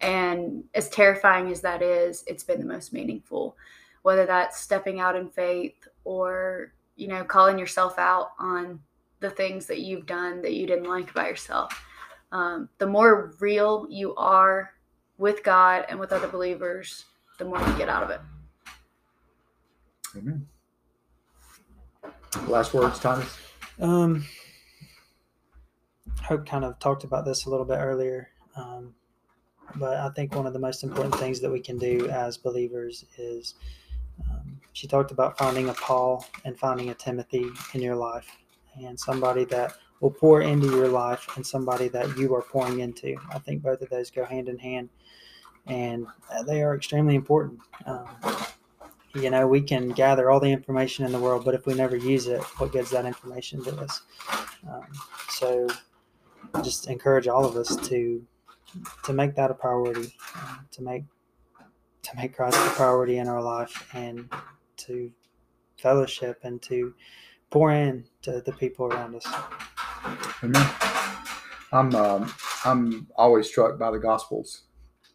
And 0.00 0.64
as 0.74 0.88
terrifying 0.90 1.50
as 1.50 1.60
that 1.62 1.82
is, 1.82 2.24
it's 2.26 2.44
been 2.44 2.60
the 2.60 2.66
most 2.66 2.92
meaningful. 2.92 3.56
Whether 4.06 4.24
that's 4.24 4.60
stepping 4.60 5.00
out 5.00 5.16
in 5.16 5.28
faith 5.28 5.88
or, 6.04 6.72
you 6.94 7.08
know, 7.08 7.24
calling 7.24 7.58
yourself 7.58 7.98
out 7.98 8.28
on 8.38 8.78
the 9.18 9.30
things 9.30 9.66
that 9.66 9.80
you've 9.80 10.06
done 10.06 10.42
that 10.42 10.54
you 10.54 10.64
didn't 10.64 10.88
like 10.88 11.10
about 11.10 11.28
yourself. 11.28 11.84
Um, 12.30 12.68
the 12.78 12.86
more 12.86 13.34
real 13.40 13.88
you 13.90 14.14
are 14.14 14.74
with 15.18 15.42
God 15.42 15.86
and 15.88 15.98
with 15.98 16.12
other 16.12 16.28
believers, 16.28 17.04
the 17.38 17.46
more 17.46 17.58
you 17.58 17.76
get 17.76 17.88
out 17.88 18.04
of 18.04 18.10
it. 18.10 18.20
Amen. 20.16 20.46
Last 22.46 22.74
words, 22.74 23.00
Titus. 23.00 23.36
Um, 23.80 24.24
Hope 26.22 26.46
kind 26.46 26.64
of 26.64 26.78
talked 26.78 27.02
about 27.02 27.24
this 27.24 27.46
a 27.46 27.50
little 27.50 27.66
bit 27.66 27.78
earlier, 27.78 28.28
um, 28.54 28.94
but 29.74 29.96
I 29.96 30.10
think 30.10 30.32
one 30.32 30.46
of 30.46 30.52
the 30.52 30.60
most 30.60 30.84
important 30.84 31.16
things 31.16 31.40
that 31.40 31.50
we 31.50 31.58
can 31.58 31.76
do 31.76 32.08
as 32.08 32.36
believers 32.36 33.04
is 33.18 33.54
um, 34.30 34.60
she 34.72 34.86
talked 34.86 35.10
about 35.10 35.38
finding 35.38 35.68
a 35.68 35.74
Paul 35.74 36.26
and 36.44 36.58
finding 36.58 36.90
a 36.90 36.94
Timothy 36.94 37.48
in 37.74 37.80
your 37.80 37.96
life, 37.96 38.28
and 38.76 38.98
somebody 38.98 39.44
that 39.46 39.74
will 40.00 40.10
pour 40.10 40.42
into 40.42 40.66
your 40.66 40.88
life 40.88 41.26
and 41.36 41.46
somebody 41.46 41.88
that 41.88 42.16
you 42.18 42.34
are 42.34 42.42
pouring 42.42 42.80
into. 42.80 43.16
I 43.30 43.38
think 43.38 43.62
both 43.62 43.80
of 43.80 43.88
those 43.88 44.10
go 44.10 44.24
hand 44.24 44.48
in 44.48 44.58
hand, 44.58 44.90
and 45.66 46.06
they 46.46 46.62
are 46.62 46.76
extremely 46.76 47.14
important. 47.14 47.60
Um, 47.86 48.08
you 49.14 49.30
know, 49.30 49.46
we 49.46 49.62
can 49.62 49.90
gather 49.90 50.30
all 50.30 50.40
the 50.40 50.52
information 50.52 51.06
in 51.06 51.12
the 51.12 51.18
world, 51.18 51.44
but 51.44 51.54
if 51.54 51.66
we 51.66 51.74
never 51.74 51.96
use 51.96 52.26
it, 52.26 52.42
what 52.58 52.72
gives 52.72 52.90
that 52.90 53.06
information 53.06 53.64
to 53.64 53.74
us? 53.76 54.02
Um, 54.68 54.86
so, 55.30 55.66
just 56.62 56.88
encourage 56.88 57.26
all 57.26 57.44
of 57.44 57.56
us 57.56 57.76
to 57.88 58.24
to 59.04 59.12
make 59.12 59.34
that 59.36 59.50
a 59.50 59.54
priority, 59.54 60.14
uh, 60.36 60.56
to 60.70 60.82
make 60.82 61.04
to 62.10 62.16
make 62.16 62.34
Christ 62.36 62.56
a 62.56 62.70
priority 62.70 63.18
in 63.18 63.28
our 63.28 63.42
life, 63.42 63.88
and 63.94 64.28
to 64.78 65.10
fellowship 65.78 66.40
and 66.42 66.60
to 66.62 66.94
pour 67.50 67.72
in 67.72 68.04
to 68.22 68.40
the 68.40 68.52
people 68.52 68.86
around 68.86 69.14
us. 69.14 69.26
Amen. 70.42 70.68
I'm 71.72 71.94
um, 71.94 72.34
I'm 72.64 73.06
always 73.16 73.48
struck 73.48 73.78
by 73.78 73.90
the 73.90 73.98
Gospels 73.98 74.62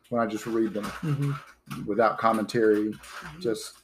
when 0.10 0.22
I 0.22 0.26
just 0.26 0.46
read 0.46 0.74
them 0.74 0.84
mm-hmm. 0.84 1.86
without 1.86 2.18
commentary, 2.18 2.90
mm-hmm. 2.90 3.40
just 3.42 3.82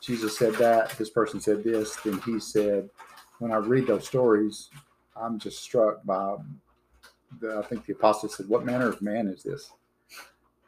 Jesus 0.00 0.36
said 0.36 0.52
that, 0.56 0.90
this 0.98 1.08
person 1.08 1.40
said 1.40 1.64
this, 1.64 1.96
then 1.96 2.20
he 2.26 2.38
said, 2.38 2.90
when 3.38 3.50
I 3.50 3.56
read 3.56 3.86
those 3.86 4.06
stories, 4.06 4.68
I'm 5.16 5.38
just 5.38 5.62
struck 5.62 6.04
by 6.04 6.36
the, 7.40 7.56
I 7.56 7.62
think 7.62 7.86
the 7.86 7.94
apostle 7.94 8.28
said, 8.28 8.48
What 8.48 8.64
manner 8.64 8.88
of 8.88 9.00
man 9.00 9.26
is 9.26 9.42
this? 9.42 9.72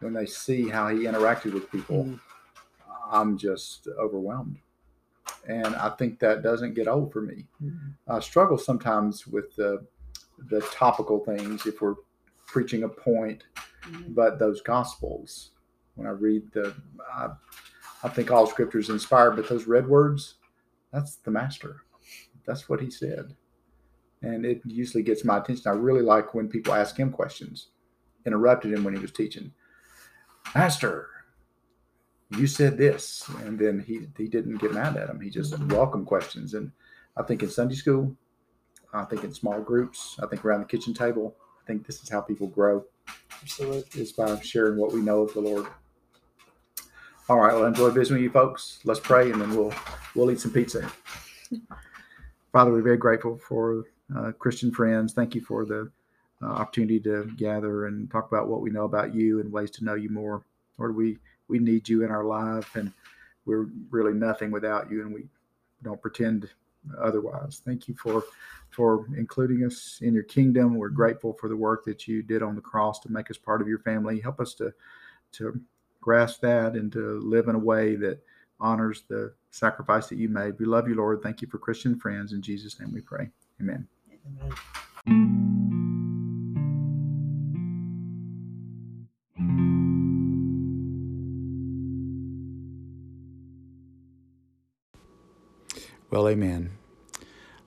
When 0.01 0.12
they 0.12 0.27
see 0.27 0.68
how 0.68 0.89
he 0.89 1.05
interacted 1.05 1.55
with 1.55 1.70
people, 1.70 2.05
mm. 2.05 2.20
I'm 3.10 3.39
just 3.39 3.89
overwhelmed. 3.98 4.59
And 5.48 5.74
I 5.77 5.90
think 5.90 6.18
that 6.20 6.43
doesn't 6.43 6.74
get 6.74 6.89
old 6.89 7.12
for 7.12 7.23
me. 7.23 7.47
Mm. 7.62 7.94
I 8.09 8.20
struggle 8.20 8.59
sometimes 8.59 9.27
with 9.27 9.55
the, 9.56 9.85
the 10.51 10.60
topical 10.73 11.20
things 11.24 11.66
if 11.66 11.81
we're 11.81 11.94
preaching 12.47 12.82
a 12.82 12.89
point, 12.89 13.44
mm. 13.82 14.14
but 14.14 14.39
those 14.39 14.60
gospels, 14.60 15.51
when 15.94 16.06
I 16.06 16.10
read 16.10 16.43
the, 16.52 16.74
I, 17.14 17.28
I 18.02 18.09
think 18.09 18.31
all 18.31 18.47
scripture 18.47 18.78
is 18.78 18.90
inspired, 18.90 19.36
but 19.36 19.48
those 19.48 19.66
red 19.66 19.89
words, 19.89 20.35
that's 20.93 21.16
the 21.16 21.31
master. 21.31 21.82
That's 22.47 22.68
what 22.68 22.81
he 22.81 22.90
said. 22.90 23.35
And 24.23 24.44
it 24.44 24.62
usually 24.64 25.02
gets 25.02 25.24
my 25.24 25.39
attention. 25.39 25.70
I 25.70 25.74
really 25.74 26.02
like 26.02 26.35
when 26.35 26.48
people 26.48 26.74
ask 26.74 26.97
him 26.97 27.10
questions, 27.10 27.68
interrupted 28.24 28.73
him 28.73 28.85
when 28.85 28.94
he 28.94 29.01
was 29.01 29.12
teaching. 29.12 29.52
Master, 30.55 31.09
you 32.31 32.47
said 32.47 32.77
this. 32.78 33.28
And 33.44 33.59
then 33.59 33.81
he, 33.81 34.06
he 34.16 34.28
didn't 34.28 34.59
get 34.59 34.73
mad 34.73 34.97
at 34.97 35.09
him. 35.09 35.20
He 35.20 35.31
just 35.31 35.59
welcomed 35.66 36.06
questions. 36.06 36.55
And 36.55 36.73
I 37.16 37.23
think 37.23 37.43
in 37.43 37.51
Sunday 37.51 37.74
school, 37.74 38.14
I 38.93 39.05
think 39.05 39.24
in 39.24 39.32
small 39.32 39.60
groups, 39.60 40.16
I 40.23 40.27
think 40.27 40.44
around 40.44 40.60
the 40.60 40.66
kitchen 40.66 40.94
table, 40.94 41.36
I 41.62 41.66
think 41.66 41.86
this 41.86 42.02
is 42.02 42.09
how 42.09 42.20
people 42.20 42.47
grow. 42.47 42.85
Absolutely. 43.43 44.01
Is 44.01 44.12
by 44.12 44.40
sharing 44.40 44.78
what 44.78 44.93
we 44.93 45.01
know 45.01 45.23
of 45.23 45.32
the 45.35 45.40
Lord. 45.40 45.66
All 47.28 47.40
right. 47.40 47.55
Well, 47.55 47.66
enjoy 47.66 47.90
visiting 47.90 48.23
you 48.23 48.31
folks. 48.31 48.78
Let's 48.85 49.01
pray, 49.01 49.31
and 49.31 49.40
then 49.40 49.55
we'll 49.56 49.74
we'll 50.14 50.31
eat 50.31 50.40
some 50.40 50.52
pizza. 50.52 50.90
Father, 52.52 52.70
we're 52.70 52.82
very 52.82 52.97
grateful 52.97 53.36
for 53.36 53.85
uh, 54.16 54.32
Christian 54.39 54.73
friends. 54.73 55.12
Thank 55.12 55.35
you 55.35 55.40
for 55.40 55.64
the 55.64 55.90
uh, 56.42 56.46
opportunity 56.46 57.00
to 57.00 57.30
gather 57.36 57.86
and 57.86 58.10
talk 58.10 58.30
about 58.30 58.48
what 58.48 58.60
we 58.60 58.70
know 58.70 58.84
about 58.84 59.14
you 59.14 59.40
and 59.40 59.50
ways 59.50 59.70
to 59.72 59.84
know 59.84 59.94
you 59.94 60.10
more. 60.10 60.42
Lord, 60.78 60.94
we 60.94 61.18
we 61.48 61.58
need 61.58 61.88
you 61.88 62.04
in 62.04 62.10
our 62.10 62.24
life, 62.24 62.76
and 62.76 62.92
we're 63.44 63.68
really 63.90 64.12
nothing 64.12 64.50
without 64.50 64.90
you, 64.90 65.02
and 65.02 65.14
we 65.14 65.24
don't 65.82 66.00
pretend 66.00 66.50
otherwise. 67.00 67.62
Thank 67.64 67.88
you 67.88 67.94
for 67.94 68.22
for 68.70 69.06
including 69.16 69.64
us 69.64 69.98
in 70.02 70.12
your 70.12 70.24
kingdom. 70.24 70.74
We're 70.76 70.88
grateful 70.88 71.32
for 71.32 71.48
the 71.48 71.56
work 71.56 71.84
that 71.86 72.06
you 72.06 72.22
did 72.22 72.42
on 72.42 72.54
the 72.54 72.60
cross 72.60 72.98
to 73.00 73.12
make 73.12 73.30
us 73.30 73.38
part 73.38 73.62
of 73.62 73.68
your 73.68 73.78
family. 73.78 74.20
Help 74.20 74.40
us 74.40 74.54
to 74.54 74.72
to 75.32 75.60
grasp 76.00 76.40
that 76.42 76.74
and 76.74 76.92
to 76.92 77.20
live 77.20 77.48
in 77.48 77.54
a 77.54 77.58
way 77.58 77.96
that 77.96 78.22
honors 78.60 79.04
the 79.08 79.32
sacrifice 79.50 80.08
that 80.08 80.18
you 80.18 80.28
made. 80.28 80.58
We 80.58 80.66
love 80.66 80.88
you, 80.88 80.94
Lord. 80.94 81.22
Thank 81.22 81.42
you 81.42 81.48
for 81.48 81.58
Christian 81.58 81.98
friends. 81.98 82.32
In 82.32 82.42
Jesus' 82.42 82.78
name 82.78 82.92
we 82.92 83.00
pray. 83.00 83.28
Amen. 83.60 83.86
Amen. 85.08 85.65
Well, 96.16 96.28
amen. 96.28 96.70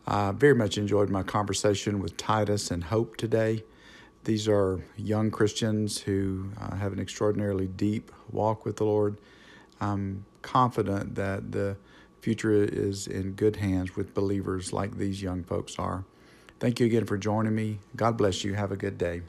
I 0.07 0.31
very 0.31 0.55
much 0.55 0.79
enjoyed 0.79 1.11
my 1.11 1.21
conversation 1.21 1.99
with 1.99 2.17
Titus 2.17 2.71
and 2.71 2.85
Hope 2.85 3.15
today. 3.15 3.63
These 4.23 4.47
are 4.47 4.83
young 4.97 5.29
Christians 5.29 5.99
who 5.99 6.49
uh, 6.59 6.75
have 6.77 6.91
an 6.91 6.99
extraordinarily 6.99 7.67
deep 7.67 8.11
walk 8.31 8.65
with 8.65 8.77
the 8.77 8.85
Lord. 8.85 9.19
I'm 9.79 10.25
confident 10.41 11.13
that 11.13 11.51
the 11.51 11.77
future 12.21 12.51
is 12.51 13.05
in 13.05 13.33
good 13.33 13.57
hands 13.57 13.95
with 13.95 14.15
believers 14.15 14.73
like 14.73 14.97
these 14.97 15.21
young 15.21 15.43
folks 15.43 15.77
are. 15.77 16.05
Thank 16.59 16.79
you 16.79 16.87
again 16.87 17.05
for 17.05 17.19
joining 17.19 17.53
me. 17.53 17.77
God 17.95 18.17
bless 18.17 18.43
you. 18.43 18.55
Have 18.55 18.71
a 18.71 18.77
good 18.77 18.97
day. 18.97 19.21